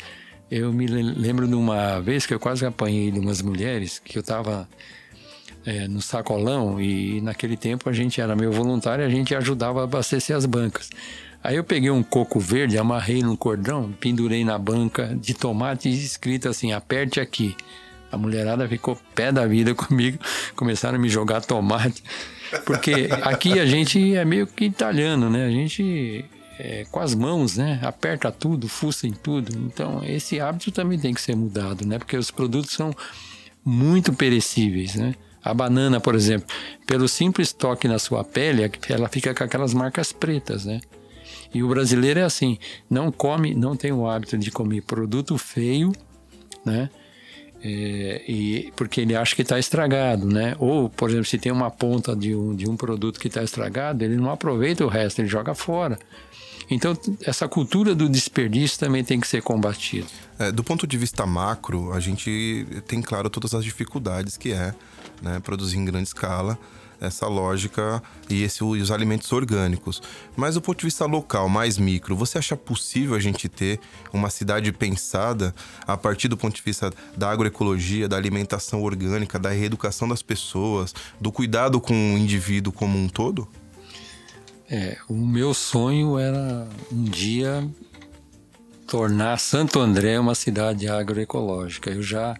Eu 0.50 0.72
me 0.72 0.84
lembro 0.88 1.46
de 1.46 1.54
uma 1.54 2.00
vez 2.00 2.26
que 2.26 2.34
eu 2.34 2.40
quase 2.40 2.66
apanhei 2.66 3.12
de 3.12 3.20
umas 3.20 3.40
mulheres 3.40 4.00
que 4.04 4.18
eu 4.18 4.20
estava 4.20 4.68
é, 5.64 5.86
no 5.86 6.02
sacolão 6.02 6.80
e 6.80 7.20
naquele 7.20 7.56
tempo 7.56 7.88
a 7.88 7.92
gente 7.92 8.20
era 8.20 8.34
meio 8.34 8.50
voluntário, 8.50 9.04
a 9.04 9.08
gente 9.08 9.32
ajudava 9.32 9.80
a 9.80 9.84
abastecer 9.84 10.36
as 10.36 10.44
bancas. 10.44 10.90
Aí 11.44 11.54
eu 11.54 11.62
peguei 11.62 11.90
um 11.90 12.02
coco 12.02 12.40
verde, 12.40 12.76
amarrei 12.76 13.22
no 13.22 13.36
cordão, 13.36 13.92
pendurei 14.00 14.44
na 14.44 14.58
banca 14.58 15.16
de 15.20 15.34
tomate 15.34 15.88
escrito 15.88 16.48
assim: 16.48 16.72
aperte 16.72 17.20
aqui. 17.20 17.56
A 18.10 18.16
mulherada 18.18 18.68
ficou 18.68 18.98
pé 19.14 19.30
da 19.30 19.46
vida 19.46 19.72
comigo, 19.76 20.18
começaram 20.56 20.98
a 20.98 21.00
me 21.00 21.08
jogar 21.08 21.40
tomate. 21.42 22.02
Porque 22.64 23.08
aqui 23.22 23.58
a 23.58 23.66
gente 23.66 24.14
é 24.14 24.24
meio 24.24 24.46
que 24.46 24.64
italiano, 24.64 25.30
né? 25.30 25.46
A 25.46 25.50
gente 25.50 26.24
é, 26.58 26.84
com 26.90 27.00
as 27.00 27.14
mãos, 27.14 27.56
né? 27.56 27.80
Aperta 27.82 28.30
tudo, 28.30 28.68
fuça 28.68 29.06
em 29.06 29.12
tudo. 29.12 29.52
Então, 29.66 30.02
esse 30.04 30.40
hábito 30.40 30.70
também 30.70 30.98
tem 30.98 31.12
que 31.12 31.20
ser 31.20 31.34
mudado, 31.34 31.86
né? 31.86 31.98
Porque 31.98 32.16
os 32.16 32.30
produtos 32.30 32.72
são 32.72 32.94
muito 33.64 34.12
perecíveis, 34.12 34.94
né? 34.94 35.14
A 35.42 35.52
banana, 35.52 36.00
por 36.00 36.14
exemplo, 36.14 36.46
pelo 36.86 37.08
simples 37.08 37.52
toque 37.52 37.88
na 37.88 37.98
sua 37.98 38.22
pele, 38.22 38.70
ela 38.88 39.08
fica 39.08 39.34
com 39.34 39.42
aquelas 39.42 39.74
marcas 39.74 40.12
pretas, 40.12 40.64
né? 40.64 40.80
E 41.52 41.62
o 41.62 41.68
brasileiro 41.68 42.20
é 42.20 42.22
assim, 42.22 42.58
não 42.88 43.10
come, 43.10 43.54
não 43.54 43.76
tem 43.76 43.92
o 43.92 44.08
hábito 44.08 44.38
de 44.38 44.50
comer 44.50 44.82
produto 44.82 45.36
feio, 45.36 45.92
né? 46.64 46.88
É, 47.64 48.22
e 48.26 48.72
porque 48.74 49.00
ele 49.00 49.14
acha 49.14 49.36
que 49.36 49.42
está 49.42 49.58
estragado, 49.58 50.26
né? 50.26 50.56
Ou, 50.58 50.90
por 50.90 51.08
exemplo, 51.08 51.26
se 51.26 51.38
tem 51.38 51.52
uma 51.52 51.70
ponta 51.70 52.16
de 52.16 52.34
um, 52.34 52.56
de 52.56 52.68
um 52.68 52.76
produto 52.76 53.20
que 53.20 53.28
está 53.28 53.42
estragado, 53.42 54.04
ele 54.04 54.16
não 54.16 54.30
aproveita 54.30 54.84
o 54.84 54.88
resto, 54.88 55.20
ele 55.20 55.28
joga 55.28 55.54
fora. 55.54 55.98
Então, 56.68 56.96
essa 57.24 57.46
cultura 57.46 57.94
do 57.94 58.08
desperdício 58.08 58.78
também 58.78 59.04
tem 59.04 59.20
que 59.20 59.28
ser 59.28 59.42
combatida. 59.42 60.06
É, 60.38 60.50
do 60.50 60.64
ponto 60.64 60.86
de 60.86 60.96
vista 60.96 61.26
macro, 61.26 61.92
a 61.92 62.00
gente 62.00 62.66
tem 62.86 63.00
claro 63.00 63.28
todas 63.30 63.54
as 63.54 63.64
dificuldades 63.64 64.36
que 64.36 64.52
é 64.52 64.74
né, 65.20 65.38
produzir 65.40 65.78
em 65.78 65.84
grande 65.84 66.08
escala 66.08 66.58
essa 67.02 67.26
lógica 67.26 68.02
e, 68.30 68.42
esse, 68.42 68.62
e 68.62 68.80
os 68.80 68.90
alimentos 68.90 69.30
orgânicos. 69.32 70.00
Mas 70.36 70.54
do 70.54 70.62
ponto 70.62 70.78
de 70.78 70.86
vista 70.86 71.04
local, 71.04 71.48
mais 71.48 71.76
micro, 71.76 72.14
você 72.14 72.38
acha 72.38 72.56
possível 72.56 73.16
a 73.16 73.20
gente 73.20 73.48
ter 73.48 73.80
uma 74.12 74.30
cidade 74.30 74.72
pensada 74.72 75.54
a 75.86 75.96
partir 75.96 76.28
do 76.28 76.36
ponto 76.36 76.54
de 76.54 76.62
vista 76.62 76.92
da 77.16 77.30
agroecologia, 77.30 78.08
da 78.08 78.16
alimentação 78.16 78.82
orgânica, 78.82 79.38
da 79.38 79.50
reeducação 79.50 80.08
das 80.08 80.22
pessoas, 80.22 80.94
do 81.20 81.32
cuidado 81.32 81.80
com 81.80 82.14
o 82.14 82.18
indivíduo 82.18 82.72
como 82.72 82.96
um 82.96 83.08
todo? 83.08 83.48
É, 84.70 84.96
o 85.08 85.14
meu 85.14 85.52
sonho 85.52 86.18
era 86.18 86.66
um 86.90 87.04
dia 87.04 87.68
tornar 88.86 89.38
Santo 89.38 89.80
André 89.80 90.18
uma 90.18 90.34
cidade 90.34 90.88
agroecológica. 90.88 91.90
Eu 91.90 92.02
já 92.02 92.36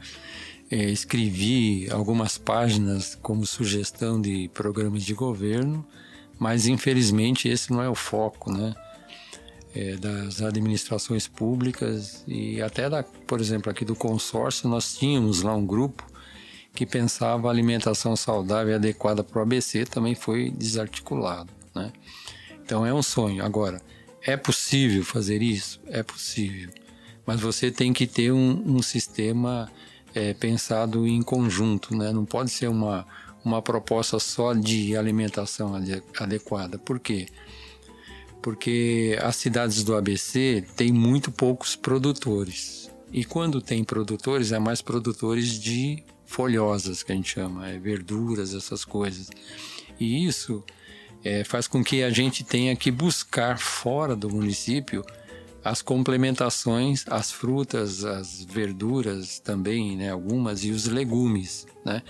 é, 0.72 0.88
escrevi 0.88 1.86
algumas 1.90 2.38
páginas 2.38 3.14
como 3.20 3.44
sugestão 3.44 4.18
de 4.18 4.48
programas 4.54 5.02
de 5.02 5.12
governo, 5.12 5.86
mas 6.38 6.66
infelizmente 6.66 7.46
esse 7.46 7.70
não 7.70 7.82
é 7.82 7.90
o 7.90 7.94
foco, 7.94 8.50
né? 8.50 8.74
É, 9.74 9.96
das 9.96 10.40
administrações 10.40 11.28
públicas 11.28 12.24
e 12.26 12.60
até 12.62 12.88
da, 12.88 13.02
por 13.02 13.40
exemplo, 13.40 13.70
aqui 13.70 13.84
do 13.84 13.94
consórcio 13.94 14.68
nós 14.68 14.96
tínhamos 14.96 15.42
lá 15.42 15.54
um 15.54 15.64
grupo 15.64 16.06
que 16.74 16.86
pensava 16.86 17.50
alimentação 17.50 18.16
saudável 18.16 18.72
e 18.72 18.74
adequada 18.74 19.22
para 19.22 19.38
o 19.38 19.42
ABC 19.42 19.84
também 19.84 20.14
foi 20.14 20.50
desarticulado, 20.50 21.52
né? 21.74 21.92
Então 22.64 22.86
é 22.86 22.94
um 22.94 23.02
sonho. 23.02 23.44
Agora, 23.44 23.78
é 24.22 24.38
possível 24.38 25.04
fazer 25.04 25.42
isso? 25.42 25.80
É 25.86 26.02
possível. 26.02 26.70
Mas 27.26 27.40
você 27.40 27.70
tem 27.70 27.92
que 27.92 28.06
ter 28.06 28.32
um, 28.32 28.76
um 28.76 28.80
sistema 28.80 29.70
é, 30.14 30.34
pensado 30.34 31.06
em 31.06 31.22
conjunto, 31.22 31.96
né? 31.96 32.12
Não 32.12 32.24
pode 32.24 32.50
ser 32.50 32.68
uma, 32.68 33.06
uma 33.44 33.60
proposta 33.62 34.18
só 34.18 34.52
de 34.54 34.96
alimentação 34.96 35.74
adequada. 36.18 36.78
Por 36.78 37.00
quê? 37.00 37.26
Porque 38.40 39.18
as 39.22 39.36
cidades 39.36 39.84
do 39.84 39.94
ABC 39.94 40.64
têm 40.76 40.92
muito 40.92 41.30
poucos 41.30 41.76
produtores. 41.76 42.90
E 43.12 43.24
quando 43.24 43.60
tem 43.60 43.84
produtores, 43.84 44.52
é 44.52 44.58
mais 44.58 44.80
produtores 44.80 45.60
de 45.60 46.02
folhosas, 46.24 47.02
que 47.02 47.12
a 47.12 47.14
gente 47.14 47.30
chama, 47.30 47.68
é 47.68 47.78
verduras, 47.78 48.54
essas 48.54 48.84
coisas. 48.84 49.28
E 50.00 50.26
isso 50.26 50.64
é, 51.22 51.44
faz 51.44 51.68
com 51.68 51.84
que 51.84 52.02
a 52.02 52.10
gente 52.10 52.42
tenha 52.42 52.74
que 52.74 52.90
buscar 52.90 53.58
fora 53.58 54.16
do 54.16 54.30
município 54.30 55.04
as 55.64 55.80
complementações, 55.80 57.04
as 57.08 57.30
frutas, 57.30 58.04
as 58.04 58.44
verduras 58.44 59.38
também, 59.38 59.96
né, 59.96 60.10
algumas, 60.10 60.64
e 60.64 60.70
os 60.70 60.86
legumes, 60.86 61.66
né? 61.84 62.02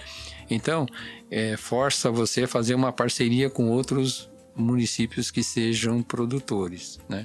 Então, 0.49 0.87
é, 1.31 1.57
força 1.57 2.11
você 2.11 2.45
a 2.45 2.49
fazer 2.49 2.75
uma 2.75 2.93
parceria 2.93 3.51
com 3.51 3.71
outros 3.71 4.31
municípios 4.55 5.31
que 5.31 5.43
sejam 5.43 6.03
produtores, 6.03 6.99
né? 7.09 7.25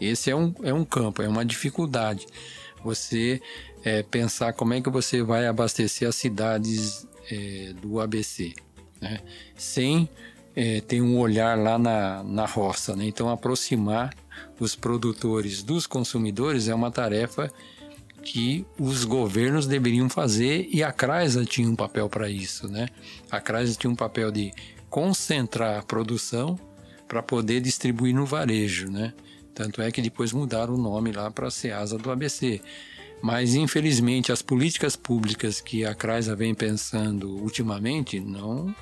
Esse 0.00 0.30
é 0.30 0.36
um, 0.36 0.52
é 0.62 0.72
um 0.72 0.84
campo, 0.84 1.22
é 1.22 1.28
uma 1.28 1.44
dificuldade. 1.44 2.26
Você 2.84 3.40
é, 3.84 4.02
pensar 4.02 4.52
como 4.52 4.74
é 4.74 4.80
que 4.80 4.90
você 4.90 5.22
vai 5.22 5.46
abastecer 5.46 6.08
as 6.08 6.16
cidades 6.16 7.06
é, 7.30 7.72
do 7.80 8.00
ABC, 8.00 8.54
né? 9.00 9.20
Sem 9.56 10.08
é, 10.54 10.80
ter 10.80 11.00
um 11.00 11.18
olhar 11.18 11.58
lá 11.58 11.78
na, 11.78 12.22
na 12.22 12.46
roça, 12.46 12.96
né? 12.96 13.06
Então, 13.06 13.28
aproximar 13.28 14.14
os 14.58 14.74
produtores 14.74 15.62
dos 15.62 15.86
consumidores 15.86 16.68
é 16.68 16.74
uma 16.74 16.90
tarefa 16.90 17.50
que 18.22 18.66
os 18.78 19.04
governos 19.04 19.66
deveriam 19.66 20.08
fazer 20.08 20.68
e 20.70 20.82
a 20.82 20.92
CRASA 20.92 21.44
tinha 21.44 21.68
um 21.68 21.76
papel 21.76 22.08
para 22.08 22.28
isso, 22.28 22.68
né? 22.68 22.88
A 23.30 23.40
CRASA 23.40 23.74
tinha 23.78 23.90
um 23.90 23.96
papel 23.96 24.30
de 24.30 24.52
concentrar 24.88 25.78
a 25.78 25.82
produção 25.82 26.58
para 27.08 27.22
poder 27.22 27.60
distribuir 27.60 28.14
no 28.14 28.26
varejo, 28.26 28.90
né? 28.90 29.14
Tanto 29.54 29.82
é 29.82 29.90
que 29.90 30.02
depois 30.02 30.32
mudaram 30.32 30.74
o 30.74 30.78
nome 30.78 31.12
lá 31.12 31.30
para 31.30 31.50
SEASA 31.50 31.98
do 31.98 32.10
ABC. 32.10 32.60
Mas, 33.22 33.54
infelizmente, 33.54 34.32
as 34.32 34.40
políticas 34.40 34.96
públicas 34.96 35.60
que 35.60 35.84
a 35.84 35.94
CRASA 35.94 36.34
vem 36.34 36.54
pensando 36.54 37.36
ultimamente 37.36 38.18
não 38.18 38.74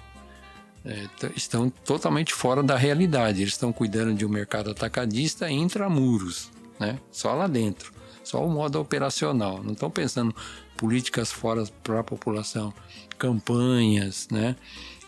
é, 0.85 1.07
estão 1.37 1.71
totalmente 1.71 2.33
fora 2.33 2.63
da 2.63 2.77
realidade. 2.77 3.43
Eles 3.43 3.55
estão 3.55 3.73
cuidando 3.73 4.15
de 4.15 4.25
um 4.25 4.29
mercado 4.29 4.71
atacadista 4.71 5.51
intramuros, 5.51 6.51
né? 6.79 6.99
só 7.11 7.35
lá 7.35 7.47
dentro, 7.47 7.93
só 8.25 8.45
o 8.45 8.51
modo 8.51 8.81
operacional. 8.81 9.63
Não 9.63 9.73
estão 9.73 9.91
pensando 9.91 10.35
políticas 10.77 11.33
fora 11.33 11.65
para 11.83 12.01
a 12.01 12.05
população, 12.05 12.73
campanhas, 13.19 14.29
né? 14.31 14.57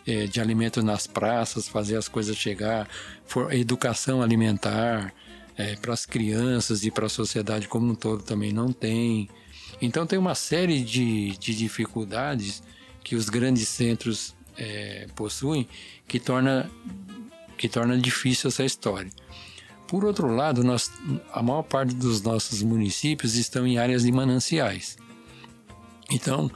É, 0.06 0.26
de 0.26 0.40
alimentos 0.40 0.82
nas 0.82 1.06
praças, 1.06 1.68
fazer 1.68 1.96
as 1.96 2.08
coisas 2.08 2.34
chegar, 2.34 2.88
for, 3.26 3.52
educação 3.52 4.22
alimentar 4.22 5.12
é, 5.56 5.76
para 5.76 5.92
as 5.92 6.06
crianças 6.06 6.84
e 6.84 6.90
para 6.90 7.04
a 7.04 7.08
sociedade 7.08 7.68
como 7.68 7.92
um 7.92 7.94
todo 7.94 8.22
também 8.22 8.50
não 8.50 8.72
tem. 8.72 9.28
Então 9.80 10.06
tem 10.06 10.18
uma 10.18 10.34
série 10.34 10.82
de, 10.82 11.36
de 11.36 11.54
dificuldades 11.54 12.62
que 13.04 13.14
os 13.14 13.28
grandes 13.28 13.68
centros 13.68 14.34
é, 14.60 15.06
possuem 15.16 15.66
que 16.06 16.20
torna, 16.20 16.70
que 17.56 17.68
torna 17.68 17.96
difícil 17.96 18.48
essa 18.48 18.62
história. 18.62 19.10
Por 19.88 20.04
outro 20.04 20.28
lado, 20.28 20.62
nós, 20.62 20.92
a 21.32 21.42
maior 21.42 21.62
parte 21.62 21.94
dos 21.94 22.22
nossos 22.22 22.62
municípios 22.62 23.34
estão 23.34 23.66
em 23.66 23.78
áreas 23.78 24.04
de 24.04 24.12
mananciais. 24.12 24.98
Então, 26.10 26.50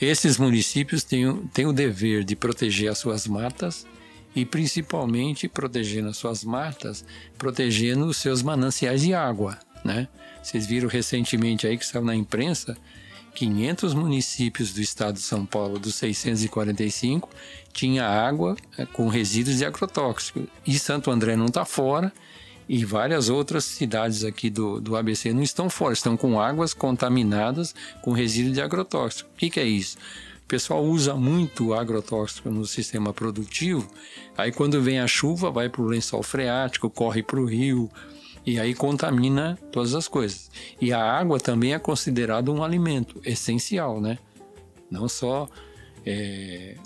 esses 0.00 0.36
municípios 0.36 1.04
têm, 1.04 1.36
têm 1.54 1.66
o 1.66 1.72
dever 1.72 2.24
de 2.24 2.34
proteger 2.34 2.90
as 2.90 2.98
suas 2.98 3.26
matas 3.26 3.86
e, 4.34 4.44
principalmente, 4.44 5.48
protegendo 5.48 6.08
as 6.08 6.18
suas 6.18 6.44
matas, 6.44 7.04
protegendo 7.38 8.04
os 8.04 8.18
seus 8.18 8.42
mananciais 8.42 9.00
de 9.00 9.14
água. 9.14 9.58
Né? 9.84 10.08
Vocês 10.42 10.66
viram 10.66 10.88
recentemente 10.88 11.66
aí 11.66 11.78
que 11.78 11.86
saiu 11.86 12.04
na 12.04 12.14
imprensa 12.14 12.76
500 13.36 13.92
municípios 13.92 14.72
do 14.72 14.80
estado 14.80 15.16
de 15.16 15.20
São 15.20 15.44
Paulo, 15.44 15.78
dos 15.78 15.94
645, 15.96 17.28
tinha 17.70 18.08
água 18.08 18.56
é, 18.78 18.86
com 18.86 19.08
resíduos 19.08 19.58
de 19.58 19.64
agrotóxicos. 19.64 20.44
E 20.66 20.78
Santo 20.78 21.10
André 21.10 21.36
não 21.36 21.46
está 21.46 21.64
fora, 21.66 22.10
e 22.66 22.82
várias 22.84 23.28
outras 23.28 23.64
cidades 23.64 24.24
aqui 24.24 24.48
do, 24.48 24.80
do 24.80 24.96
ABC 24.96 25.32
não 25.34 25.42
estão 25.42 25.68
fora, 25.68 25.92
estão 25.92 26.16
com 26.16 26.40
águas 26.40 26.72
contaminadas 26.72 27.74
com 28.00 28.12
resíduos 28.12 28.54
de 28.54 28.62
agrotóxico. 28.62 29.28
O 29.34 29.36
que, 29.36 29.50
que 29.50 29.60
é 29.60 29.64
isso? 29.64 29.98
O 30.42 30.48
pessoal 30.48 30.82
usa 30.82 31.14
muito 31.14 31.74
agrotóxico 31.74 32.50
no 32.50 32.64
sistema 32.64 33.12
produtivo, 33.12 33.86
aí 34.36 34.50
quando 34.50 34.80
vem 34.80 34.98
a 34.98 35.06
chuva, 35.06 35.50
vai 35.50 35.68
para 35.68 35.82
o 35.82 35.86
lençol 35.86 36.22
freático, 36.22 36.88
corre 36.88 37.22
para 37.22 37.38
o 37.38 37.44
rio, 37.44 37.90
e 38.46 38.60
aí 38.60 38.74
contamina 38.74 39.58
todas 39.72 39.92
as 39.92 40.06
coisas. 40.06 40.48
E 40.80 40.92
a 40.92 41.02
água 41.02 41.40
também 41.40 41.74
é 41.74 41.78
considerado 41.80 42.52
um 42.54 42.62
alimento 42.62 43.20
essencial, 43.24 44.00
né? 44.00 44.18
Não 44.88 45.08
só 45.08 45.48
é, 46.06 46.76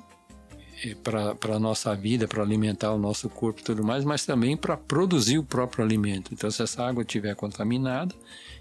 é 0.83 0.95
para 0.95 1.55
a 1.55 1.59
nossa 1.59 1.95
vida, 1.95 2.27
para 2.27 2.43
alimentar 2.43 2.93
o 2.93 2.99
nosso 2.99 3.29
corpo 3.29 3.61
e 3.61 3.63
tudo 3.63 3.85
mais, 3.85 4.05
mas 4.05 4.25
também 4.25 4.57
para 4.57 4.75
produzir 4.75 5.37
o 5.37 5.45
próprio 5.45 5.85
alimento. 5.85 6.33
Então, 6.33 6.51
se 6.51 6.63
essa 6.63 6.83
água 6.83 7.03
estiver 7.03 7.35
contaminada, 7.37 8.15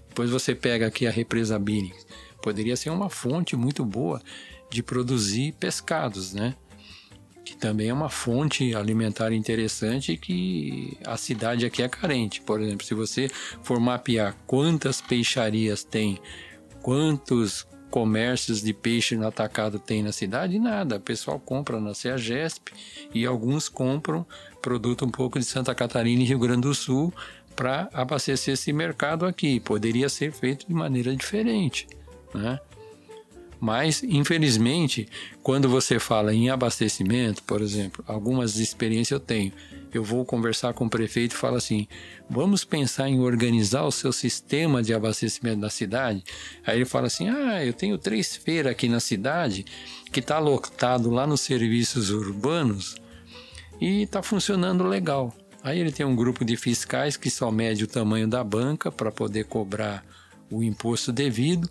depois 0.06 0.28
você 0.28 0.54
pega 0.54 0.86
aqui 0.86 1.06
a 1.06 1.10
represa 1.10 1.58
Billings, 1.58 2.06
poderia 2.42 2.76
ser 2.76 2.90
uma 2.90 3.08
fonte 3.08 3.56
muito 3.56 3.82
boa 3.82 4.20
de 4.68 4.82
produzir 4.82 5.52
pescados, 5.52 6.34
né? 6.34 6.54
Que 7.50 7.56
também 7.56 7.88
é 7.88 7.92
uma 7.92 8.08
fonte 8.08 8.76
alimentar 8.76 9.32
interessante 9.32 10.16
que 10.16 10.96
a 11.04 11.16
cidade 11.16 11.66
aqui 11.66 11.82
é 11.82 11.88
carente. 11.88 12.40
Por 12.40 12.60
exemplo, 12.60 12.86
se 12.86 12.94
você 12.94 13.28
for 13.60 13.80
mapear 13.80 14.36
quantas 14.46 15.00
peixarias 15.00 15.82
tem, 15.82 16.20
quantos 16.80 17.66
comércios 17.90 18.62
de 18.62 18.72
peixe 18.72 19.16
no 19.16 19.26
atacado 19.26 19.80
tem 19.80 20.00
na 20.00 20.12
cidade, 20.12 20.60
nada. 20.60 20.98
O 20.98 21.00
pessoal 21.00 21.40
compra 21.40 21.80
na 21.80 21.92
CEAGESP 21.92 22.72
e 23.12 23.26
alguns 23.26 23.68
compram 23.68 24.24
produto 24.62 25.04
um 25.04 25.10
pouco 25.10 25.36
de 25.36 25.44
Santa 25.44 25.74
Catarina 25.74 26.22
e 26.22 26.26
Rio 26.26 26.38
Grande 26.38 26.68
do 26.68 26.74
Sul 26.74 27.12
para 27.56 27.88
abastecer 27.92 28.54
esse 28.54 28.72
mercado 28.72 29.26
aqui. 29.26 29.58
Poderia 29.58 30.08
ser 30.08 30.30
feito 30.30 30.68
de 30.68 30.72
maneira 30.72 31.16
diferente, 31.16 31.88
né? 32.32 32.60
Mas, 33.60 34.02
infelizmente, 34.02 35.06
quando 35.42 35.68
você 35.68 35.98
fala 35.98 36.32
em 36.32 36.48
abastecimento, 36.48 37.42
por 37.42 37.60
exemplo, 37.60 38.02
algumas 38.08 38.56
experiências 38.56 39.20
eu 39.20 39.20
tenho. 39.20 39.52
Eu 39.92 40.02
vou 40.02 40.24
conversar 40.24 40.72
com 40.72 40.86
o 40.86 40.90
prefeito 40.90 41.32
e 41.32 41.36
falo 41.36 41.56
assim: 41.56 41.86
vamos 42.28 42.64
pensar 42.64 43.08
em 43.08 43.20
organizar 43.20 43.82
o 43.82 43.92
seu 43.92 44.12
sistema 44.12 44.82
de 44.82 44.94
abastecimento 44.94 45.60
da 45.60 45.68
cidade. 45.68 46.24
Aí 46.64 46.78
ele 46.78 46.84
fala 46.86 47.08
assim: 47.08 47.28
ah, 47.28 47.62
eu 47.64 47.74
tenho 47.74 47.98
três 47.98 48.34
feiras 48.34 48.72
aqui 48.72 48.88
na 48.88 49.00
cidade 49.00 49.66
que 50.10 50.20
está 50.20 50.38
lotado 50.38 51.10
lá 51.10 51.26
nos 51.26 51.42
serviços 51.42 52.10
urbanos 52.10 52.96
e 53.80 54.02
está 54.02 54.22
funcionando 54.22 54.84
legal. 54.84 55.34
Aí 55.62 55.78
ele 55.78 55.92
tem 55.92 56.06
um 56.06 56.16
grupo 56.16 56.44
de 56.44 56.56
fiscais 56.56 57.16
que 57.16 57.30
só 57.30 57.50
mede 57.50 57.84
o 57.84 57.86
tamanho 57.86 58.26
da 58.26 58.42
banca 58.42 58.90
para 58.90 59.12
poder 59.12 59.44
cobrar 59.44 60.04
o 60.50 60.62
imposto 60.62 61.12
devido, 61.12 61.68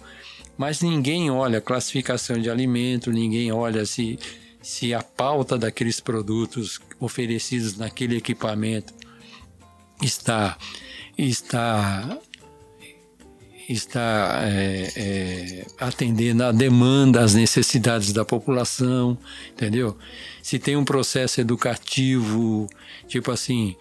mas 0.60 0.82
ninguém 0.82 1.32
olha 1.32 1.60
a 1.60 1.62
classificação 1.62 2.38
de 2.38 2.50
alimento, 2.50 3.14
ninguém 3.14 3.50
olha 3.50 3.86
se, 3.86 4.20
se 4.62 4.94
a 4.94 5.02
pauta 5.02 5.58
daqueles 5.58 6.02
produtos 6.02 6.82
oferecidos 7.00 7.78
naquele 7.78 8.18
equipamento 8.18 8.94
está 10.04 10.58
está 11.18 12.20
está 13.70 14.42
é, 14.44 14.92
é, 14.98 15.68
atendendo 15.80 16.44
à 16.44 16.52
demanda, 16.52 17.22
às 17.22 17.36
necessidades 17.36 18.12
da 18.12 18.26
população, 18.26 19.18
entendeu? 19.54 19.98
Se 20.42 20.60
tem 20.60 20.76
um 20.76 20.84
processo 20.84 21.40
educativo, 21.40 22.68
tipo 23.08 23.32
assim, 23.32 23.78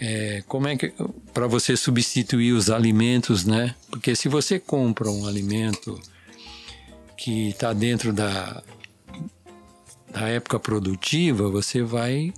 é, 0.00 0.42
como 0.48 0.66
é 0.66 0.76
que 0.76 0.92
para 1.32 1.46
você 1.46 1.76
substituir 1.76 2.52
os 2.52 2.68
alimentos, 2.68 3.44
né? 3.44 3.76
Porque 3.90 4.16
se 4.16 4.28
você 4.28 4.58
compra 4.58 5.08
um 5.08 5.24
alimento 5.24 6.00
que 7.16 7.48
está 7.48 7.72
dentro 7.72 8.12
da, 8.12 8.62
da 10.12 10.28
época 10.28 10.58
produtiva, 10.58 11.48
você 11.48 11.82
vai 11.82 12.32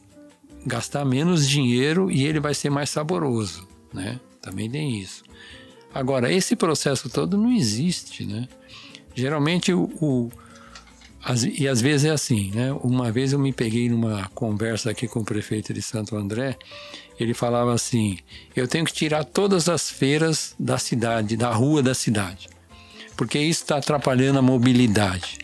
gastar 0.67 1.05
menos 1.05 1.49
dinheiro 1.49 2.11
e 2.11 2.25
ele 2.25 2.41
vai 2.41 2.55
ser 2.55 2.71
mais 2.71 2.91
saboroso, 2.91 3.67
né? 3.93 4.21
Também 4.41 4.71
tem 4.71 4.99
isso. 4.99 5.25
Agora, 5.93 6.33
esse 6.33 6.55
processo 6.55 7.09
todo 7.09 7.37
não 7.37 7.51
existe, 7.51 8.25
né? 8.25 8.49
Geralmente 9.15 9.73
o, 9.73 9.91
o 10.01 10.31
as, 11.25 11.43
e 11.43 11.67
às 11.67 11.81
vezes 11.81 12.07
é 12.07 12.11
assim, 12.11 12.51
né? 12.55 12.73
Uma 12.83 13.11
vez 13.11 13.33
eu 13.33 13.39
me 13.39 13.53
peguei 13.53 13.89
numa 13.89 14.29
conversa 14.35 14.91
aqui 14.91 15.09
com 15.09 15.21
o 15.21 15.25
prefeito 15.25 15.75
de 15.75 15.83
Santo 15.83 16.17
André 16.17 16.57
ele 17.19 17.35
falava 17.35 17.75
assim: 17.75 18.19
eu 18.55 18.69
tenho 18.69 18.85
que 18.85 18.93
tirar 18.93 19.25
todas 19.25 19.69
as 19.69 19.91
feiras 19.91 20.55
da 20.59 20.79
cidade, 20.79 21.37
da 21.37 21.53
rua 21.53 21.83
da 21.83 21.95
cidade, 21.95 22.49
porque 23.19 23.37
isso 23.37 23.65
está 23.65 23.79
atrapalhando 23.79 24.39
a 24.39 24.43
mobilidade. 24.43 25.41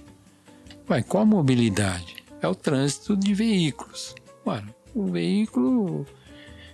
Ué, 0.88 1.02
qual 1.02 1.24
a 1.24 1.26
mobilidade? 1.26 2.22
É 2.40 2.46
o 2.46 2.54
trânsito 2.54 3.16
de 3.16 3.34
veículos. 3.34 4.14
Ué, 4.46 4.62
o 4.94 5.06
veículo. 5.06 6.06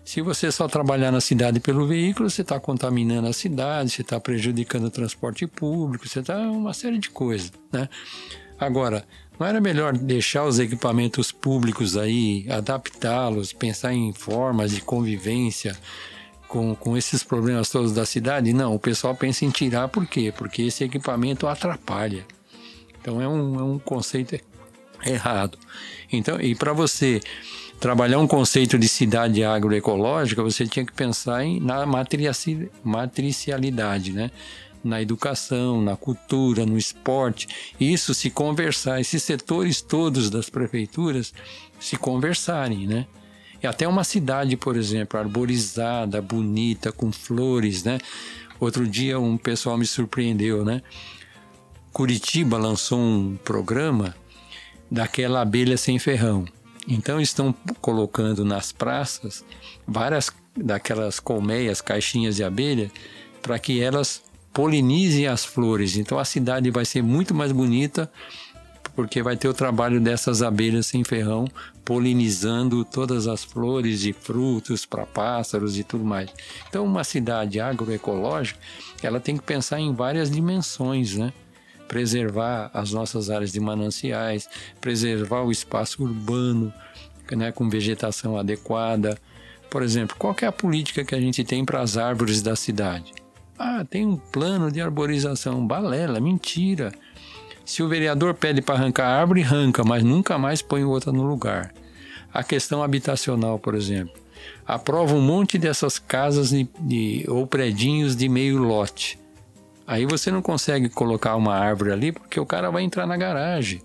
Se 0.04 0.20
você 0.20 0.52
só 0.52 0.68
trabalhar 0.68 1.10
na 1.10 1.22
cidade 1.22 1.58
pelo 1.58 1.86
veículo, 1.86 2.28
você 2.28 2.42
está 2.42 2.60
contaminando 2.60 3.28
a 3.28 3.32
cidade, 3.32 3.90
você 3.90 4.02
está 4.02 4.20
prejudicando 4.20 4.84
o 4.84 4.90
transporte 4.90 5.46
público, 5.46 6.06
você 6.06 6.20
está 6.20 6.38
uma 6.50 6.74
série 6.74 6.98
de 6.98 7.08
coisas, 7.08 7.50
né? 7.72 7.88
Agora, 8.58 9.06
não 9.38 9.46
era 9.46 9.58
melhor 9.58 9.96
deixar 9.96 10.44
os 10.44 10.58
equipamentos 10.58 11.32
públicos 11.32 11.96
aí, 11.96 12.44
adaptá-los, 12.50 13.54
pensar 13.54 13.94
em 13.94 14.12
formas 14.12 14.72
de 14.72 14.82
convivência 14.82 15.74
com, 16.50 16.74
com 16.74 16.96
esses 16.96 17.22
problemas 17.22 17.70
todos 17.70 17.92
da 17.92 18.04
cidade? 18.04 18.52
Não, 18.52 18.74
o 18.74 18.78
pessoal 18.78 19.14
pensa 19.14 19.44
em 19.44 19.50
tirar 19.50 19.88
por 19.88 20.04
quê? 20.06 20.34
Porque 20.36 20.62
esse 20.62 20.82
equipamento 20.82 21.46
atrapalha. 21.46 22.26
Então 23.00 23.22
é 23.22 23.28
um, 23.28 23.58
é 23.58 23.62
um 23.62 23.78
conceito 23.78 24.38
errado. 25.06 25.56
Então, 26.12 26.40
e 26.40 26.54
para 26.56 26.72
você 26.72 27.20
trabalhar 27.78 28.18
um 28.18 28.26
conceito 28.26 28.76
de 28.78 28.88
cidade 28.88 29.44
agroecológica, 29.44 30.42
você 30.42 30.66
tinha 30.66 30.84
que 30.84 30.92
pensar 30.92 31.44
em, 31.44 31.60
na 31.60 31.86
matricialidade, 32.84 34.12
né? 34.12 34.30
na 34.82 35.00
educação, 35.00 35.80
na 35.80 35.94
cultura, 35.96 36.66
no 36.66 36.76
esporte. 36.76 37.46
Isso 37.78 38.12
se 38.14 38.30
conversar, 38.30 39.00
esses 39.00 39.22
setores 39.22 39.80
todos 39.80 40.30
das 40.30 40.50
prefeituras 40.50 41.32
se 41.78 41.96
conversarem, 41.96 42.86
né? 42.86 43.06
E 43.62 43.66
até 43.66 43.86
uma 43.86 44.04
cidade, 44.04 44.56
por 44.56 44.76
exemplo, 44.76 45.18
arborizada, 45.18 46.20
bonita, 46.22 46.90
com 46.90 47.12
flores, 47.12 47.84
né? 47.84 47.98
Outro 48.58 48.86
dia 48.86 49.18
um 49.18 49.36
pessoal 49.36 49.76
me 49.76 49.86
surpreendeu, 49.86 50.64
né? 50.64 50.82
Curitiba 51.92 52.56
lançou 52.56 52.98
um 52.98 53.36
programa 53.44 54.14
daquela 54.90 55.40
abelha 55.40 55.76
sem 55.76 55.98
ferrão. 55.98 56.44
Então 56.88 57.20
estão 57.20 57.54
colocando 57.80 58.44
nas 58.44 58.72
praças 58.72 59.44
várias 59.86 60.30
daquelas 60.56 61.20
colmeias, 61.20 61.80
caixinhas 61.80 62.36
de 62.36 62.44
abelha, 62.44 62.90
para 63.40 63.58
que 63.58 63.80
elas 63.80 64.22
polinizem 64.52 65.26
as 65.26 65.44
flores. 65.44 65.96
Então 65.96 66.18
a 66.18 66.24
cidade 66.24 66.70
vai 66.70 66.84
ser 66.84 67.02
muito 67.02 67.34
mais 67.34 67.52
bonita 67.52 68.10
porque 68.94 69.22
vai 69.22 69.36
ter 69.36 69.48
o 69.48 69.54
trabalho 69.54 70.00
dessas 70.00 70.42
abelhas 70.42 70.86
sem 70.86 71.04
ferrão 71.04 71.46
polinizando 71.84 72.84
todas 72.84 73.26
as 73.26 73.42
flores 73.42 74.04
e 74.04 74.12
frutos 74.12 74.86
para 74.86 75.06
pássaros 75.06 75.78
e 75.78 75.84
tudo 75.84 76.04
mais. 76.04 76.30
Então 76.68 76.84
uma 76.84 77.04
cidade 77.04 77.60
agroecológica, 77.60 78.58
ela 79.02 79.20
tem 79.20 79.36
que 79.36 79.42
pensar 79.42 79.80
em 79.80 79.92
várias 79.92 80.30
dimensões, 80.30 81.16
né? 81.16 81.32
Preservar 81.88 82.70
as 82.72 82.92
nossas 82.92 83.30
áreas 83.30 83.50
de 83.50 83.58
mananciais, 83.58 84.48
preservar 84.80 85.42
o 85.42 85.50
espaço 85.50 86.02
urbano, 86.04 86.72
né, 87.36 87.50
com 87.52 87.68
vegetação 87.68 88.36
adequada. 88.36 89.18
Por 89.68 89.82
exemplo, 89.82 90.16
qual 90.18 90.34
é 90.40 90.46
a 90.46 90.52
política 90.52 91.04
que 91.04 91.14
a 91.14 91.20
gente 91.20 91.44
tem 91.44 91.64
para 91.64 91.80
as 91.80 91.96
árvores 91.96 92.42
da 92.42 92.54
cidade? 92.54 93.12
Ah, 93.58 93.84
tem 93.84 94.06
um 94.06 94.16
plano 94.16 94.70
de 94.70 94.80
arborização. 94.80 95.66
Balela, 95.66 96.18
mentira. 96.18 96.92
Se 97.70 97.84
o 97.84 97.88
vereador 97.88 98.34
pede 98.34 98.60
para 98.60 98.74
arrancar 98.74 99.06
a 99.06 99.20
árvore, 99.20 99.44
arranca, 99.44 99.84
mas 99.84 100.02
nunca 100.02 100.36
mais 100.36 100.60
põe 100.60 100.82
outra 100.82 101.12
no 101.12 101.22
lugar. 101.22 101.72
A 102.34 102.42
questão 102.42 102.82
habitacional, 102.82 103.60
por 103.60 103.76
exemplo. 103.76 104.12
Aprova 104.66 105.14
um 105.14 105.20
monte 105.20 105.56
dessas 105.56 105.96
casas 105.96 106.50
de, 106.50 106.68
de, 106.80 107.24
ou 107.28 107.46
predinhos 107.46 108.16
de 108.16 108.28
meio 108.28 108.58
lote. 108.58 109.20
Aí 109.86 110.04
você 110.04 110.32
não 110.32 110.42
consegue 110.42 110.88
colocar 110.88 111.36
uma 111.36 111.54
árvore 111.54 111.92
ali 111.92 112.10
porque 112.10 112.40
o 112.40 112.44
cara 112.44 112.72
vai 112.72 112.82
entrar 112.82 113.06
na 113.06 113.16
garagem. 113.16 113.80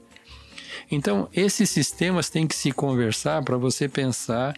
Então, 0.90 1.30
esses 1.32 1.70
sistemas 1.70 2.28
têm 2.28 2.48
que 2.48 2.56
se 2.56 2.72
conversar 2.72 3.44
para 3.44 3.56
você 3.56 3.88
pensar 3.88 4.56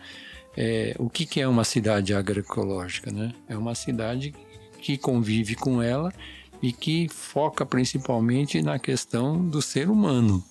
é, 0.56 0.96
o 0.98 1.10
que, 1.10 1.26
que 1.26 1.42
é 1.42 1.48
uma 1.50 1.66
cidade 1.66 2.14
agroecológica. 2.14 3.12
Né? 3.12 3.34
É 3.50 3.58
uma 3.58 3.76
cidade 3.76 4.34
que 4.80 4.98
convive 4.98 5.54
com 5.54 5.84
ela 5.84 6.14
e 6.62 6.72
que 6.72 7.08
foca 7.10 7.66
principalmente 7.66 8.62
na 8.62 8.80
questão 8.80 9.46
do 9.46 9.62
ser 9.62 9.90
humano, 9.90 10.44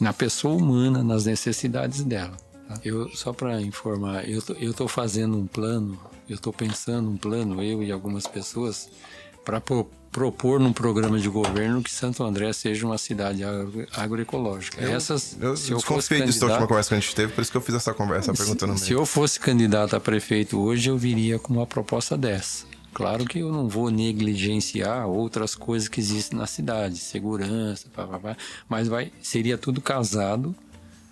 na 0.00 0.12
pessoa 0.12 0.54
humana, 0.54 1.02
nas 1.02 1.26
necessidades 1.26 2.02
dela. 2.04 2.36
Tá? 2.68 2.78
Eu 2.84 3.08
só 3.10 3.32
para 3.32 3.60
informar, 3.62 4.28
eu 4.28 4.42
eu 4.58 4.70
estou 4.70 4.88
fazendo 4.88 5.36
um 5.36 5.46
plano, 5.46 5.98
eu 6.28 6.34
estou 6.34 6.52
pensando 6.52 7.10
um 7.10 7.16
plano, 7.16 7.62
eu 7.62 7.82
e 7.82 7.90
algumas 7.90 8.26
pessoas, 8.26 8.88
para 9.44 9.60
pro, 9.60 9.88
propor 10.16 10.58
num 10.58 10.72
programa 10.72 11.18
de 11.18 11.28
governo 11.28 11.82
que 11.82 11.90
Santo 11.90 12.24
André 12.24 12.50
seja 12.52 12.86
uma 12.86 12.96
cidade 12.96 13.44
agro, 13.44 13.86
agroecológica. 13.92 14.80
Eu, 14.80 14.96
Essas, 14.96 15.36
eu, 15.38 15.56
se 15.56 15.70
eu 15.70 15.78
fosse 15.78 16.08
candidato, 16.08 16.28
disso 16.28 16.40
da 16.40 16.46
última 16.46 16.66
conversa 16.66 16.88
que 16.88 16.94
a 16.94 17.00
gente 17.00 17.14
teve, 17.14 17.32
por 17.34 17.42
isso 17.42 17.50
que 17.50 17.56
eu 17.56 17.60
fiz 17.60 17.74
essa 17.74 17.92
conversa 17.92 18.32
perguntando. 18.32 18.78
Se, 18.78 18.86
se 18.86 18.92
eu 18.92 19.04
fosse 19.04 19.38
candidato 19.38 19.94
a 19.94 20.00
prefeito 20.00 20.58
hoje, 20.58 20.88
eu 20.88 20.96
viria 20.96 21.38
com 21.38 21.52
uma 21.52 21.66
proposta 21.66 22.16
dessa. 22.16 22.64
Claro 22.96 23.26
que 23.26 23.40
eu 23.40 23.52
não 23.52 23.68
vou 23.68 23.90
negligenciar 23.90 25.06
outras 25.06 25.54
coisas 25.54 25.86
que 25.86 26.00
existem 26.00 26.38
na 26.38 26.46
cidade, 26.46 26.96
segurança, 26.96 27.90
pá, 27.94 28.06
pá, 28.06 28.18
pá, 28.18 28.36
mas 28.66 28.88
vai, 28.88 29.12
seria 29.20 29.58
tudo 29.58 29.82
casado 29.82 30.56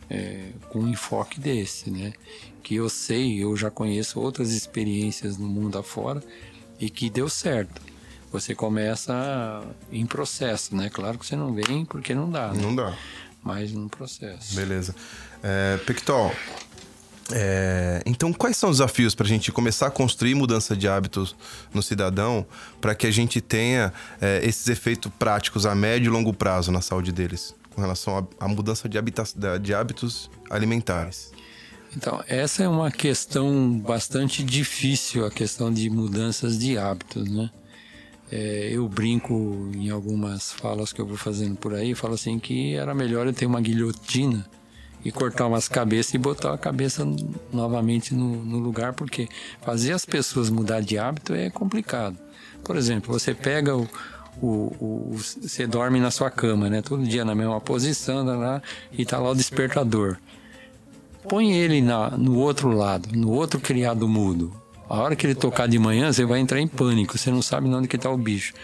é, 0.09 0.47
com 0.71 0.79
um 0.79 0.89
enfoque 0.89 1.39
desse, 1.39 1.91
né? 1.91 2.15
Que 2.63 2.77
eu 2.77 2.89
sei, 2.89 3.45
eu 3.45 3.55
já 3.55 3.71
conheço 3.71 4.19
outras 4.19 4.51
experiências 4.53 5.37
no 5.37 5.47
mundo 5.47 5.77
afora 5.77 6.23
e 6.81 6.89
que 6.89 7.11
deu 7.11 7.29
certo. 7.29 7.83
Você 8.33 8.55
começa 8.55 9.63
em 9.93 10.07
processo, 10.07 10.75
né? 10.75 10.89
Claro 10.89 11.19
que 11.19 11.27
você 11.27 11.37
não 11.37 11.53
vem 11.53 11.85
porque 11.85 12.15
não 12.15 12.31
dá, 12.31 12.51
né? 12.51 12.63
Não 12.63 12.75
dá. 12.75 12.97
Mas 13.43 13.73
no 13.73 13.91
processo. 13.91 14.57
Beleza. 14.57 14.97
É, 15.43 15.77
Pictol, 15.85 16.33
é, 17.33 18.03
então, 18.05 18.33
quais 18.33 18.57
são 18.57 18.69
os 18.69 18.79
desafios 18.79 19.15
para 19.15 19.25
a 19.25 19.29
gente 19.29 19.51
começar 19.51 19.87
a 19.87 19.91
construir 19.91 20.35
mudança 20.35 20.77
de 20.77 20.87
hábitos 20.87 21.35
no 21.73 21.83
cidadão 21.83 22.45
para 22.81 22.95
que 22.95 23.07
a 23.07 23.11
gente 23.11 23.41
tenha 23.41 23.93
é, 24.21 24.41
esses 24.45 24.69
efeitos 24.69 25.11
práticos 25.19 25.65
a 25.65 25.75
médio 25.75 26.11
e 26.11 26.13
longo 26.13 26.35
prazo 26.35 26.71
na 26.71 26.83
saúde 26.83 27.13
deles, 27.13 27.55
com 27.75 27.81
relação 27.81 28.29
à 28.39 28.47
mudança 28.47 28.89
de, 28.89 28.99
de 29.63 29.75
hábitos 29.75 30.31
alimentares? 30.51 31.33
Então, 31.97 32.23
essa 32.27 32.65
é 32.65 32.69
uma 32.69 32.91
questão 32.91 33.79
bastante 33.79 34.43
difícil, 34.43 35.25
a 35.25 35.31
questão 35.31 35.73
de 35.73 35.89
mudanças 35.89 36.59
de 36.59 36.77
hábitos, 36.77 37.31
né? 37.31 37.51
É, 38.31 38.71
eu 38.73 38.89
brinco 38.89 39.71
em 39.75 39.91
algumas 39.91 40.51
falas 40.53 40.93
que 40.93 41.01
eu 41.01 41.07
vou 41.07 41.17
fazendo 41.17 41.57
por 41.57 41.73
aí, 41.73 41.95
falo 41.95 42.15
assim 42.15 42.39
que 42.39 42.75
era 42.75 42.95
melhor 42.95 43.27
eu 43.27 43.33
ter 43.33 43.47
uma 43.47 43.61
guilhotina 43.61 44.45
e 45.05 45.13
cortar 45.13 45.47
umas 45.47 45.69
cabeças 45.69 46.15
e 46.15 46.19
botar 46.19 46.55
a 46.55 46.59
cabeça 46.59 47.07
novamente 47.53 48.15
no, 48.15 48.45
no 48.45 48.59
lugar, 48.59 48.95
porque 48.95 49.29
fazer 49.61 49.93
as 49.93 50.05
pessoas 50.05 50.49
mudar 50.49 50.81
de 50.81 50.97
hábito 50.97 51.35
é 51.35 51.51
complicado. 51.51 52.17
Por 52.65 52.77
exemplo, 52.77 53.13
você 53.13 53.35
pega 53.35 53.77
o, 53.77 53.87
o, 54.41 54.47
o, 54.81 55.17
você 55.17 55.67
dorme 55.67 56.01
na 56.01 56.11
sua 56.11 56.31
cama, 56.31 56.71
né? 56.71 56.81
Todo 56.81 57.05
dia 57.05 57.25
na 57.25 57.35
mesma 57.35 57.61
posição, 57.61 58.25
tá 58.25 58.35
lá, 58.35 58.63
e 58.91 59.05
tá 59.05 59.19
lá 59.19 59.31
o 59.31 59.35
despertador. 59.35 60.17
Põe 61.29 61.53
ele 61.53 61.83
na, 61.83 62.11
no 62.11 62.39
outro 62.39 62.71
lado, 62.71 63.11
no 63.17 63.31
outro 63.31 63.61
criado 63.61 64.09
mudo. 64.09 64.53
A 64.89 64.99
hora 64.99 65.17
que 65.17 65.27
ele 65.27 65.35
tocar 65.35 65.67
de 65.67 65.79
manhã, 65.79 66.13
você 66.13 66.25
vai 66.25 66.41
entrar 66.41 66.61
em 66.61 66.69
pânico, 66.69 67.17
você 67.17 67.31
não 67.31 67.43
sabe 67.43 67.69
onde 67.69 67.89
que 67.89 67.97
está 67.97 68.11
o 68.11 68.17
bicho. 68.17 68.55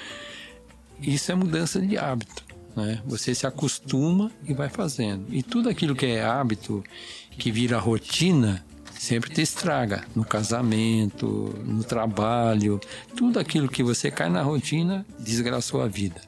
Isso 1.00 1.32
é 1.32 1.34
mudança 1.34 1.80
de 1.80 1.96
hábito. 1.96 2.49
Né? 2.76 3.00
Você 3.04 3.34
se 3.34 3.46
acostuma 3.46 4.30
e 4.46 4.54
vai 4.54 4.68
fazendo. 4.68 5.26
E 5.30 5.42
tudo 5.42 5.68
aquilo 5.68 5.94
que 5.94 6.06
é 6.06 6.24
hábito, 6.24 6.84
que 7.30 7.50
vira 7.50 7.78
rotina, 7.78 8.64
sempre 8.98 9.30
te 9.30 9.42
estraga. 9.42 10.04
No 10.14 10.24
casamento, 10.24 11.54
no 11.64 11.82
trabalho, 11.82 12.80
tudo 13.16 13.38
aquilo 13.38 13.68
que 13.68 13.82
você 13.82 14.10
cai 14.10 14.28
na 14.28 14.42
rotina 14.42 15.04
desgraçou 15.18 15.82
a 15.82 15.88
vida. 15.88 16.20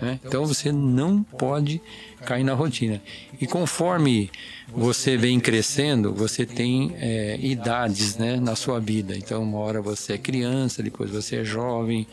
Né? 0.00 0.20
Então 0.24 0.46
você 0.46 0.70
não 0.70 1.22
pode 1.22 1.80
cair 2.24 2.44
na 2.44 2.54
rotina. 2.54 3.02
E 3.40 3.46
conforme 3.46 4.30
você 4.68 5.16
vem 5.16 5.40
crescendo, 5.40 6.14
você 6.14 6.46
tem 6.46 6.94
é, 6.96 7.38
idades 7.40 8.16
né, 8.16 8.36
na 8.36 8.54
sua 8.54 8.78
vida. 8.78 9.16
Então, 9.16 9.42
uma 9.42 9.58
hora 9.58 9.80
você 9.80 10.14
é 10.14 10.18
criança, 10.18 10.82
depois 10.82 11.10
você 11.10 11.36
é 11.36 11.44
jovem, 11.44 12.06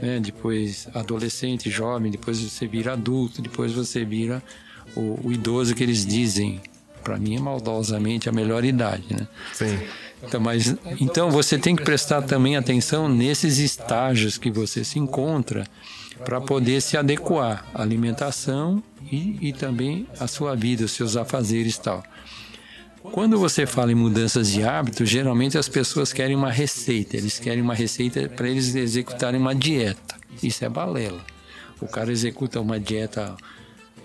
né? 0.00 0.20
depois 0.20 0.88
adolescente, 0.94 1.70
jovem, 1.70 2.10
depois 2.10 2.40
você 2.40 2.66
vira 2.66 2.92
adulto, 2.92 3.42
depois 3.42 3.72
você 3.72 4.04
vira 4.04 4.42
o, 4.94 5.28
o 5.28 5.32
idoso 5.32 5.74
que 5.74 5.82
eles 5.82 6.04
dizem. 6.04 6.60
Para 7.02 7.16
mim 7.18 7.36
é 7.36 7.40
maldosamente 7.40 8.28
a 8.28 8.32
melhor 8.32 8.64
idade, 8.64 9.04
né? 9.10 9.28
Sim. 9.52 9.78
Então, 10.22 10.40
mas, 10.40 10.74
então 11.00 11.30
você 11.30 11.56
tem 11.58 11.76
que 11.76 11.84
prestar 11.84 12.22
também 12.22 12.56
atenção 12.56 13.08
nesses 13.08 13.58
estágios 13.58 14.38
que 14.38 14.50
você 14.50 14.82
se 14.82 14.98
encontra 14.98 15.64
para 16.24 16.40
poder 16.40 16.80
se 16.80 16.96
adequar 16.96 17.64
à 17.74 17.82
alimentação 17.82 18.82
e, 19.12 19.48
e 19.48 19.52
também 19.52 20.06
à 20.18 20.26
sua 20.26 20.56
vida, 20.56 20.84
os 20.84 20.92
seus 20.92 21.16
afazeres 21.16 21.76
e 21.76 21.80
tal. 21.80 22.02
Quando 23.12 23.38
você 23.38 23.66
fala 23.66 23.92
em 23.92 23.94
mudanças 23.94 24.50
de 24.50 24.62
hábito, 24.62 25.04
geralmente 25.04 25.56
as 25.56 25.68
pessoas 25.68 26.12
querem 26.12 26.36
uma 26.36 26.50
receita. 26.50 27.16
Eles 27.16 27.38
querem 27.38 27.62
uma 27.62 27.74
receita 27.74 28.28
para 28.28 28.48
eles 28.48 28.74
executarem 28.74 29.40
uma 29.40 29.54
dieta. 29.54 30.16
Isso 30.42 30.64
é 30.64 30.68
balela. 30.68 31.24
O 31.80 31.86
cara 31.86 32.10
executa 32.10 32.60
uma 32.60 32.78
dieta 32.78 33.36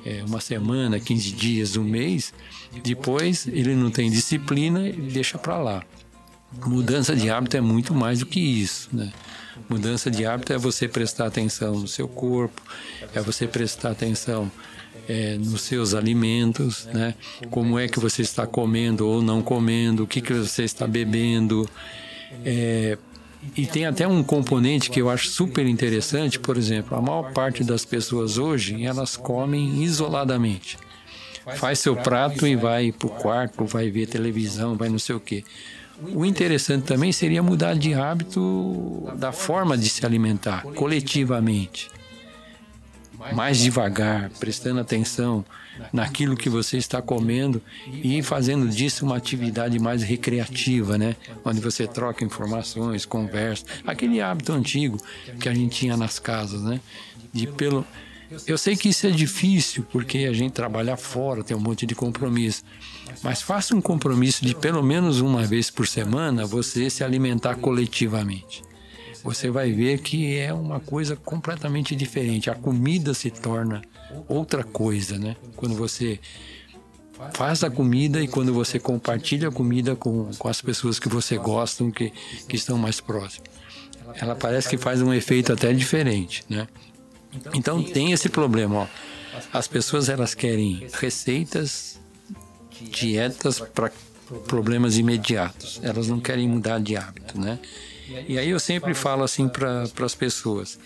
é, 0.05 0.23
uma 0.25 0.39
semana, 0.39 0.99
15 0.99 1.31
dias, 1.31 1.75
um 1.75 1.83
mês. 1.83 2.33
Depois 2.83 3.47
ele 3.47 3.75
não 3.75 3.91
tem 3.91 4.09
disciplina 4.09 4.87
e 4.87 4.93
deixa 4.93 5.37
para 5.37 5.57
lá. 5.57 5.83
Mudança 6.65 7.15
de 7.15 7.29
hábito 7.29 7.55
é 7.55 7.61
muito 7.61 7.93
mais 7.93 8.19
do 8.19 8.25
que 8.25 8.39
isso, 8.39 8.89
né? 8.91 9.11
Mudança 9.69 10.11
de 10.11 10.25
hábito 10.25 10.51
é 10.51 10.57
você 10.57 10.87
prestar 10.87 11.27
atenção 11.27 11.79
no 11.79 11.87
seu 11.87 12.07
corpo, 12.07 12.61
é 13.13 13.21
você 13.21 13.47
prestar 13.47 13.91
atenção 13.91 14.51
é, 15.07 15.37
nos 15.37 15.61
seus 15.61 15.93
alimentos, 15.93 16.85
né? 16.93 17.15
Como 17.49 17.77
é 17.77 17.87
que 17.87 17.99
você 17.99 18.21
está 18.21 18.45
comendo 18.45 19.07
ou 19.07 19.21
não 19.21 19.41
comendo, 19.41 20.03
o 20.03 20.07
que, 20.07 20.21
que 20.21 20.33
você 20.33 20.63
está 20.63 20.87
bebendo. 20.87 21.67
É, 22.45 22.97
e 23.57 23.65
tem 23.65 23.85
até 23.85 24.07
um 24.07 24.23
componente 24.23 24.89
que 24.89 25.01
eu 25.01 25.09
acho 25.09 25.29
super 25.29 25.65
interessante, 25.65 26.39
por 26.39 26.57
exemplo, 26.57 26.95
a 26.95 27.01
maior 27.01 27.31
parte 27.33 27.63
das 27.63 27.83
pessoas 27.83 28.37
hoje, 28.37 28.85
elas 28.85 29.17
comem 29.17 29.83
isoladamente. 29.83 30.77
Faz 31.55 31.79
seu 31.79 31.95
prato 31.95 32.45
e 32.45 32.55
vai 32.55 32.91
para 32.91 33.07
o 33.07 33.09
quarto, 33.09 33.65
vai 33.65 33.89
ver 33.89 34.05
televisão, 34.05 34.75
vai 34.75 34.89
não 34.89 34.99
sei 34.99 35.15
o 35.15 35.19
quê. 35.19 35.43
O 36.13 36.23
interessante 36.23 36.85
também 36.85 37.11
seria 37.11 37.41
mudar 37.41 37.73
de 37.73 37.93
hábito 37.93 39.11
da 39.17 39.31
forma 39.31 39.77
de 39.77 39.89
se 39.89 40.05
alimentar 40.05 40.61
coletivamente 40.75 41.89
mais 43.34 43.57
devagar, 43.59 44.30
prestando 44.39 44.80
atenção 44.80 45.45
naquilo 45.91 46.36
que 46.36 46.49
você 46.49 46.78
está 46.78 47.01
comendo 47.01 47.61
e 47.88 48.22
fazendo 48.22 48.67
disso 48.69 49.05
uma 49.05 49.17
atividade 49.17 49.80
mais 49.80 50.03
recreativa, 50.03 50.97
né? 50.97 51.15
Onde 51.43 51.59
você 51.59 51.88
troca 51.88 52.24
informações, 52.24 53.05
conversa, 53.05 53.65
aquele 53.86 54.22
hábito 54.22 54.51
antigo 54.51 54.97
que 55.39 55.47
a 55.47 55.53
gente 55.53 55.76
tinha 55.76 55.97
nas 55.97 56.19
casas, 56.19 56.61
né? 56.61 56.80
De 57.34 57.47
pelo 57.47 57.86
eu 58.47 58.57
sei 58.57 58.78
que 58.78 58.88
isso 58.88 59.05
é 59.05 59.11
difícil 59.11 59.86
porque 59.91 60.19
a 60.19 60.32
gente 60.32 60.53
trabalha 60.53 60.95
fora, 60.95 61.43
tem 61.43 61.55
um 61.55 61.59
monte 61.59 61.86
de 61.86 61.93
compromisso. 61.93 62.63
Mas 63.22 63.41
faça 63.41 63.76
um 63.76 63.82
compromisso 63.82 64.45
de 64.45 64.55
pelo 64.55 64.82
menos 64.82 65.19
uma 65.19 65.43
vez 65.43 65.69
por 65.69 65.86
semana 65.86 66.45
você 66.45 66.89
se 66.89 67.03
alimentar 67.03 67.55
coletivamente 67.55 68.63
você 69.24 69.49
vai 69.49 69.72
ver 69.72 69.99
que 69.99 70.38
é 70.38 70.53
uma 70.53 70.80
coisa 70.80 71.15
completamente 71.15 71.95
diferente. 71.95 72.49
A 72.49 72.55
comida 72.55 73.13
se 73.13 73.30
torna 73.30 73.82
outra 74.28 74.63
coisa, 74.63 75.17
né? 75.17 75.36
Quando 75.55 75.76
você 75.76 76.19
faz 77.34 77.63
a 77.63 77.69
comida 77.69 78.22
e 78.22 78.28
quando 78.28 78.53
você 78.53 78.80
compartilha 78.80 79.49
a 79.49 79.51
comida 79.51 79.95
com, 79.95 80.32
com 80.38 80.47
as 80.47 80.61
pessoas 80.61 80.99
que 80.99 81.07
você 81.07 81.38
gosta, 81.38 81.89
que, 81.91 82.11
que 82.47 82.55
estão 82.55 82.78
mais 82.78 82.99
próximas. 82.99 83.49
Ela 84.15 84.36
parece 84.36 84.67
que 84.67 84.78
faz 84.78 85.01
um 85.01 85.13
efeito 85.13 85.53
até 85.53 85.72
diferente, 85.72 86.43
né? 86.49 86.67
Então 87.53 87.82
tem 87.82 88.11
esse 88.11 88.28
problema, 88.28 88.80
ó. 88.80 88.88
As 89.53 89.67
pessoas 89.67 90.09
elas 90.09 90.34
querem 90.34 90.88
receitas, 90.93 91.99
dietas 92.82 93.59
para 93.59 93.91
problemas 94.47 94.97
imediatos. 94.97 95.80
Elas 95.84 96.07
não 96.07 96.19
querem 96.19 96.47
mudar 96.47 96.80
de 96.80 96.97
hábito, 96.97 97.39
né? 97.39 97.59
E 98.28 98.38
aí 98.38 98.49
eu 98.49 98.59
sempre 98.59 98.93
falo 98.93 99.24
assim 99.24 99.47
para 99.47 99.84
as 99.84 100.16
pessoas: 100.16 100.80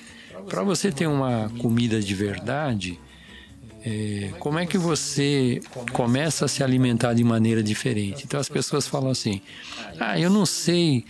para 0.50 0.64
você 0.64 0.92
ter 0.92 1.08
uma 1.08 1.52
comida 1.60 2.00
de 2.00 2.14
verdade, 2.14 3.00
é, 3.86 4.32
como 4.40 4.58
é 4.58 4.66
que 4.66 4.78
você 4.78 5.62
começa 5.94 6.46
a 6.46 6.48
se 6.48 6.64
alimentar 6.64 7.14
de 7.14 7.24
maneira 7.24 7.62
diferente? 7.62 8.24
Então 8.26 8.40
as 8.40 8.50
pessoas 8.50 8.88
falam 8.88 9.12
assim: 9.12 9.42
ah, 10.00 10.20
eu 10.20 10.30
não 10.30 10.46
sei. 10.46 11.06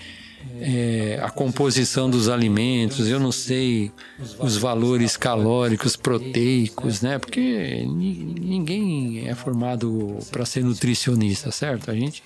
É, 0.62 1.20
a 1.24 1.32
composição 1.32 2.08
dos 2.08 2.30
alimentos, 2.30 3.10
eu 3.10 3.20
não 3.20 3.32
sei 3.32 3.92
os 4.38 4.56
valores 4.58 5.18
calóricos, 5.18 5.96
proteicos, 5.96 7.02
né? 7.02 7.18
Porque 7.18 7.84
ninguém 7.88 9.28
é 9.28 9.34
formado 9.34 10.20
para 10.30 10.46
ser 10.46 10.64
nutricionista, 10.64 11.50
certo? 11.50 11.90
A 11.90 11.96
gente 11.96 12.22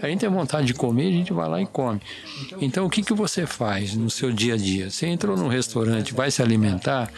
a 0.00 0.08
gente 0.08 0.20
tem 0.20 0.28
vontade 0.28 0.66
de 0.66 0.74
comer, 0.74 1.08
a 1.08 1.12
gente 1.12 1.32
vai 1.32 1.48
lá 1.48 1.60
e 1.60 1.66
come. 1.66 2.00
Então, 2.60 2.86
o 2.86 2.90
que, 2.90 3.02
que 3.02 3.12
você 3.12 3.46
faz 3.46 3.94
no 3.94 4.10
seu 4.10 4.32
dia 4.32 4.54
a 4.54 4.56
dia? 4.56 4.90
Você 4.90 5.06
entrou 5.06 5.36
num 5.36 5.48
restaurante, 5.48 6.14
vai 6.14 6.30
se 6.30 6.42
alimentar, 6.42 7.10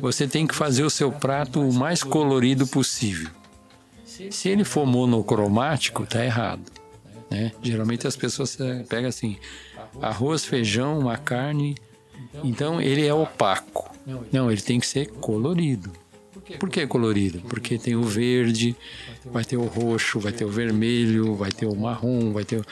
você 0.00 0.26
tem 0.26 0.46
que 0.46 0.54
fazer 0.54 0.82
o 0.82 0.90
seu 0.90 1.10
prato 1.10 1.60
o 1.60 1.72
mais 1.72 2.02
colorido 2.02 2.66
possível. 2.66 3.30
Se 4.30 4.48
ele 4.48 4.64
for 4.64 4.86
monocromático, 4.86 6.06
tá 6.06 6.24
errado. 6.24 6.70
Né? 7.30 7.50
Geralmente 7.62 8.06
as 8.06 8.14
pessoas 8.14 8.56
pegam 8.88 9.08
assim: 9.08 9.38
arroz, 10.00 10.44
feijão, 10.44 10.98
uma 10.98 11.16
carne. 11.16 11.74
Então 12.44 12.80
ele 12.80 13.06
é 13.06 13.14
opaco. 13.14 13.90
Não, 14.30 14.50
ele 14.50 14.60
tem 14.60 14.78
que 14.78 14.86
ser 14.86 15.06
colorido. 15.12 15.92
Por 16.58 16.70
que 16.70 16.86
colorido? 16.86 17.40
Porque 17.48 17.78
tem 17.78 17.96
o 17.96 18.02
verde, 18.02 18.76
vai 19.24 19.44
ter 19.44 19.56
o 19.56 19.64
roxo, 19.64 20.20
vai 20.20 20.32
ter 20.32 20.44
o 20.44 20.48
vermelho, 20.48 21.34
vai 21.34 21.50
ter 21.50 21.66
o 21.66 21.74
marrom, 21.74 22.32
vai 22.32 22.44
ter. 22.44 22.60
O... 22.60 22.64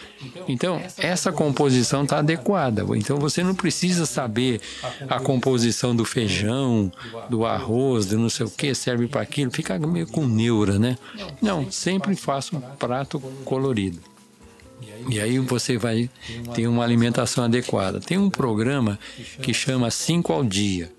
Então, 0.49 0.83
essa 0.99 1.33
composição 1.33 2.05
está 2.05 2.19
adequada. 2.19 2.85
Então, 2.97 3.19
você 3.19 3.43
não 3.43 3.55
precisa 3.55 4.07
saber 4.07 4.61
a 5.09 5.21
composição 5.21 5.95
do 5.95 6.05
feijão, 6.05 6.93
do 7.29 7.45
arroz, 7.45 8.07
do 8.07 8.19
não 8.19 8.31
sei 8.31 8.47
o 8.47 8.51
que, 8.51 8.75
serve 8.75 9.07
para 9.07 9.21
aquilo, 9.21 9.51
fica 9.51 9.79
meio 9.79 10.07
com 10.07 10.27
neura, 10.27 10.79
né? 10.79 10.97
Não, 11.41 11.71
sempre 11.71 12.15
faça 12.17 12.57
um 12.57 12.61
prato 12.61 13.21
colorido. 13.45 14.01
E 15.09 15.21
aí 15.21 15.39
você 15.39 15.77
vai 15.77 16.11
ter 16.55 16.67
uma 16.67 16.85
alimentação 16.85 17.45
adequada. 17.45 18.01
Tem 18.01 18.19
um 18.19 18.31
programa 18.31 18.99
que 19.43 19.55
chama 19.55 19.91
5 19.91 20.33
ao 20.33 20.45
dia. 20.45 20.93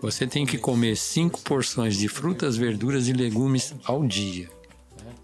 Você 0.00 0.26
tem 0.26 0.44
que 0.44 0.58
comer 0.58 0.96
cinco 0.96 1.40
porções 1.40 1.96
de 1.96 2.08
frutas, 2.08 2.56
verduras 2.56 3.08
e 3.08 3.12
legumes 3.12 3.74
ao 3.84 4.06
dia. 4.06 4.48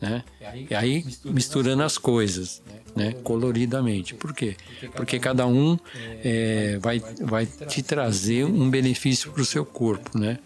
Né? 0.00 0.24
E 0.70 0.74
aí 0.74 1.04
misturando 1.24 1.82
as 1.82 1.98
coisas, 1.98 2.62
né? 2.94 3.12
coloridamente. 3.24 4.14
Por 4.14 4.34
quê? 4.34 4.56
Porque 4.94 5.18
cada 5.18 5.46
um 5.46 5.78
é, 6.22 6.78
vai, 6.80 7.02
vai 7.20 7.46
te 7.46 7.82
trazer 7.82 8.44
um 8.44 8.68
benefício 8.70 9.30
para 9.32 9.42
o 9.42 9.44
seu 9.44 9.64
corpo. 9.64 10.18
Né? 10.18 10.38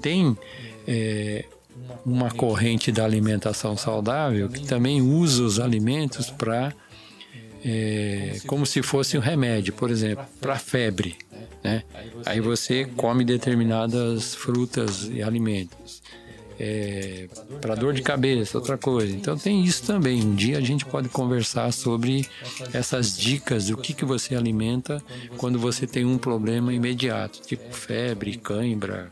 Tem 0.00 0.36
é, 0.86 1.44
uma 2.04 2.30
corrente 2.30 2.90
da 2.90 3.04
alimentação 3.04 3.76
saudável 3.76 4.48
que 4.48 4.66
também 4.66 5.00
usa 5.02 5.42
os 5.42 5.60
alimentos 5.60 6.30
para 6.30 6.72
é, 7.64 8.38
como 8.46 8.64
se 8.64 8.82
fosse 8.82 9.16
um 9.16 9.20
remédio, 9.20 9.72
por 9.72 9.90
exemplo, 9.90 10.24
para 10.40 10.56
febre. 10.58 11.16
Né? 11.62 11.82
Aí 12.24 12.40
você 12.40 12.84
come 12.84 13.24
determinadas 13.24 14.34
frutas 14.34 15.08
e 15.10 15.22
alimentos. 15.22 16.02
É, 16.60 17.28
para 17.60 17.76
dor 17.76 17.94
de 17.94 18.02
cabeça, 18.02 18.58
outra 18.58 18.76
coisa. 18.76 19.14
Então 19.14 19.38
tem 19.38 19.64
isso 19.64 19.84
também. 19.84 20.20
Um 20.24 20.34
dia 20.34 20.58
a 20.58 20.60
gente 20.60 20.84
pode 20.84 21.08
conversar 21.08 21.72
sobre 21.72 22.26
essas 22.72 23.16
dicas 23.16 23.66
do 23.66 23.76
que, 23.76 23.94
que 23.94 24.04
você 24.04 24.34
alimenta 24.34 25.00
quando 25.36 25.56
você 25.56 25.86
tem 25.86 26.04
um 26.04 26.18
problema 26.18 26.72
imediato, 26.72 27.40
tipo 27.42 27.72
febre, 27.72 28.36
cãibra, 28.36 29.08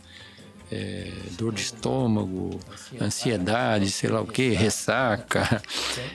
é, 0.70 1.12
dor 1.32 1.52
de 1.52 1.60
estômago, 1.60 2.58
ansiedade, 3.00 3.90
sei 3.90 4.10
lá 4.10 4.20
o 4.20 4.26
que, 4.26 4.50
ressaca. 4.50 5.62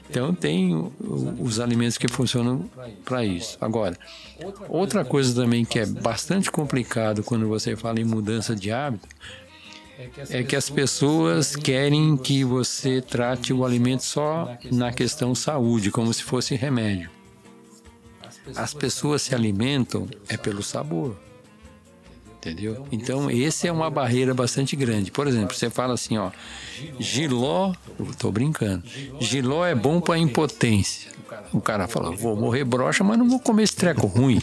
Então 0.10 0.34
tem 0.34 0.92
os 1.40 1.60
alimentos 1.60 1.98
que 1.98 2.08
funcionam 2.08 2.70
para 3.06 3.24
isso. 3.24 3.58
Agora, 3.62 3.98
outra 4.68 5.06
coisa 5.06 5.34
também 5.34 5.64
que 5.64 5.80
é 5.80 5.86
bastante 5.86 6.52
complicado 6.52 7.24
quando 7.24 7.48
você 7.48 7.76
fala 7.76 8.00
em 8.00 8.06
mudança 8.06 8.56
de 8.56 8.72
hábito 8.72 9.08
é 10.30 10.44
que 10.44 10.56
as 10.56 10.70
pessoas 10.70 11.56
querem 11.56 12.18
que 12.18 12.44
você 12.44 13.02
trate 13.02 13.54
o 13.54 13.64
alimento 13.64 14.04
só 14.04 14.58
na 14.72 14.92
questão 14.92 15.36
saúde, 15.36 15.92
como 15.92 16.14
se 16.14 16.24
fosse 16.24 16.56
remédio. 16.56 17.10
As 18.56 18.74
pessoas 18.74 19.22
se 19.22 19.36
alimentam 19.36 20.08
é 20.28 20.36
pelo 20.36 20.64
sabor 20.64 21.16
entendeu? 22.42 22.88
Então, 22.92 23.30
esse 23.30 23.68
é 23.68 23.72
uma 23.72 23.90
barreira 23.90 24.34
bastante 24.34 24.76
grande. 24.76 25.12
Por 25.12 25.28
exemplo, 25.28 25.56
você 25.56 25.70
fala 25.70 25.94
assim, 25.94 26.18
ó, 26.18 26.32
giló, 27.00 27.74
tô 28.18 28.32
brincando, 28.32 28.84
giló 29.20 29.66
é 29.66 29.76
bom 29.76 30.02
para 30.02 30.18
impotência. 30.18 31.12
O 31.54 31.62
cara 31.62 31.88
fala, 31.88 32.12
vou 32.12 32.36
morrer 32.36 32.64
broxa, 32.64 33.04
mas 33.04 33.18
não 33.18 33.30
vou 33.30 33.40
comer 33.40 33.64
esse 33.64 33.76
treco 33.76 34.08
ruim. 34.08 34.42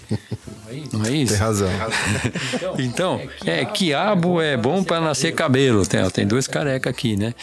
Não 0.92 1.04
é 1.04 1.10
isso? 1.10 1.32
Tem 1.32 1.40
razão. 1.40 1.68
então, 2.78 3.20
é, 3.44 3.64
quiabo 3.64 4.40
é 4.40 4.56
bom 4.56 4.82
para 4.84 5.00
nascer 5.00 5.34
cabelo. 5.34 5.86
Tem, 5.86 6.08
tem 6.10 6.26
dois 6.26 6.46
careca 6.46 6.88
aqui, 6.88 7.16
né? 7.16 7.34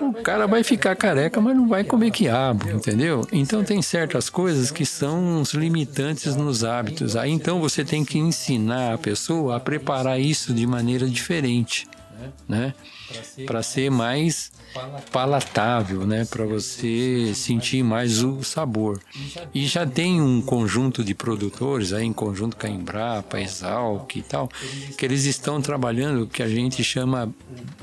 O 0.00 0.22
cara 0.22 0.46
vai 0.46 0.64
ficar 0.64 0.96
careca, 0.96 1.40
mas 1.40 1.56
não 1.56 1.68
vai 1.68 1.84
comer 1.84 2.10
quiabo, 2.10 2.70
entendeu? 2.70 3.26
Então 3.30 3.62
tem 3.62 3.82
certas 3.82 4.30
coisas 4.30 4.70
que 4.70 4.86
são 4.86 5.40
uns 5.40 5.52
limitantes 5.52 6.34
nos 6.36 6.64
hábitos. 6.64 7.16
Aí 7.16 7.30
então 7.30 7.60
você 7.60 7.84
tem 7.84 8.04
que 8.04 8.18
ensinar 8.18 8.94
a 8.94 8.98
pessoa 8.98 9.56
a 9.56 9.60
preparar 9.60 10.20
isso 10.20 10.54
de 10.54 10.66
maneira 10.66 11.08
diferente, 11.08 11.86
né? 12.48 12.74
Para 13.46 13.62
ser 13.62 13.90
mais 13.90 14.50
palatável, 15.12 16.06
né? 16.06 16.24
Para 16.24 16.44
você 16.44 17.32
sentir 17.34 17.82
mais 17.82 18.22
o 18.22 18.42
sabor. 18.42 19.00
E 19.54 19.66
já 19.66 19.86
tem 19.86 20.20
um 20.20 20.40
conjunto 20.40 21.04
de 21.04 21.14
produtores 21.14 21.92
aí, 21.92 22.04
em 22.04 22.12
conjunto 22.12 22.56
com 22.56 22.66
a 22.66 22.70
Embrapa, 22.70 23.40
Exalc 23.40 24.16
e 24.16 24.22
tal, 24.22 24.48
que 24.96 25.04
eles 25.04 25.24
estão 25.24 25.60
trabalhando 25.60 26.22
o 26.22 26.26
que 26.26 26.42
a 26.42 26.48
gente 26.48 26.82
chama 26.82 27.32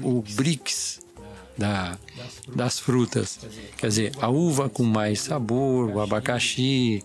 o 0.02 0.24
BRICS, 0.36 1.01
da, 1.62 1.97
das 2.55 2.80
frutas. 2.80 3.39
Quer 3.78 3.88
dizer, 3.88 4.12
a 4.20 4.30
uva 4.30 4.68
com 4.68 4.84
mais 4.84 5.22
sabor, 5.22 5.91
o 5.91 5.99
abacaxi, 6.01 7.03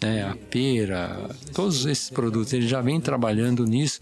né, 0.00 0.24
a 0.24 0.36
pera, 0.36 1.30
todos 1.52 1.84
esses 1.86 2.08
produtos, 2.08 2.52
eles 2.52 2.68
já 2.68 2.80
vêm 2.80 3.00
trabalhando 3.00 3.64
nisso 3.64 4.00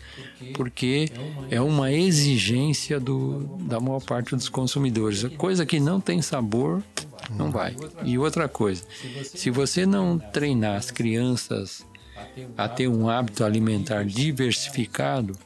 porque 0.54 1.10
é 1.50 1.60
uma 1.60 1.90
exigência 1.90 3.00
do, 3.00 3.58
da 3.60 3.80
maior 3.80 4.02
parte 4.02 4.36
dos 4.36 4.48
consumidores. 4.48 5.24
Coisa 5.38 5.64
que 5.64 5.80
não 5.80 6.00
tem 6.00 6.20
sabor, 6.20 6.82
não 7.30 7.50
vai. 7.50 7.74
E 8.04 8.18
outra 8.18 8.48
coisa, 8.48 8.84
se 9.24 9.50
você 9.50 9.86
não 9.86 10.18
treinar 10.18 10.76
as 10.76 10.90
crianças 10.90 11.84
a 12.56 12.68
ter 12.68 12.88
um 12.88 13.08
hábito 13.08 13.44
alimentar 13.44 14.04
diversificado, 14.04 15.36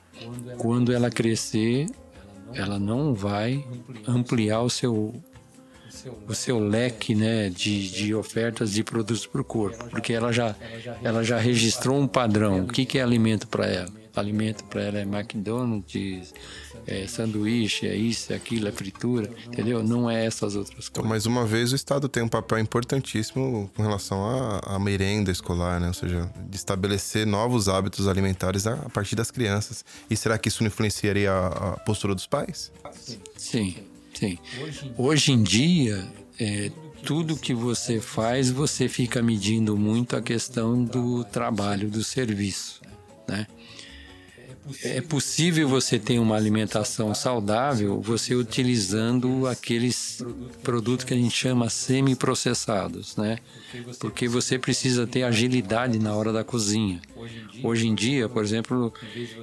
quando 0.56 0.92
ela 0.92 1.10
crescer, 1.10 1.86
ela 2.54 2.78
não 2.78 3.14
vai 3.14 3.64
ampliar 4.06 4.62
o 4.62 4.70
seu 4.70 5.14
o 6.28 6.34
seu 6.34 6.58
leque 6.58 7.14
né, 7.14 7.48
de, 7.48 7.90
de 7.90 8.14
ofertas 8.14 8.72
de 8.72 8.84
produtos 8.84 9.26
para 9.26 9.40
o 9.40 9.44
corpo, 9.44 9.88
porque 9.90 10.12
ela 10.12 10.32
já, 10.32 10.54
ela 11.02 11.24
já 11.24 11.38
registrou 11.38 11.98
um 11.98 12.06
padrão. 12.06 12.60
O 12.60 12.66
que, 12.68 12.84
que 12.84 12.98
é 12.98 13.02
alimento 13.02 13.48
para 13.48 13.66
ela? 13.66 13.90
Alimento 14.14 14.64
para 14.64 14.82
ela 14.82 14.98
é 14.98 15.02
McDonald's, 15.02 16.34
é 16.88 17.06
sanduíche, 17.06 17.86
é 17.86 17.94
isso, 17.94 18.32
é 18.32 18.36
aquilo, 18.36 18.66
é 18.66 18.72
fritura, 18.72 19.30
entendeu? 19.46 19.82
Não 19.82 20.10
é 20.10 20.24
essas 20.24 20.56
outras 20.56 20.88
então, 20.90 21.02
coisas. 21.02 21.08
mais 21.08 21.26
uma 21.26 21.44
vez, 21.44 21.70
o 21.70 21.76
Estado 21.76 22.08
tem 22.08 22.22
um 22.22 22.28
papel 22.28 22.58
importantíssimo 22.58 23.70
com 23.76 23.82
relação 23.82 24.24
à, 24.24 24.60
à 24.74 24.78
merenda 24.78 25.30
escolar, 25.30 25.78
né? 25.78 25.88
Ou 25.88 25.94
seja, 25.94 26.30
de 26.48 26.56
estabelecer 26.56 27.26
novos 27.26 27.68
hábitos 27.68 28.08
alimentares 28.08 28.66
a, 28.66 28.72
a 28.72 28.88
partir 28.88 29.14
das 29.14 29.30
crianças. 29.30 29.84
E 30.08 30.16
será 30.16 30.38
que 30.38 30.48
isso 30.48 30.62
não 30.62 30.68
influenciaria 30.68 31.30
a, 31.30 31.74
a 31.74 31.76
postura 31.80 32.14
dos 32.14 32.26
pais? 32.26 32.72
Sim, 33.36 33.76
sim. 34.14 34.38
Hoje 34.96 35.32
em 35.32 35.42
dia, 35.42 36.08
é, 36.40 36.72
tudo 37.04 37.36
que 37.36 37.52
você 37.52 38.00
faz, 38.00 38.50
você 38.50 38.88
fica 38.88 39.22
medindo 39.22 39.76
muito 39.76 40.16
a 40.16 40.22
questão 40.22 40.82
do 40.82 41.22
trabalho, 41.24 41.90
do 41.90 42.02
serviço, 42.02 42.80
né? 43.28 43.46
É 44.82 45.00
possível 45.00 45.68
você 45.68 45.98
ter 45.98 46.18
uma 46.18 46.36
alimentação 46.36 47.14
saudável 47.14 48.00
você 48.00 48.34
utilizando 48.34 49.46
aqueles 49.46 50.22
produtos 50.62 51.04
que 51.04 51.14
a 51.14 51.16
gente 51.16 51.34
chama 51.34 51.68
semi-processados, 51.68 53.16
né? 53.16 53.38
Porque 53.98 54.28
você 54.28 54.58
precisa 54.58 55.06
ter 55.06 55.22
agilidade 55.22 55.98
na 55.98 56.14
hora 56.14 56.32
da 56.32 56.44
cozinha. 56.44 57.00
Hoje 57.62 57.88
em 57.88 57.94
dia, 57.94 58.28
por 58.28 58.42
exemplo, 58.42 58.92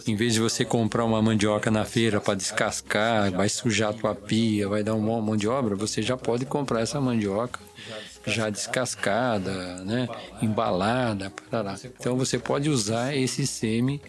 em 0.07 0.15
vez 0.15 0.34
de 0.34 0.39
você 0.39 0.63
comprar 0.65 1.05
uma 1.05 1.21
mandioca 1.21 1.69
na 1.69 1.86
feira 1.86 2.19
para 2.19 2.36
descascar, 2.36 3.32
vai 3.32 3.49
sujar 3.49 3.89
a 3.89 3.93
tua 3.93 4.15
pia, 4.15 4.67
vai 4.67 4.84
dar 4.84 4.95
um 4.95 5.01
monte 5.01 5.41
de 5.41 5.47
obra, 5.47 5.76
você 5.76 6.01
já 6.01 6.17
pode 6.17 6.45
comprar 6.45 6.82
essa 6.82 6.99
mandioca 6.99 7.59
já 8.26 8.49
descascada, 8.49 9.84
né? 9.84 10.07
embalada, 10.41 11.32
parará. 11.49 11.78
Então 11.99 12.17
você 12.17 12.39
pode 12.39 12.69
usar 12.69 13.15
esse 13.15 13.45
semi 13.45 14.01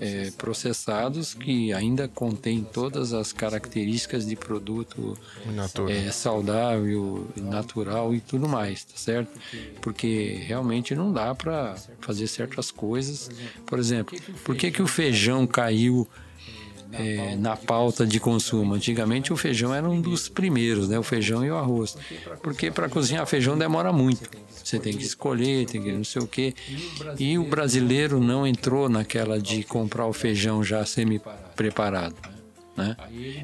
é, 0.00 0.30
processados 0.36 1.34
que 1.34 1.72
ainda 1.72 2.08
contém 2.08 2.62
todas 2.62 3.12
as 3.12 3.32
características 3.32 4.26
de 4.26 4.36
produto 4.36 5.16
é, 5.88 6.10
saudável, 6.10 7.26
natural 7.36 8.14
e 8.14 8.20
tudo 8.20 8.48
mais, 8.48 8.84
tá 8.84 8.96
certo? 8.96 9.38
Porque 9.80 10.40
realmente 10.46 10.94
não 10.94 11.12
dá 11.12 11.34
para 11.34 11.76
fazer 12.00 12.26
certas 12.26 12.70
coisas. 12.70 13.30
Por 13.66 13.78
exemplo, 13.78 14.18
por 14.44 14.56
que, 14.56 14.70
que 14.70 14.82
o 14.82 14.86
feijão 14.86 15.46
caiu 15.46 16.08
é, 16.92 17.34
na 17.36 17.56
pauta 17.56 18.06
de 18.06 18.20
consumo. 18.20 18.74
Antigamente 18.74 19.32
o 19.32 19.36
feijão 19.36 19.74
era 19.74 19.88
um 19.88 20.00
dos 20.00 20.28
primeiros, 20.28 20.88
né? 20.88 20.98
O 20.98 21.02
feijão 21.02 21.44
e 21.44 21.50
o 21.50 21.56
arroz. 21.56 21.96
Porque 22.42 22.70
para 22.70 22.88
cozinhar 22.88 23.26
feijão 23.26 23.58
demora 23.58 23.92
muito. 23.92 24.30
Você 24.64 24.78
tem 24.78 24.96
que 24.96 25.04
escolher, 25.04 25.66
tem 25.66 25.82
que 25.82 25.92
não 25.92 26.02
sei 26.02 26.22
o 26.22 26.26
quê. 26.26 26.54
E 27.18 27.38
o 27.38 27.44
brasileiro 27.44 28.18
não 28.18 28.46
entrou 28.46 28.88
naquela 28.88 29.38
de 29.38 29.62
comprar 29.62 30.06
o 30.06 30.12
feijão 30.12 30.64
já 30.64 30.84
semi-preparado. 30.86 32.16
Né? 32.74 32.96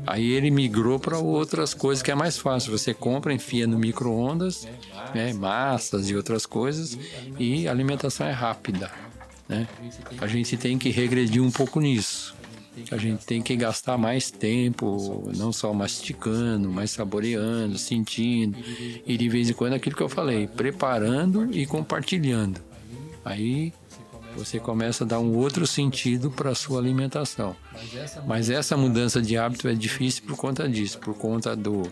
Aí 0.07 0.33
ele 0.33 0.51
migrou 0.51 0.99
para 0.99 1.19
outras 1.19 1.75
coisas 1.75 2.03
que 2.03 2.11
é 2.11 2.15
mais 2.15 2.39
fácil. 2.39 2.77
Você 2.77 2.95
compra, 2.95 3.35
enfia 3.35 3.67
no 3.67 3.79
micro-ondas, 3.79 4.67
né? 5.15 5.33
massas 5.35 6.09
e 6.09 6.17
outras 6.17 6.47
coisas, 6.47 6.99
e 7.39 7.69
a 7.69 7.71
alimentação 7.71 8.27
é 8.27 8.33
rápida. 8.33 8.91
Né? 9.47 9.69
A 10.21 10.27
gente 10.27 10.57
tem 10.57 10.79
que 10.79 10.89
regredir 10.89 11.43
um 11.43 11.51
pouco 11.51 11.81
nisso. 11.81 12.35
A 12.91 12.97
gente 12.97 13.27
tem 13.27 13.43
que 13.43 13.57
gastar 13.57 13.99
mais 13.99 14.31
tempo, 14.31 15.31
não 15.37 15.53
só 15.53 15.73
masticando, 15.75 16.71
mas 16.71 16.91
saboreando, 16.91 17.77
sentindo. 17.77 18.57
E 19.07 19.17
de 19.17 19.29
vez 19.29 19.51
em 19.51 19.53
quando 19.53 19.75
aquilo 19.75 19.97
que 19.97 20.03
eu 20.03 20.09
falei, 20.09 20.47
preparando 20.47 21.49
e 21.53 21.67
compartilhando. 21.67 22.61
Aí 23.25 23.73
você 24.37 24.59
começa 24.59 25.05
a 25.05 25.07
dar 25.07 25.19
um 25.19 25.37
outro 25.37 25.67
sentido 25.67 26.31
para 26.31 26.51
a 26.51 26.55
sua 26.55 26.81
alimentação. 26.81 27.57
Mas 28.27 28.49
essa 28.49 28.77
mudança 28.77 29.21
de 29.21 29.37
hábito 29.37 29.69
é 29.69 29.75
difícil 29.75 30.23
por 30.27 30.37
conta 30.37 30.69
disso, 30.69 30.99
por 30.99 31.15
conta 31.15 31.57
do, 31.57 31.91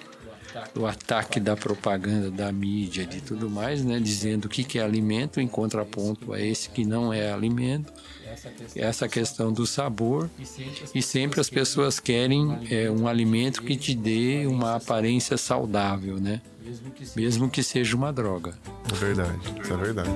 do 0.75 0.87
ataque 0.87 1.41
da 1.41 1.57
propaganda, 1.57 2.31
da 2.31 2.51
mídia, 2.53 3.05
de 3.05 3.21
tudo 3.21 3.51
mais, 3.51 3.85
né? 3.85 3.99
dizendo 3.99 4.47
o 4.47 4.49
que 4.49 4.79
é 4.79 4.83
alimento 4.83 5.41
em 5.41 5.49
contraponto 5.49 6.33
a 6.33 6.41
esse 6.41 6.71
que 6.71 6.85
não 6.85 7.13
é 7.13 7.33
alimento 7.33 7.93
essa 8.77 9.09
questão 9.09 9.53
do 9.53 9.67
sabor 9.67 10.29
e 10.95 11.03
sempre 11.03 11.41
as 11.41 11.51
pessoas 11.51 11.99
querem 11.99 12.59
é, 12.71 12.91
um 12.91 13.07
alimento 13.07 13.63
que 13.63 13.77
te 13.77 13.95
dê 13.95 14.47
uma 14.47 14.77
aparência 14.77 15.37
saudável, 15.37 16.19
né? 16.19 16.41
Mesmo 17.17 17.49
que 17.49 17.63
seja 17.63 17.97
uma 17.97 18.13
droga. 18.13 18.55
É 18.93 18.95
verdade, 18.95 19.39
isso 19.63 19.73
é 19.73 19.77
verdade. 19.77 20.11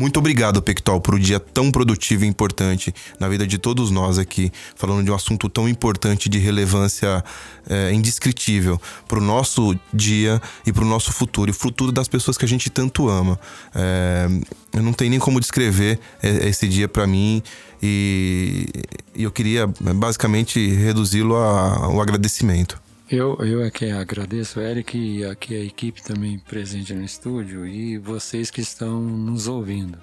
Muito 0.00 0.18
obrigado, 0.18 0.62
Pectol, 0.62 0.98
por 0.98 1.14
um 1.14 1.18
dia 1.18 1.38
tão 1.38 1.70
produtivo 1.70 2.24
e 2.24 2.26
importante 2.26 2.90
na 3.18 3.28
vida 3.28 3.46
de 3.46 3.58
todos 3.58 3.90
nós 3.90 4.18
aqui, 4.18 4.50
falando 4.74 5.04
de 5.04 5.10
um 5.10 5.14
assunto 5.14 5.46
tão 5.46 5.68
importante 5.68 6.26
de 6.26 6.38
relevância 6.38 7.22
é, 7.68 7.92
indescritível 7.92 8.80
para 9.06 9.18
o 9.18 9.20
nosso 9.22 9.78
dia 9.92 10.40
e 10.64 10.72
para 10.72 10.84
o 10.84 10.86
nosso 10.86 11.12
futuro, 11.12 11.50
e 11.50 11.52
o 11.52 11.54
futuro 11.54 11.92
das 11.92 12.08
pessoas 12.08 12.38
que 12.38 12.46
a 12.46 12.48
gente 12.48 12.70
tanto 12.70 13.10
ama. 13.10 13.38
É, 13.74 14.26
eu 14.72 14.82
não 14.82 14.94
tenho 14.94 15.10
nem 15.10 15.20
como 15.20 15.38
descrever 15.38 16.00
esse 16.22 16.66
dia 16.66 16.88
para 16.88 17.06
mim 17.06 17.42
e, 17.82 18.70
e, 19.14 19.22
eu 19.22 19.30
queria 19.30 19.66
basicamente 19.66 20.66
reduzi-lo 20.66 21.36
ao 21.36 22.00
agradecimento. 22.00 22.80
Eu, 23.12 23.36
eu 23.40 23.64
é 23.64 23.72
que 23.72 23.90
agradeço, 23.90 24.60
Eric, 24.60 24.96
e 24.96 25.24
aqui 25.24 25.56
a 25.56 25.64
equipe 25.64 26.00
também 26.00 26.38
presente 26.38 26.94
no 26.94 27.02
estúdio 27.02 27.66
e 27.66 27.98
vocês 27.98 28.52
que 28.52 28.60
estão 28.60 29.02
nos 29.02 29.48
ouvindo. 29.48 29.98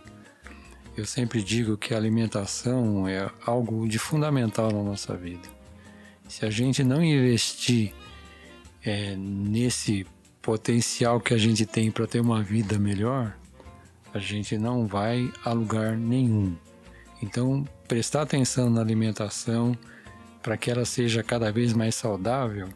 Eu 0.97 1.05
sempre 1.05 1.41
digo 1.41 1.77
que 1.77 1.93
a 1.93 1.97
alimentação 1.97 3.07
é 3.07 3.31
algo 3.45 3.87
de 3.87 3.97
fundamental 3.97 4.73
na 4.73 4.83
nossa 4.83 5.15
vida. 5.15 5.47
Se 6.27 6.45
a 6.45 6.49
gente 6.49 6.83
não 6.83 7.01
investir 7.01 7.93
é, 8.83 9.15
nesse 9.15 10.05
potencial 10.41 11.21
que 11.21 11.33
a 11.33 11.37
gente 11.37 11.65
tem 11.65 11.89
para 11.89 12.07
ter 12.07 12.19
uma 12.19 12.43
vida 12.43 12.77
melhor, 12.77 13.33
a 14.13 14.19
gente 14.19 14.57
não 14.57 14.85
vai 14.85 15.31
a 15.45 15.53
lugar 15.53 15.95
nenhum. 15.95 16.57
Então, 17.23 17.65
prestar 17.87 18.23
atenção 18.23 18.69
na 18.69 18.81
alimentação 18.81 19.77
para 20.43 20.57
que 20.57 20.69
ela 20.69 20.83
seja 20.83 21.23
cada 21.23 21.49
vez 21.53 21.71
mais 21.71 21.95
saudável 21.95 22.67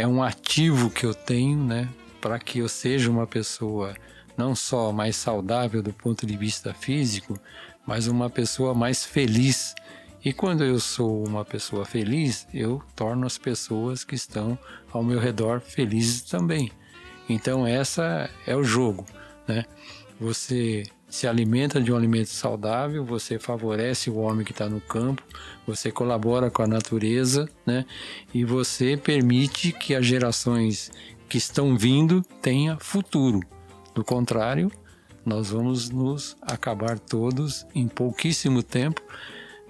é 0.00 0.06
um 0.06 0.22
ativo 0.22 0.88
que 0.88 1.04
eu 1.04 1.12
tenho, 1.12 1.62
né, 1.62 1.86
para 2.22 2.38
que 2.38 2.60
eu 2.60 2.68
seja 2.68 3.10
uma 3.10 3.26
pessoa 3.26 3.94
não 4.34 4.54
só 4.54 4.90
mais 4.92 5.14
saudável 5.14 5.82
do 5.82 5.92
ponto 5.92 6.26
de 6.26 6.36
vista 6.38 6.72
físico, 6.72 7.38
mas 7.86 8.06
uma 8.06 8.30
pessoa 8.30 8.72
mais 8.72 9.04
feliz. 9.04 9.74
E 10.24 10.32
quando 10.32 10.64
eu 10.64 10.80
sou 10.80 11.26
uma 11.26 11.44
pessoa 11.44 11.84
feliz, 11.84 12.48
eu 12.54 12.82
torno 12.96 13.26
as 13.26 13.36
pessoas 13.36 14.02
que 14.02 14.14
estão 14.14 14.58
ao 14.90 15.04
meu 15.04 15.20
redor 15.20 15.60
felizes 15.60 16.22
também. 16.22 16.72
Então 17.28 17.66
essa 17.66 18.30
é 18.46 18.56
o 18.56 18.64
jogo, 18.64 19.04
né? 19.46 19.66
Você 20.18 20.84
se 21.10 21.26
alimenta 21.26 21.80
de 21.80 21.92
um 21.92 21.96
alimento 21.96 22.28
saudável, 22.28 23.04
você 23.04 23.38
favorece 23.38 24.08
o 24.08 24.18
homem 24.18 24.44
que 24.44 24.52
está 24.52 24.68
no 24.68 24.80
campo, 24.80 25.22
você 25.66 25.90
colabora 25.90 26.50
com 26.50 26.62
a 26.62 26.68
natureza, 26.68 27.48
né? 27.66 27.84
E 28.32 28.44
você 28.44 28.96
permite 28.96 29.72
que 29.72 29.94
as 29.94 30.06
gerações 30.06 30.92
que 31.28 31.36
estão 31.36 31.76
vindo 31.76 32.22
tenham 32.40 32.78
futuro. 32.78 33.40
Do 33.92 34.04
contrário, 34.04 34.70
nós 35.26 35.50
vamos 35.50 35.90
nos 35.90 36.36
acabar 36.40 36.98
todos 36.98 37.66
em 37.74 37.88
pouquíssimo 37.88 38.62
tempo, 38.62 39.02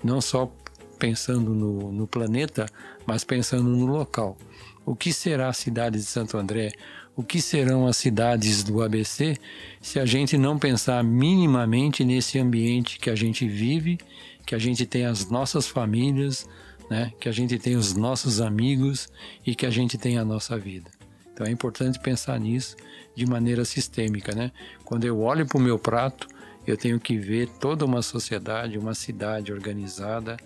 não 0.05 0.21
só 0.21 0.53
pensando 0.99 1.55
no, 1.55 1.91
no 1.91 2.07
planeta, 2.07 2.67
mas 3.07 3.25
pensando 3.25 3.65
no 3.65 3.87
local. 3.87 4.37
O 4.85 4.95
que 4.95 5.13
será 5.13 5.49
a 5.49 5.53
cidade 5.55 5.99
de 5.99 6.05
Santo 6.05 6.37
André? 6.37 6.73
O 7.21 7.23
que 7.23 7.43
serão 7.43 7.87
as 7.87 7.99
cidades 7.99 8.65
do 8.65 8.83
ABC 8.83 9.37
se 9.79 10.01
a 10.01 10.07
gente 10.07 10.39
não 10.39 10.59
pensar 10.59 11.05
minimamente 11.05 12.03
nesse 12.03 12.39
ambiente 12.39 12.99
que 12.99 13.11
a 13.11 13.15
gente 13.15 13.47
vive, 13.47 13.99
que 14.47 14.55
a 14.55 14.59
gente 14.59 14.87
tem 14.87 15.05
as 15.05 15.29
nossas 15.29 15.69
famílias, 15.69 16.49
né? 16.89 17.13
que 17.21 17.29
a 17.29 17.33
gente 17.33 17.59
tem 17.59 17.77
os 17.77 17.95
nossos 17.95 18.41
amigos 18.41 19.07
e 19.47 19.55
que 19.55 19.67
a 19.67 19.71
gente 19.71 19.99
tem 19.99 20.17
a 20.17 20.25
nossa 20.25 20.59
vida. 20.59 20.91
Então 21.31 21.47
é 21.47 21.51
importante 21.51 22.01
pensar 22.01 22.41
nisso 22.41 22.75
de 23.15 23.27
maneira 23.27 23.67
sistêmica. 23.67 24.35
Né? 24.35 24.51
Quando 24.83 25.05
eu 25.05 25.21
olho 25.21 25.45
para 25.45 25.59
o 25.59 25.61
meu 25.61 25.79
prato, 25.79 26.27
eu 26.67 26.77
tenho 26.77 26.99
que 26.99 27.19
ver 27.19 27.49
toda 27.61 27.85
uma 27.85 28.01
sociedade, 28.01 28.79
uma 28.79 28.95
cidade 28.95 29.53
organizada 29.53 30.39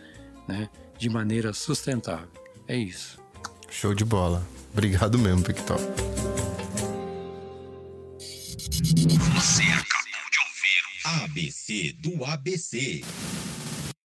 né? 0.49 0.69
de 0.99 1.09
maneira 1.09 1.53
sustentável. 1.53 2.29
É 2.67 2.77
isso. 2.77 3.23
Show 3.71 3.95
de 3.95 4.05
bola. 4.05 4.45
Obrigado 4.73 5.17
mesmo, 5.17 5.45
Victor. 5.45 5.79
Você 8.85 9.63
acabou 9.63 10.29
de 10.31 10.39
ouvir 10.41 11.23
ABC 11.23 11.97
do 12.01 12.23
ABC. 12.23 13.03